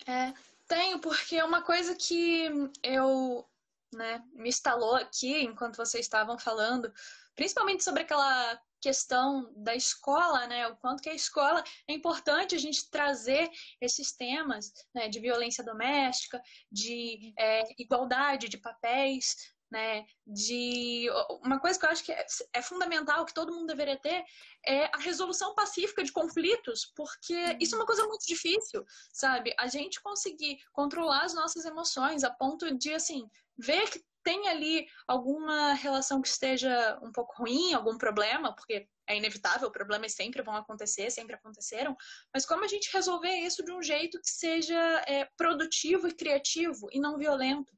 [0.06, 0.32] É,
[0.66, 2.48] tenho, porque é uma coisa que
[2.82, 3.46] eu
[3.92, 6.92] né, me instalou aqui enquanto vocês estavam falando
[7.36, 10.66] principalmente sobre aquela questão da escola, né?
[10.68, 13.50] O quanto que a escola é importante a gente trazer
[13.80, 15.08] esses temas né?
[15.08, 16.40] de violência doméstica,
[16.70, 19.34] de é, igualdade de papéis,
[19.70, 20.06] né?
[20.26, 21.08] De
[21.44, 24.24] uma coisa que eu acho que é, é, fundamental que todo mundo deveria ter
[24.64, 27.58] é a resolução pacífica de conflitos, porque uhum.
[27.60, 29.54] isso é uma coisa muito difícil, sabe?
[29.58, 34.88] A gente conseguir controlar as nossas emoções a ponto de assim ver que tem ali
[35.06, 40.56] alguma relação que esteja um pouco ruim, algum problema, porque é inevitável, problemas sempre vão
[40.56, 41.96] acontecer, sempre aconteceram,
[42.34, 44.76] mas como a gente resolver isso de um jeito que seja
[45.06, 47.72] é, produtivo e criativo e não violento.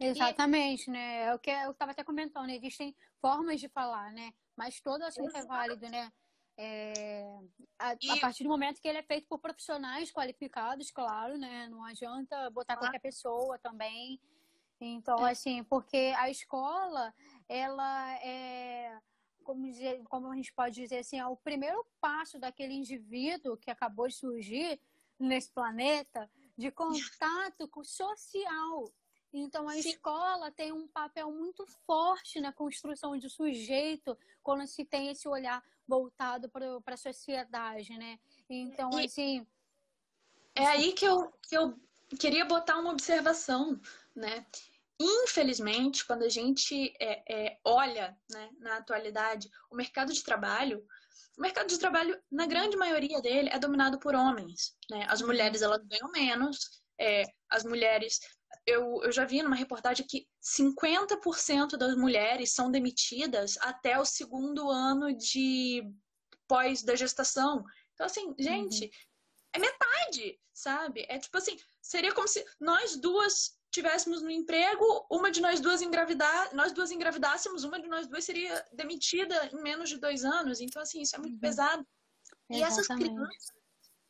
[0.00, 0.90] Exatamente, e...
[0.90, 1.22] né?
[1.26, 2.56] É o que eu estava até comentando, né?
[2.56, 4.32] existem formas de falar, né?
[4.56, 6.10] Mas todo assunto é válido, né?
[6.58, 7.38] É,
[7.78, 8.10] a, e...
[8.10, 11.68] a, partir do momento que ele é feito por profissionais qualificados, claro, né?
[11.68, 12.78] Não adianta botar ah.
[12.78, 14.20] qualquer pessoa também.
[14.80, 15.32] Então, é.
[15.32, 17.14] assim, porque a escola,
[17.48, 18.98] ela é,
[19.42, 23.70] como, dizer, como a gente pode dizer assim, é o primeiro passo daquele indivíduo que
[23.70, 24.80] acabou de surgir
[25.18, 28.92] nesse planeta de contato social.
[29.32, 29.90] Então, a Sim.
[29.90, 35.62] escola tem um papel muito forte na construção de sujeito quando se tem esse olhar
[35.86, 38.18] voltado para a sociedade, né?
[38.48, 39.46] Então, e assim.
[40.54, 41.78] É aí que eu, que eu
[42.18, 43.78] queria botar uma observação
[44.16, 44.46] né?
[44.98, 50.82] Infelizmente, quando a gente é, é, olha né, na atualidade o mercado de trabalho,
[51.36, 54.74] o mercado de trabalho, na grande maioria dele, é dominado por homens.
[54.90, 55.06] Né?
[55.08, 58.20] As mulheres elas ganham menos, é, as mulheres.
[58.66, 64.70] Eu, eu já vi numa reportagem que 50% das mulheres são demitidas até o segundo
[64.70, 65.82] ano de
[66.48, 67.62] pós da gestação.
[67.92, 68.90] Então, assim, gente, uhum.
[69.52, 71.04] é metade, sabe?
[71.08, 75.82] É tipo assim, seria como se nós duas tivéssemos no emprego, uma de nós duas
[75.82, 80.60] engravidar, nós duas engravidássemos, uma de nós duas seria demitida em menos de dois anos.
[80.60, 81.40] Então, assim, isso é muito uhum.
[81.40, 81.86] pesado.
[82.48, 82.60] Exatamente.
[82.60, 83.52] E essas crianças,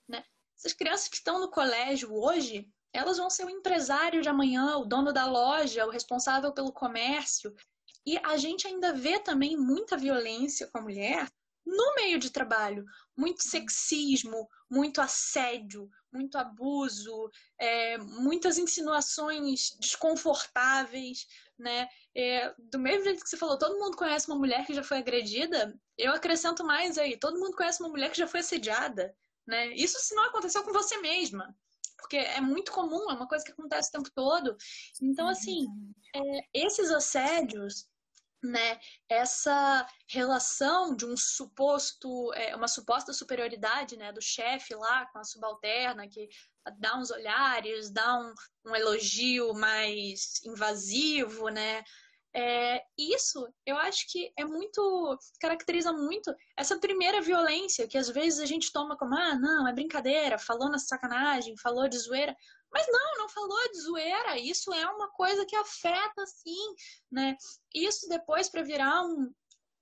[0.09, 0.25] né?
[0.57, 4.87] Essas crianças que estão no colégio hoje, elas vão ser o empresário de amanhã, o
[4.87, 7.55] dono da loja, o responsável pelo comércio.
[8.05, 11.29] E a gente ainda vê também muita violência com a mulher
[11.65, 12.85] no meio de trabalho,
[13.17, 21.27] muito sexismo, muito assédio, muito abuso, é, muitas insinuações desconfortáveis,
[21.59, 21.89] né?
[22.15, 24.99] É, do mesmo jeito que você falou, todo mundo conhece uma mulher que já foi
[24.99, 29.15] agredida, eu acrescento mais aí, todo mundo conhece uma mulher que já foi assediada,
[29.47, 29.69] né?
[29.75, 31.55] Isso se não aconteceu com você mesma,
[31.99, 34.57] porque é muito comum, é uma coisa que acontece o tempo todo.
[35.03, 35.67] Então, assim,
[36.15, 37.87] é, esses assédios,
[38.47, 38.79] né,
[39.09, 45.25] essa relação de um suposto, é, uma suposta superioridade, né, do chefe lá com a
[45.25, 46.29] subalterna que
[46.79, 48.35] dá uns olhares, dá um,
[48.67, 51.85] um elogio mais invasivo, né,
[52.37, 58.41] é, isso eu acho que é muito, caracteriza muito essa primeira violência que às vezes
[58.41, 62.37] a gente toma como, ah, não, é brincadeira, falou na sacanagem, falou de zoeira.
[62.71, 66.75] Mas não, não falou de zoeira, isso é uma coisa que afeta sim,
[67.11, 67.35] né?
[67.75, 69.33] Isso depois para virar um,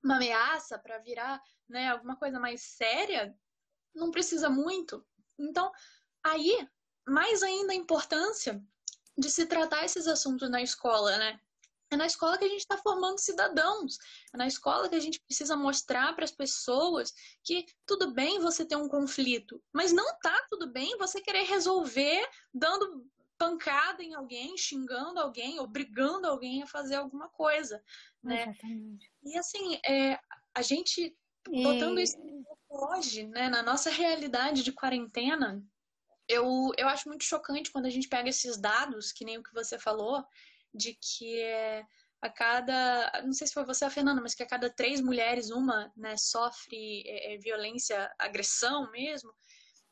[0.05, 3.35] uma ameaça, para virar né, alguma coisa mais séria,
[3.93, 5.05] não precisa muito.
[5.37, 5.73] Então,
[6.25, 6.69] aí,
[7.09, 8.63] mais ainda a importância
[9.19, 11.41] de se tratar esses assuntos na escola, né?
[11.91, 13.99] É na escola que a gente está formando cidadãos.
[14.33, 17.13] É na escola que a gente precisa mostrar para as pessoas
[17.43, 22.29] que tudo bem você ter um conflito, mas não tá tudo bem você querer resolver
[22.53, 23.07] dando
[23.37, 27.83] pancada em alguém, xingando alguém, obrigando alguém a fazer alguma coisa,
[28.23, 28.45] né?
[28.45, 29.13] Exatamente.
[29.23, 30.19] E assim, é,
[30.55, 31.17] a gente
[31.47, 32.17] botando isso
[32.69, 35.63] hoje, né, na nossa realidade de quarentena,
[36.29, 39.53] eu, eu acho muito chocante quando a gente pega esses dados, que nem o que
[39.53, 40.25] você falou,
[40.75, 41.85] de que é,
[42.25, 45.51] a cada, não sei se foi você, a Fernanda, mas que a cada três mulheres
[45.51, 49.31] uma, né, sofre é, é, violência, agressão mesmo,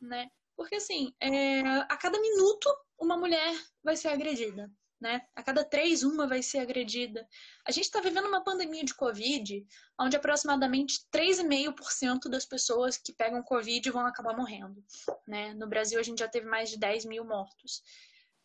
[0.00, 0.28] né?
[0.56, 2.68] Porque assim, é, a cada minuto
[2.98, 5.20] uma mulher vai ser agredida, né?
[5.34, 7.28] A cada três uma vai ser agredida.
[7.66, 9.66] A gente está vivendo uma pandemia de Covid,
[10.00, 14.82] onde aproximadamente 3,5% das pessoas que pegam Covid vão acabar morrendo,
[15.28, 15.52] né?
[15.54, 17.82] No Brasil a gente já teve mais de 10 mil mortos.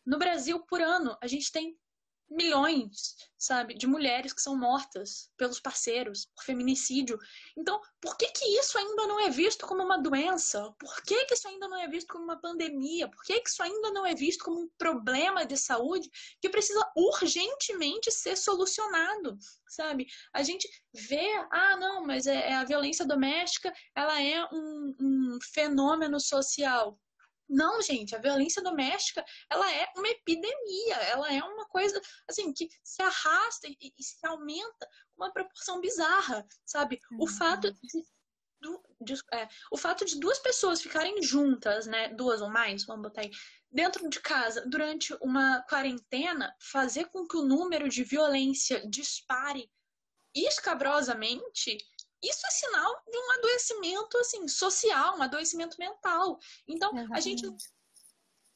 [0.04, 1.78] No Brasil, por ano, a gente tem
[2.30, 7.18] milhões, sabe, de mulheres que são mortas pelos parceiros por feminicídio.
[7.56, 10.72] Então, por que que isso ainda não é visto como uma doença?
[10.78, 13.08] Por que que isso ainda não é visto como uma pandemia?
[13.08, 16.10] Por que que isso ainda não é visto como um problema de saúde
[16.40, 19.38] que precisa urgentemente ser solucionado,
[19.68, 20.06] sabe?
[20.32, 25.38] A gente vê, ah, não, mas é, é a violência doméstica, ela é um, um
[25.52, 26.98] fenômeno social.
[27.48, 32.68] Não, gente, a violência doméstica, ela é uma epidemia, ela é uma coisa, assim, que
[32.82, 37.00] se arrasta e, e se aumenta com uma proporção bizarra, sabe?
[37.12, 37.22] Uhum.
[37.22, 38.04] O fato de,
[39.00, 43.22] de é, o fato de duas pessoas ficarem juntas, né, duas ou mais, vamos botar
[43.22, 43.30] aí,
[43.70, 49.70] dentro de casa durante uma quarentena, fazer com que o número de violência dispare
[50.34, 51.78] escabrosamente,
[52.22, 56.38] isso é sinal de um adoecimento assim social, um adoecimento mental.
[56.66, 57.16] Então, Exatamente.
[57.16, 57.56] a gente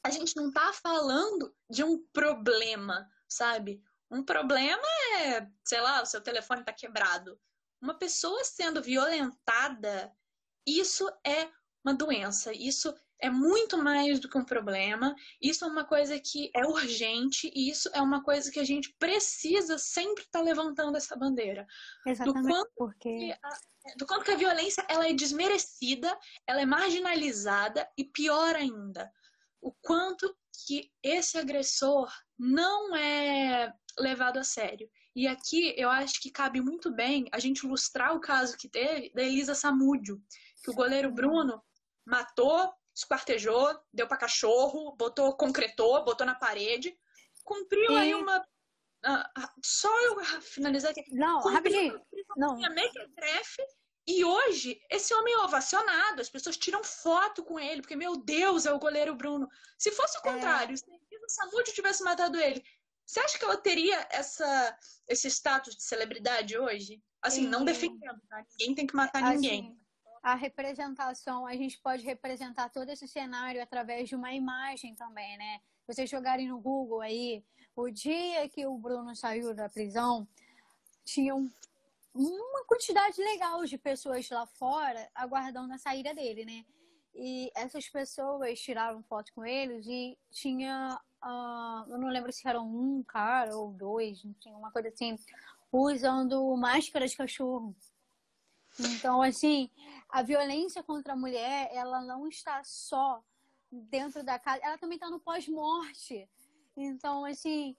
[0.05, 3.81] a gente não está falando de um problema, sabe?
[4.11, 4.83] Um problema
[5.21, 7.41] é, sei lá, o seu telefone está quebrado.
[7.81, 10.13] Uma pessoa sendo violentada,
[10.67, 11.49] isso é
[11.85, 12.53] uma doença.
[12.53, 12.93] Isso
[13.23, 15.15] é muito mais do que um problema.
[15.41, 18.93] Isso é uma coisa que é urgente e isso é uma coisa que a gente
[18.99, 21.65] precisa sempre estar tá levantando essa bandeira.
[22.05, 22.43] Exatamente.
[22.43, 23.35] Do quanto, porque...
[23.41, 23.49] a,
[23.97, 26.19] do quanto que a violência ela é desmerecida,
[26.49, 29.11] ela é marginalizada e pior ainda,
[29.61, 30.37] o quanto
[30.67, 34.91] que esse agressor não é levado a sério.
[35.15, 39.13] E aqui eu acho que cabe muito bem a gente ilustrar o caso que teve
[39.15, 40.21] da Elisa Samúdio,
[40.65, 41.63] que o goleiro Bruno
[42.05, 46.97] matou esquartejou, deu para cachorro, botou, concretou, botou na parede,
[47.45, 47.97] cumpriu e...
[47.97, 48.41] aí uma.
[49.05, 51.03] Uh, só eu finalizar aqui.
[51.13, 52.01] Não, rapidinho.
[52.37, 52.57] Não.
[52.57, 53.63] Mequetrefe,
[54.07, 58.67] e hoje, esse homem é ovacionado, as pessoas tiram foto com ele, porque, meu Deus,
[58.67, 59.49] é o goleiro Bruno.
[59.79, 60.33] Se fosse o é.
[60.33, 60.77] contrário, é...
[60.77, 62.63] se o Samúdio tivesse matado ele,
[63.07, 64.79] você acha que ela teria essa,
[65.09, 67.01] esse status de celebridade hoje?
[67.21, 67.49] Assim, Sim.
[67.49, 68.45] não defendendo, tá?
[68.59, 69.82] Ninguém tem que matar assim, ninguém
[70.23, 75.61] a representação, a gente pode representar todo esse cenário através de uma imagem também, né?
[75.87, 77.45] Vocês jogarem no Google aí,
[77.75, 80.29] o dia que o Bruno saiu da prisão,
[81.05, 81.51] tinham
[82.15, 86.65] uma quantidade legal de pessoas lá fora aguardando a saída dele, né?
[87.15, 92.67] E essas pessoas tiraram foto com eles e tinha, uh, eu não lembro se eram
[92.67, 95.19] um cara ou dois, tinha uma coisa assim,
[95.73, 97.75] usando máscara de cachorro.
[98.79, 99.71] Então, assim,
[100.09, 103.23] a violência contra a mulher, ela não está só
[103.71, 106.29] dentro da casa, ela também está no pós-morte.
[106.77, 107.77] Então, assim,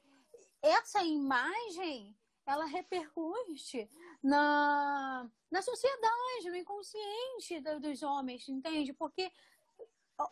[0.61, 2.15] essa imagem,
[2.45, 3.89] ela repercute
[4.21, 8.93] na, na sociedade, no inconsciente dos homens, entende?
[8.93, 9.31] Porque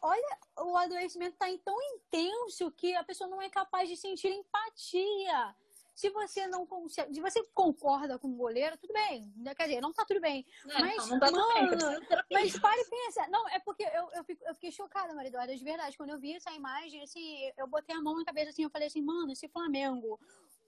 [0.01, 5.55] olha, o adoecimento está tão intenso que a pessoa não é capaz de sentir empatia.
[5.93, 9.31] Se você não consegue, se você concorda com o goleiro, tudo bem.
[9.55, 10.45] Quer dizer, não tá tudo bem.
[10.69, 13.27] É, mas, não, tá mano, tudo bem, mas pare e pensa.
[13.27, 15.97] Não, é porque eu, eu, fico, eu fiquei chocada, Maridoada, de verdade.
[15.97, 18.87] Quando eu vi essa imagem, assim, eu botei a mão na cabeça assim, eu falei
[18.87, 20.19] assim, mano, esse Flamengo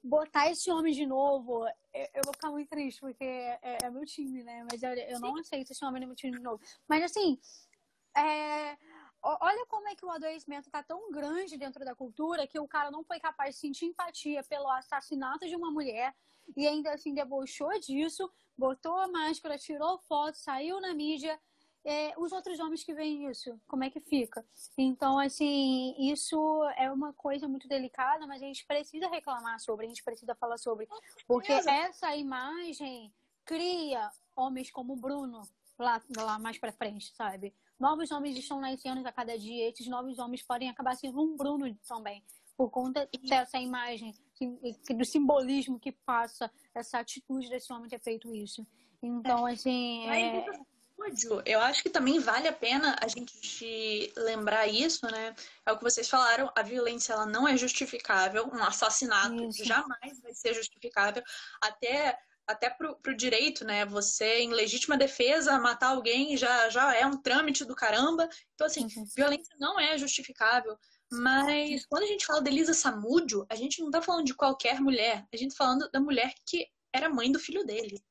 [0.03, 4.43] botar esse homem de novo, eu, vou ficar muito triste, porque é, é meu time,
[4.43, 4.65] né?
[4.69, 6.61] Mas eu, eu não aceito esse homem no meu time de novo.
[6.87, 7.39] Mas assim,
[8.15, 8.77] é
[9.23, 12.91] olha como é que o adoecimento está tão grande dentro da cultura que o cara
[12.91, 16.13] não foi capaz de sentir empatia pelo assassinato de uma mulher
[16.57, 21.39] e ainda assim debochou disso, botou a máscara, tirou foto, saiu na mídia.
[21.85, 24.45] É, os outros homens que veem isso, como é que fica?
[24.77, 29.89] Então, assim, isso é uma coisa muito delicada, mas a gente precisa reclamar sobre, a
[29.89, 30.87] gente precisa falar sobre.
[31.27, 33.13] Porque essa imagem
[33.43, 35.41] cria homens como o Bruno
[35.77, 37.53] lá, lá mais pra frente, sabe?
[37.83, 39.69] Novos homens estão nascendo a cada dia.
[39.69, 42.23] Esses novos homens podem acabar sendo um Bruno também,
[42.55, 44.15] por conta dessa imagem,
[44.97, 48.65] do simbolismo que passa essa atitude desse homem ter feito isso.
[49.01, 50.09] Então, assim.
[50.09, 50.45] É...
[51.45, 55.35] Eu acho que também vale a pena a gente lembrar isso, né?
[55.65, 59.65] É o que vocês falaram, a violência ela não é justificável, um assassinato isso.
[59.65, 61.21] jamais vai ser justificável.
[61.61, 62.17] Até
[62.47, 63.85] até pro, pro direito, né?
[63.85, 68.27] Você, em legítima defesa, matar alguém já, já é um trâmite do caramba.
[68.53, 69.05] Então, assim, uhum.
[69.15, 70.77] violência não é justificável.
[71.11, 74.81] Mas quando a gente fala de Elisa Samúdio, a gente não tá falando de qualquer
[74.81, 75.25] mulher.
[75.31, 78.03] A gente tá falando da mulher que era mãe do filho dele,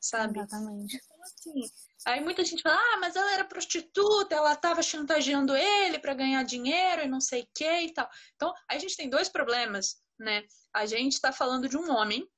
[0.00, 0.38] sabe?
[0.38, 0.96] Exatamente.
[0.96, 1.72] Então, assim,
[2.06, 6.42] aí muita gente fala, ah, mas ela era prostituta, ela tava chantageando ele para ganhar
[6.42, 8.08] dinheiro e não sei o que e tal.
[8.34, 10.44] Então, a gente tem dois problemas, né?
[10.74, 12.28] A gente tá falando de um homem,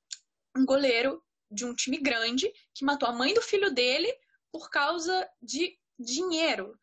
[0.55, 4.11] um goleiro de um time grande que matou a mãe do filho dele
[4.51, 6.77] por causa de dinheiro.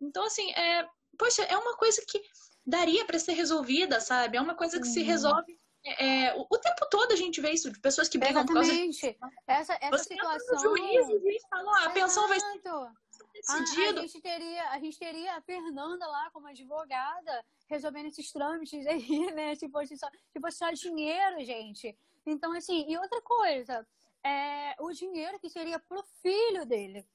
[0.00, 0.86] Então, assim, é,
[1.18, 2.20] poxa, é uma coisa que
[2.66, 4.36] daria para ser resolvida, sabe?
[4.36, 4.92] É uma coisa que uhum.
[4.92, 5.58] se resolve.
[5.86, 9.10] É, o, o, tempo todo a gente vê isso, de pessoas que brigam Exatamente.
[9.10, 9.42] por causa de...
[9.46, 10.58] Essa, essa Você situação...
[10.58, 12.62] juiz, o juiz falou, ah, a pensão vai ser
[13.34, 13.98] decidido.
[13.98, 18.86] A, a, gente teria, a gente teria a Fernanda lá como advogada resolvendo esses trâmites
[18.86, 19.54] aí, né?
[19.70, 21.96] Fosse só, se fosse só dinheiro, gente.
[22.26, 23.86] Então, assim, e outra coisa,
[24.24, 27.06] é, o dinheiro que seria pro filho dele.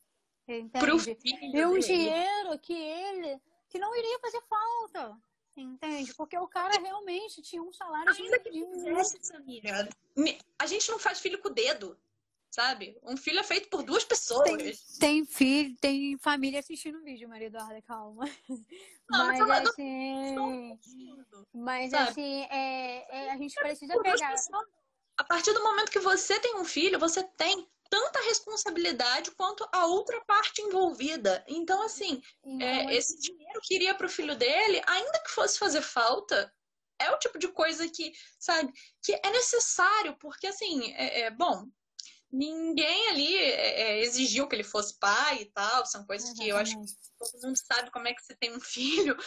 [0.47, 0.79] Entende?
[0.79, 5.17] Pro filho e um dinheiro que ele que não iria fazer falta.
[5.55, 6.13] Entende?
[6.13, 8.49] Porque o cara realmente tinha um salário Ainda de...
[8.49, 9.89] que fizesse, Samira.
[10.57, 11.99] A gente não faz filho com o dedo,
[12.49, 12.97] sabe?
[13.03, 14.47] Um filho é feito por duas pessoas.
[14.47, 18.25] Tem, tem filho, tem família assistindo o vídeo, Maria Eduarda, calma.
[19.09, 20.33] Não, mas assim.
[20.33, 20.79] Não,
[21.53, 22.09] mas sabe?
[22.09, 24.35] assim, é, é, a gente precisa pegar
[25.19, 29.85] a partir do momento que você tem um filho, você tem tanta responsabilidade quanto a
[29.85, 31.43] outra parte envolvida.
[31.45, 32.21] Então, assim,
[32.61, 36.49] é, esse dinheiro que iria para o filho dele, ainda que fosse fazer falta,
[36.97, 38.71] é o tipo de coisa que, sabe,
[39.03, 41.65] que é necessário, porque, assim, é, é bom,
[42.31, 46.55] ninguém ali é, é exigiu que ele fosse pai e tal, são coisas que eu
[46.55, 46.85] acho que
[47.17, 48.61] todo mundo sabe como é que você tem um
[49.11, 49.17] filho,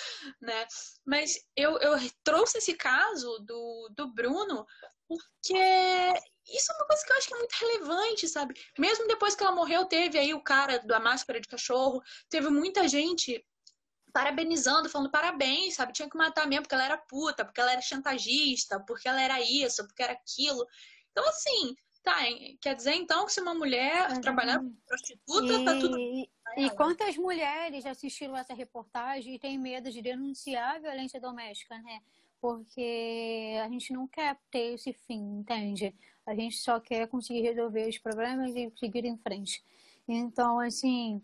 [0.41, 0.67] né?
[1.05, 4.65] Mas eu, eu trouxe esse caso do, do Bruno
[5.19, 8.55] porque isso é uma coisa que eu acho que é muito relevante, sabe?
[8.79, 12.89] Mesmo depois que ela morreu, teve aí o cara da máscara de cachorro, teve muita
[12.89, 13.45] gente
[14.13, 15.93] parabenizando, falando parabéns, sabe?
[15.93, 19.41] Tinha que matar mesmo porque ela era puta, porque ela era chantagista, porque ela era
[19.41, 20.67] isso, porque era aquilo.
[21.11, 22.17] Então, assim, tá,
[22.61, 24.21] quer dizer então que se uma mulher uhum.
[24.21, 25.99] trabalhar como prostituta, e, tá tudo.
[26.57, 32.01] E quantas mulheres assistiram essa reportagem e têm medo de denunciar a violência doméstica, né?
[32.43, 35.95] Porque a gente não quer ter esse fim, entende?
[36.27, 39.65] A gente só quer conseguir resolver os problemas e seguir em frente.
[40.09, 41.23] Então, assim,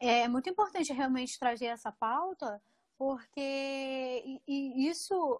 [0.00, 2.62] é muito importante realmente trazer essa pauta,
[2.96, 5.38] porque isso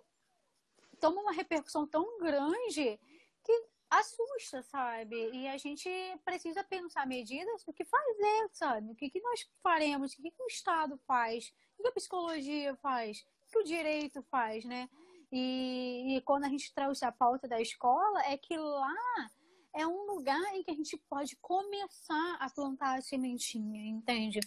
[1.00, 3.00] toma uma repercussão tão grande
[3.42, 5.30] que assusta, sabe?
[5.32, 5.88] E a gente
[6.22, 8.90] precisa pensar medidas do que fazer, sabe?
[8.90, 13.24] O que, nós faremos, o que, que o Estado faz, o que a psicologia faz,
[13.48, 14.86] o que o direito faz, né?
[15.36, 18.94] E, e quando a gente trouxe a pauta da escola, é que lá
[19.74, 24.38] é um lugar em que a gente pode começar a plantar a sementinha, entende?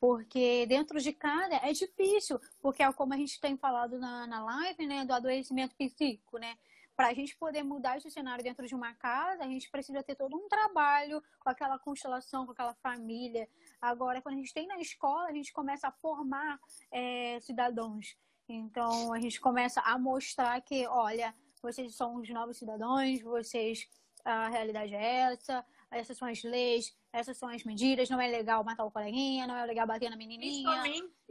[0.00, 4.44] Porque dentro de casa é difícil, porque é como a gente tem falado na, na
[4.44, 6.58] live, né, do adoecimento psíquico, né?
[6.96, 10.16] Para a gente poder mudar esse cenário dentro de uma casa, a gente precisa ter
[10.16, 13.48] todo um trabalho com aquela constelação, com aquela família.
[13.80, 16.58] Agora, quando a gente tem na escola, a gente começa a formar
[16.90, 18.16] é, cidadãos.
[18.54, 23.88] Então a gente começa a mostrar que, olha, vocês são os novos cidadãos, vocês
[24.24, 28.62] a realidade é essa, essas são as leis, essas são as medidas, não é legal
[28.62, 30.82] matar o coleguinha, não é legal bater na menininha.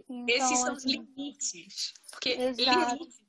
[0.09, 1.93] Então, esses são os assim, limites.
[2.11, 3.23] Porque limites,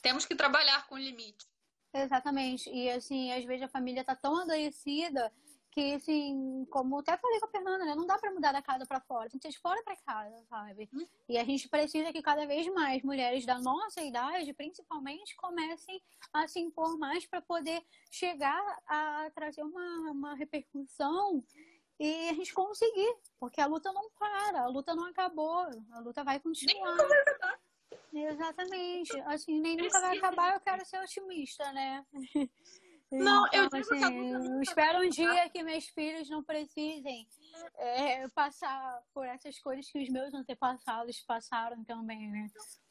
[0.00, 1.46] temos que trabalhar com limite.
[1.94, 2.70] Exatamente.
[2.70, 5.32] E assim, às vezes a família tá tão adoecida
[5.72, 7.94] que, assim, como até falei com a Fernanda, né?
[7.94, 10.44] Não dá para mudar da casa para fora, tem que ser de fora para casa,
[10.44, 10.88] sabe?
[10.92, 11.06] Hum.
[11.26, 16.00] E a gente precisa que cada vez mais mulheres da nossa idade, principalmente, comecem
[16.30, 21.42] a se impor mais para poder chegar a trazer uma, uma repercussão
[21.98, 26.22] e a gente conseguir, porque a luta não para, a luta não acabou, a luta
[26.22, 26.98] vai continuar.
[28.12, 29.18] Exatamente.
[29.22, 32.04] Assim, nem nunca vai acabar, eu quero ser otimista, né?
[33.12, 37.28] Não, eu então, digo assim, eu espero um dia que meus filhos não precisem
[37.76, 42.46] é, passar por essas coisas que os meus antepassados passaram também, né?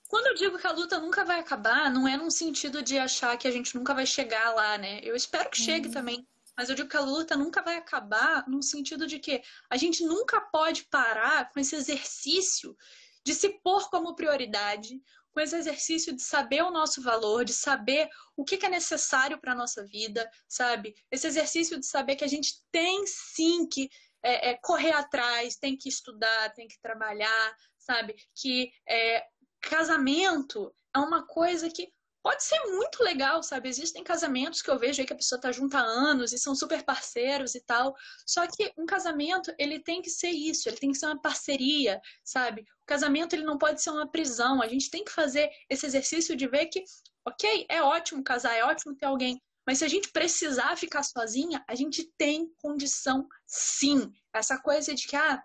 [0.08, 3.38] Quando eu digo que a luta nunca vai acabar, não é num sentido de achar
[3.38, 5.00] que a gente nunca vai chegar lá, né?
[5.04, 5.94] Eu espero que chegue uhum.
[5.94, 6.28] também.
[6.56, 10.04] Mas eu digo que a luta nunca vai acabar no sentido de que a gente
[10.04, 12.76] nunca pode parar com esse exercício
[13.24, 18.10] de se pôr como prioridade, com esse exercício de saber o nosso valor, de saber
[18.36, 20.94] o que, é necessário para a nossa vida, sabe?
[21.10, 23.90] Esse exercício de saber que a gente tem sim que
[24.24, 28.16] é, é, correr atrás, tem que estudar, tem que trabalhar, sabe?
[28.36, 29.26] Que é,
[29.62, 31.92] casamento é uma coisa que
[32.24, 33.70] pode ser muito legal, sabe?
[33.70, 36.56] Existem casamentos que eu vejo aí que a pessoa tá junto há anos e são
[36.56, 37.96] super parceiros e tal.
[38.26, 42.00] Só que um casamento, ele tem que ser isso, ele tem que ser uma parceria,
[42.24, 42.62] sabe?
[42.62, 44.62] O casamento, ele não pode ser uma prisão.
[44.62, 46.84] A gente tem que fazer esse exercício de ver que,
[47.26, 49.42] ok, é ótimo casar, é ótimo ter alguém.
[49.66, 54.12] Mas se a gente precisar ficar sozinha, a gente tem condição sim.
[54.34, 55.42] Essa coisa de que, ah,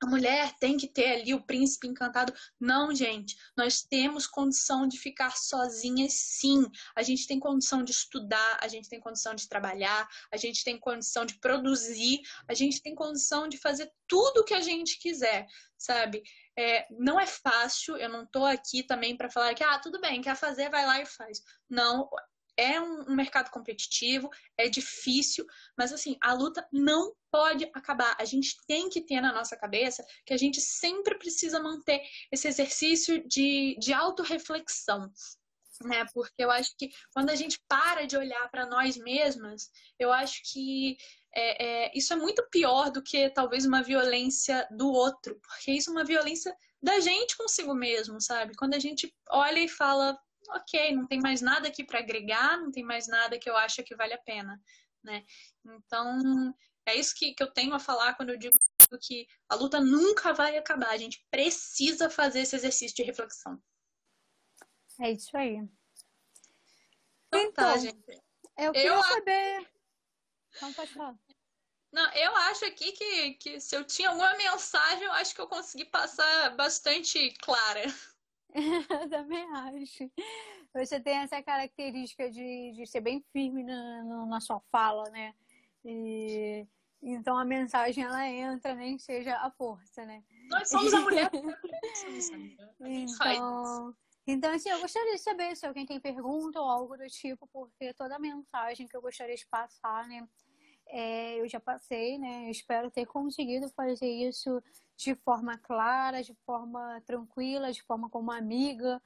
[0.00, 2.32] a mulher tem que ter ali o príncipe encantado.
[2.58, 6.64] Não, gente, nós temos condição de ficar sozinhas, sim.
[6.94, 10.78] A gente tem condição de estudar, a gente tem condição de trabalhar, a gente tem
[10.78, 15.46] condição de produzir, a gente tem condição de fazer tudo o que a gente quiser,
[15.76, 16.22] sabe?
[16.56, 20.20] É, não é fácil, eu não tô aqui também para falar que, ah, tudo bem,
[20.20, 21.42] quer fazer, vai lá e faz.
[21.68, 22.08] Não,
[22.58, 24.28] é um, um, mercado competitivo,
[24.58, 28.16] é difícil, mas assim, a luta não pode acabar.
[28.18, 32.02] A gente tem que ter na nossa cabeça que a gente sempre precisa manter
[32.32, 35.08] esse exercício de, de autorreflexão.
[35.84, 36.04] Né?
[36.12, 40.42] Porque eu acho que quando a gente para de olhar para nós mesmas, eu acho
[40.52, 40.96] que
[41.32, 45.90] é, é, isso é muito pior do que talvez uma violência do outro, porque isso
[45.90, 46.52] é uma violência
[46.82, 48.56] da gente consigo mesmo, sabe?
[48.56, 50.18] Quando a gente olha e fala,
[50.50, 53.82] ok, não tem mais nada aqui para agregar, não tem mais nada que eu acho
[53.82, 54.60] que vale a pena,
[55.02, 55.24] né?
[55.64, 56.54] Então,
[56.86, 58.58] é isso que, que eu tenho a falar quando eu digo
[59.02, 60.90] que a luta nunca vai acabar.
[60.90, 63.62] A gente precisa fazer esse exercício de reflexão.
[65.00, 65.58] É isso aí.
[67.26, 68.22] Então, tá, então gente.
[68.56, 69.02] Eu queria eu...
[69.02, 69.70] saber.
[70.62, 71.18] Não pode falar.
[71.92, 75.48] Não, eu acho aqui que, que se eu tinha alguma mensagem, eu acho que eu
[75.48, 77.82] consegui passar bastante clara.
[79.02, 80.10] Eu também acho.
[80.74, 85.34] Você tem essa característica de, de ser bem firme na, na sua fala, né?
[85.84, 86.66] E,
[87.02, 90.22] então a mensagem ela entra, nem seja a força, né?
[90.50, 91.30] Nós somos a mulher.
[92.80, 93.94] então,
[94.26, 97.94] então, assim, eu gostaria de saber se alguém tem pergunta ou algo do tipo, porque
[97.94, 100.28] toda a mensagem que eu gostaria de passar, né?
[100.86, 102.46] É, eu já passei, né?
[102.46, 104.62] Eu espero ter conseguido fazer isso
[104.98, 109.00] de forma clara, de forma tranquila, de forma como amiga.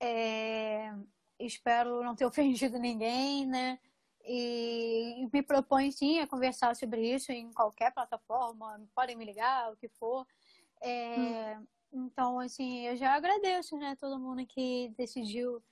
[0.00, 0.94] É,
[1.38, 3.78] espero não ter ofendido ninguém, né?
[4.24, 9.76] E me propõe sim a conversar sobre isso em qualquer plataforma, podem me ligar, o
[9.76, 10.24] que for.
[10.80, 11.66] É, hum.
[11.92, 15.62] Então, assim, eu já agradeço, né, todo mundo que decidiu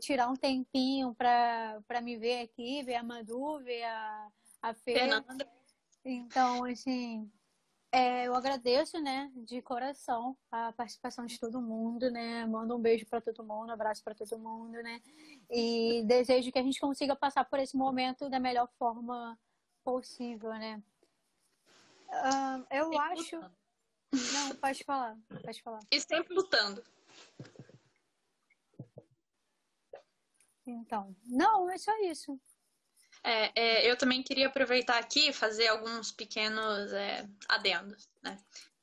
[0.00, 4.28] tirar um tempinho para me ver aqui, ver a Madu, ver a,
[4.62, 4.94] a Fê.
[4.94, 5.48] Fernanda.
[6.04, 7.30] Então, assim,
[7.90, 12.44] é, eu agradeço, né, de coração a participação de todo mundo, né?
[12.46, 15.00] Mando um beijo para todo mundo, um abraço para todo mundo, né?
[15.50, 19.38] E desejo que a gente consiga passar por esse momento da melhor forma
[19.82, 20.82] possível, né?
[22.08, 23.36] Uh, eu sempre acho.
[23.36, 23.58] Lutando.
[24.32, 25.80] Não, pode falar, pode falar.
[25.90, 26.82] E sempre lutando.
[30.66, 32.38] Então, não, é só isso.
[33.24, 38.08] É, é, eu também queria aproveitar aqui e fazer alguns pequenos é, adendos.
[38.22, 38.38] Né?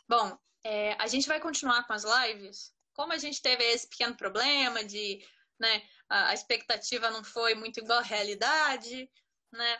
[0.07, 2.73] Bom, é, a gente vai continuar com as lives.
[2.93, 5.23] Como a gente teve esse pequeno problema de
[5.59, 9.09] né, a, expectativa não foi muito igual à realidade,
[9.51, 9.79] né?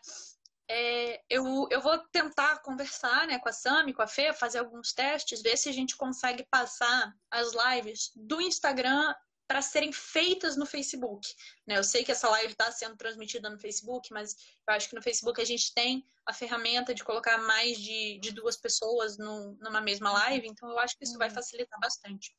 [0.68, 4.94] É, eu, eu vou tentar conversar né, com a Sami, com a Fê, fazer alguns
[4.94, 9.14] testes, ver se a gente consegue passar as lives do Instagram
[9.48, 11.28] para serem feitas no Facebook.
[11.68, 11.78] Né?
[11.78, 14.36] Eu sei que essa live está sendo transmitida no Facebook, mas
[14.68, 18.32] eu acho que no Facebook a gente tem a ferramenta de colocar mais de, de
[18.32, 21.36] duas pessoas numa mesma live, então eu acho que isso vai uhum.
[21.36, 22.36] facilitar bastante.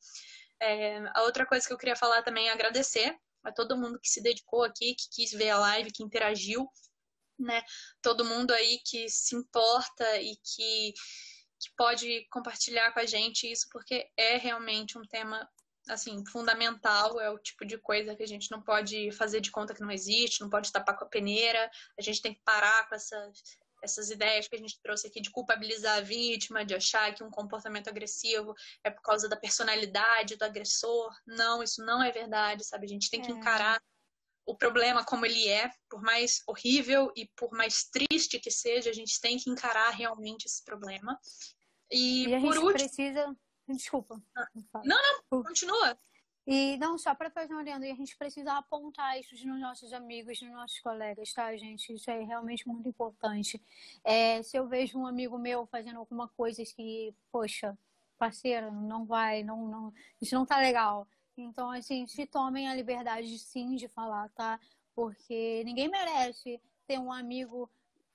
[0.61, 4.09] É, a outra coisa que eu queria falar também é agradecer a todo mundo que
[4.09, 6.67] se dedicou aqui, que quis ver a live, que interagiu,
[7.39, 7.63] né?
[8.01, 10.93] Todo mundo aí que se importa e que,
[11.59, 15.47] que pode compartilhar com a gente isso, porque é realmente um tema
[15.89, 19.73] assim, fundamental, é o tipo de coisa que a gente não pode fazer de conta
[19.73, 22.95] que não existe, não pode tapar com a peneira, a gente tem que parar com
[22.95, 23.41] essas,
[23.83, 27.29] essas ideias que a gente trouxe aqui de culpabilizar a vítima, de achar que um
[27.29, 28.53] comportamento agressivo
[28.83, 31.13] é por causa da personalidade do agressor.
[31.25, 32.85] Não, isso não é verdade, sabe?
[32.85, 33.35] A gente tem que é.
[33.35, 33.81] encarar
[34.45, 38.93] o problema como ele é, por mais horrível e por mais triste que seja, a
[38.93, 41.19] gente tem que encarar realmente esse problema.
[41.91, 42.73] E, e a por gente último...
[42.73, 43.37] precisa.
[43.67, 44.21] Desculpa.
[44.85, 44.97] Não,
[45.31, 45.97] não, continua.
[46.45, 49.91] E não só para fazer uma adendo, e a gente precisa apontar isso nos nossos
[49.91, 51.93] amigos, nos nossos colegas, tá, gente?
[51.93, 53.61] Isso é realmente muito importante.
[54.01, 57.77] É, se eu vejo um amigo meu fazendo alguma coisa que, poxa,
[58.17, 61.05] parceiro, não vai, não, não, isso não tá legal.
[61.35, 64.57] Então, assim, se tomem a liberdade sim de falar, tá?
[64.95, 67.69] Porque ninguém merece ter um amigo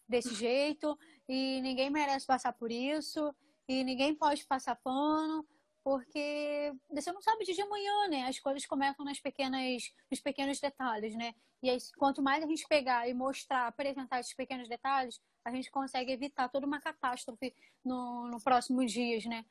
[0.09, 0.99] desse jeito
[1.29, 3.35] e ninguém merece passar por isso
[3.69, 5.47] e ninguém pode passar pano
[5.85, 8.29] porque você não sabe de amanhã, né?
[8.29, 11.35] As coisas começam nas pequenas, nos pequenos detalhes, né?
[11.63, 15.71] E aí, quanto mais a gente pegar e mostrar, apresentar esses pequenos detalhes, a gente
[15.71, 19.45] consegue evitar toda uma catástrofe no, no próximo dias, né?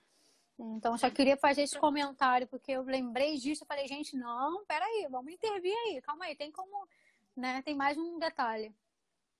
[0.57, 5.07] Então, só queria fazer esse comentário, porque eu lembrei disso e falei, gente, não, peraí,
[5.09, 6.87] vamos intervir aí, calma aí, tem como,
[7.35, 7.61] né?
[7.63, 8.73] Tem mais um detalhe.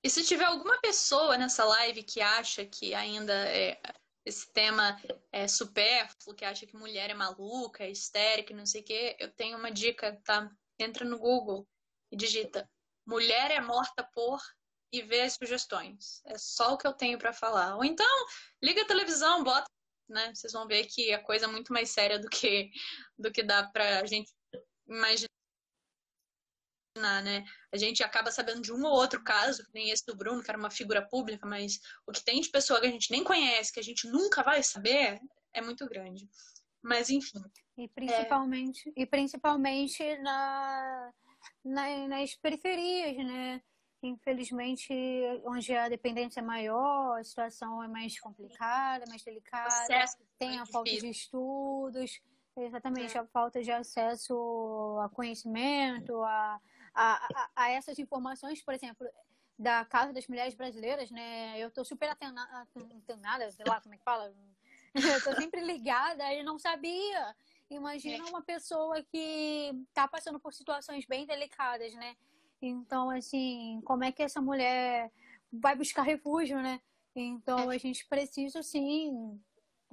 [0.04, 3.80] E se tiver alguma pessoa nessa live que acha que ainda é,
[4.26, 5.00] esse tema
[5.32, 9.32] é supérfluo, que acha que mulher é maluca, é histérica, não sei o quê, eu
[9.32, 10.50] tenho uma dica, tá?
[10.80, 11.68] Entra no Google
[12.12, 12.70] e digita
[13.06, 14.40] mulher é morta por
[14.92, 16.22] e vê as sugestões.
[16.26, 17.76] É só o que eu tenho para falar.
[17.78, 18.06] Ou então,
[18.62, 19.66] liga a televisão, bota
[20.12, 20.34] né?
[20.36, 22.70] Vocês vão ver que a coisa é muito mais séria do que,
[23.18, 24.32] do que dá pra gente
[24.88, 25.31] imaginar,
[27.00, 27.46] né?
[27.72, 30.50] A gente acaba sabendo de um ou outro caso, que nem esse do Bruno, que
[30.50, 33.72] era uma figura pública, mas o que tem de pessoa que a gente nem conhece,
[33.72, 35.20] que a gente nunca vai saber,
[35.54, 36.28] é muito grande.
[36.82, 37.42] Mas enfim.
[37.78, 39.02] E principalmente, é...
[39.02, 41.14] e principalmente na,
[41.64, 43.62] na, nas periferias, né?
[44.04, 44.92] Infelizmente,
[45.46, 50.66] onde a dependência é maior, a situação é mais complicada, mais delicada, acesso tem a
[50.66, 52.20] falta de estudos,
[52.58, 53.20] exatamente, é.
[53.20, 56.60] a falta de acesso a conhecimento, a,
[56.94, 59.08] a, a, a, essas informações, por exemplo,
[59.58, 61.60] da Casa das Mulheres Brasileiras, né?
[61.60, 64.34] Eu estou super antenada, sei lá como é que fala,
[64.94, 67.36] eu estou sempre ligada e não sabia.
[67.70, 68.30] Imagina é.
[68.30, 72.16] uma pessoa que está passando por situações bem delicadas, né?
[72.62, 75.12] Então, assim, como é que essa mulher
[75.52, 76.82] vai buscar refúgio, né?
[77.16, 77.76] Então, é.
[77.76, 79.40] a gente precisa, sim,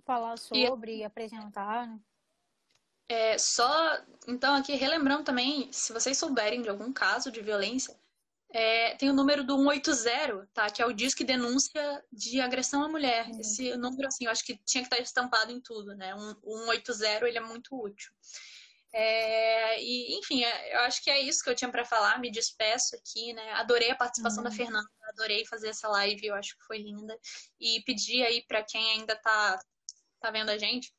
[0.05, 2.01] falar sobre e apresentar, né?
[3.09, 7.99] É, só, então, aqui relembrando também, se vocês souberem de algum caso de violência,
[8.51, 10.71] é, tem o número do 180, tá?
[10.71, 13.27] Que é o disco de denúncia de agressão à mulher.
[13.27, 13.41] Uhum.
[13.41, 16.15] Esse número, assim, eu acho que tinha que estar estampado em tudo, né?
[16.43, 18.11] O 180, ele é muito útil.
[18.93, 22.19] É, e, enfim, é, eu acho que é isso que eu tinha para falar.
[22.21, 23.53] Me despeço aqui, né?
[23.53, 24.49] Adorei a participação uhum.
[24.49, 27.19] da Fernanda, adorei fazer essa live, eu acho que foi linda.
[27.61, 29.59] E pedir aí para quem ainda tá,
[30.21, 30.93] tá vendo a gente,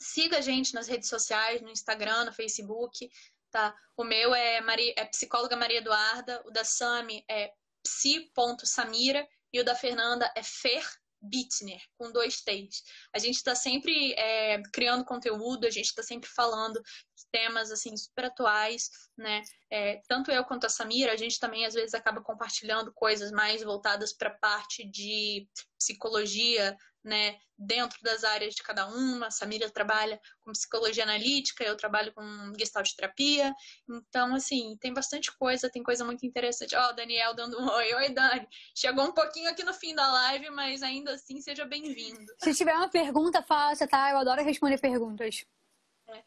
[0.00, 3.10] siga a gente nas redes sociais, no Instagram, no Facebook,
[3.50, 3.74] tá?
[3.96, 7.52] O meu é, Maria, é psicóloga Maria Eduarda, o da Sami é
[7.82, 10.84] psi.samira e o da Fernanda é fer
[11.22, 12.82] Bittner, com dois T's.
[13.14, 17.94] A gente está sempre é, criando conteúdo, a gente está sempre falando de temas assim
[17.94, 19.42] super atuais, né?
[19.70, 23.62] É, tanto eu quanto a Samira, a gente também às vezes acaba compartilhando coisas mais
[23.62, 25.46] voltadas para a parte de
[25.78, 26.74] psicologia,
[27.04, 29.26] né, dentro das áreas de cada uma.
[29.26, 32.24] A Samira trabalha com psicologia analítica, eu trabalho com
[32.58, 33.54] gestalt terapia.
[33.88, 36.74] Então, assim, tem bastante coisa, tem coisa muito interessante.
[36.74, 37.94] Ó, oh, Daniel dando um oi.
[37.94, 38.48] Oi, Dani.
[38.74, 42.32] Chegou um pouquinho aqui no fim da live, mas ainda assim, seja bem-vindo.
[42.42, 44.10] Se tiver uma pergunta, faça, tá?
[44.10, 45.44] Eu adoro responder perguntas.
[46.08, 46.24] É.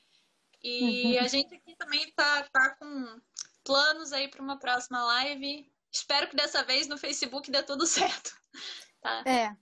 [0.63, 1.25] E uhum.
[1.25, 3.19] a gente aqui também tá, tá com
[3.63, 5.67] planos aí para uma próxima live.
[5.91, 8.31] Espero que dessa vez no Facebook dê tudo certo.
[9.03, 9.21] Tá?
[9.25, 9.53] É.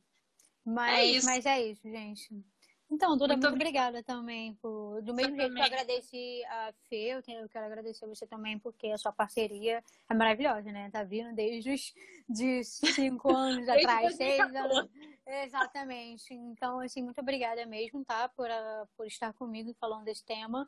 [0.72, 2.46] Mas é isso, mas é isso gente.
[2.90, 4.54] Então, Duda, muito, muito obrigada também.
[4.56, 5.02] Por...
[5.02, 8.60] Do mesmo jeito que eu agradeci a Fê, eu, tenho, eu quero agradecer você também,
[8.60, 10.90] porque a sua parceria é maravilhosa, né?
[10.92, 11.94] Tá vindo desde os
[12.28, 14.90] de cinco anos atrás, seis anos.
[15.26, 16.34] Exatamente.
[16.34, 18.28] Então, assim, muito obrigada mesmo, tá?
[18.28, 20.68] Por, uh, por estar comigo falando desse tema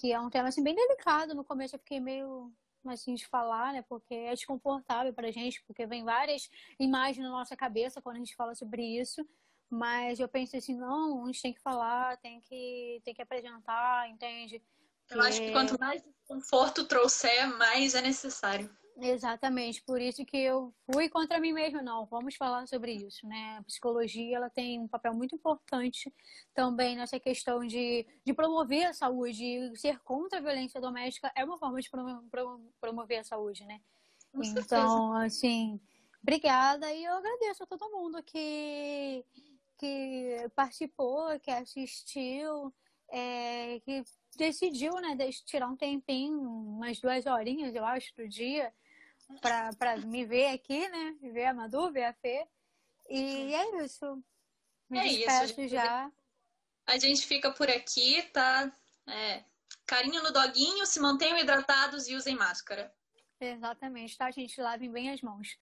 [0.00, 1.34] que é um tema assim bem delicado.
[1.34, 2.50] No começo eu fiquei meio
[2.86, 3.82] assim de falar, né?
[3.88, 6.48] Porque é desconfortável pra gente, porque vem várias
[6.78, 9.26] imagens na nossa cabeça quando a gente fala sobre isso.
[9.68, 14.08] Mas eu pensei assim, não, a gente tem que falar, tem que, tem que apresentar,
[14.08, 14.62] entende?
[15.08, 18.70] Eu acho que quanto mais conforto trouxer, mais é necessário.
[18.96, 23.56] Exatamente, por isso que eu fui contra mim mesma, não, vamos falar sobre isso, né?
[23.58, 26.12] A psicologia, ela tem um papel muito importante
[26.54, 31.58] também nessa questão de, de promover a saúde, ser contra a violência doméstica é uma
[31.58, 31.90] forma de
[32.80, 33.80] promover a saúde, né?
[34.32, 35.24] Com então, certeza.
[35.24, 35.80] assim,
[36.22, 39.24] obrigada e eu agradeço a todo mundo que,
[39.78, 42.72] que participou, que assistiu,
[43.10, 44.04] é, que
[44.36, 48.72] decidiu, né, tirar um tempinho, umas duas horinhas, eu acho, do dia,
[49.40, 51.16] para me ver aqui, né?
[51.20, 52.46] Ver a Madu, ver a Fê.
[53.08, 54.22] E é isso.
[54.88, 56.10] Me é despeço isso, já.
[56.86, 58.72] A gente fica por aqui, tá?
[59.06, 59.44] É,
[59.86, 62.92] carinho no doguinho, se mantenham hidratados e usem máscara.
[63.40, 64.60] Exatamente, tá, gente?
[64.60, 65.56] Lavem bem as mãos.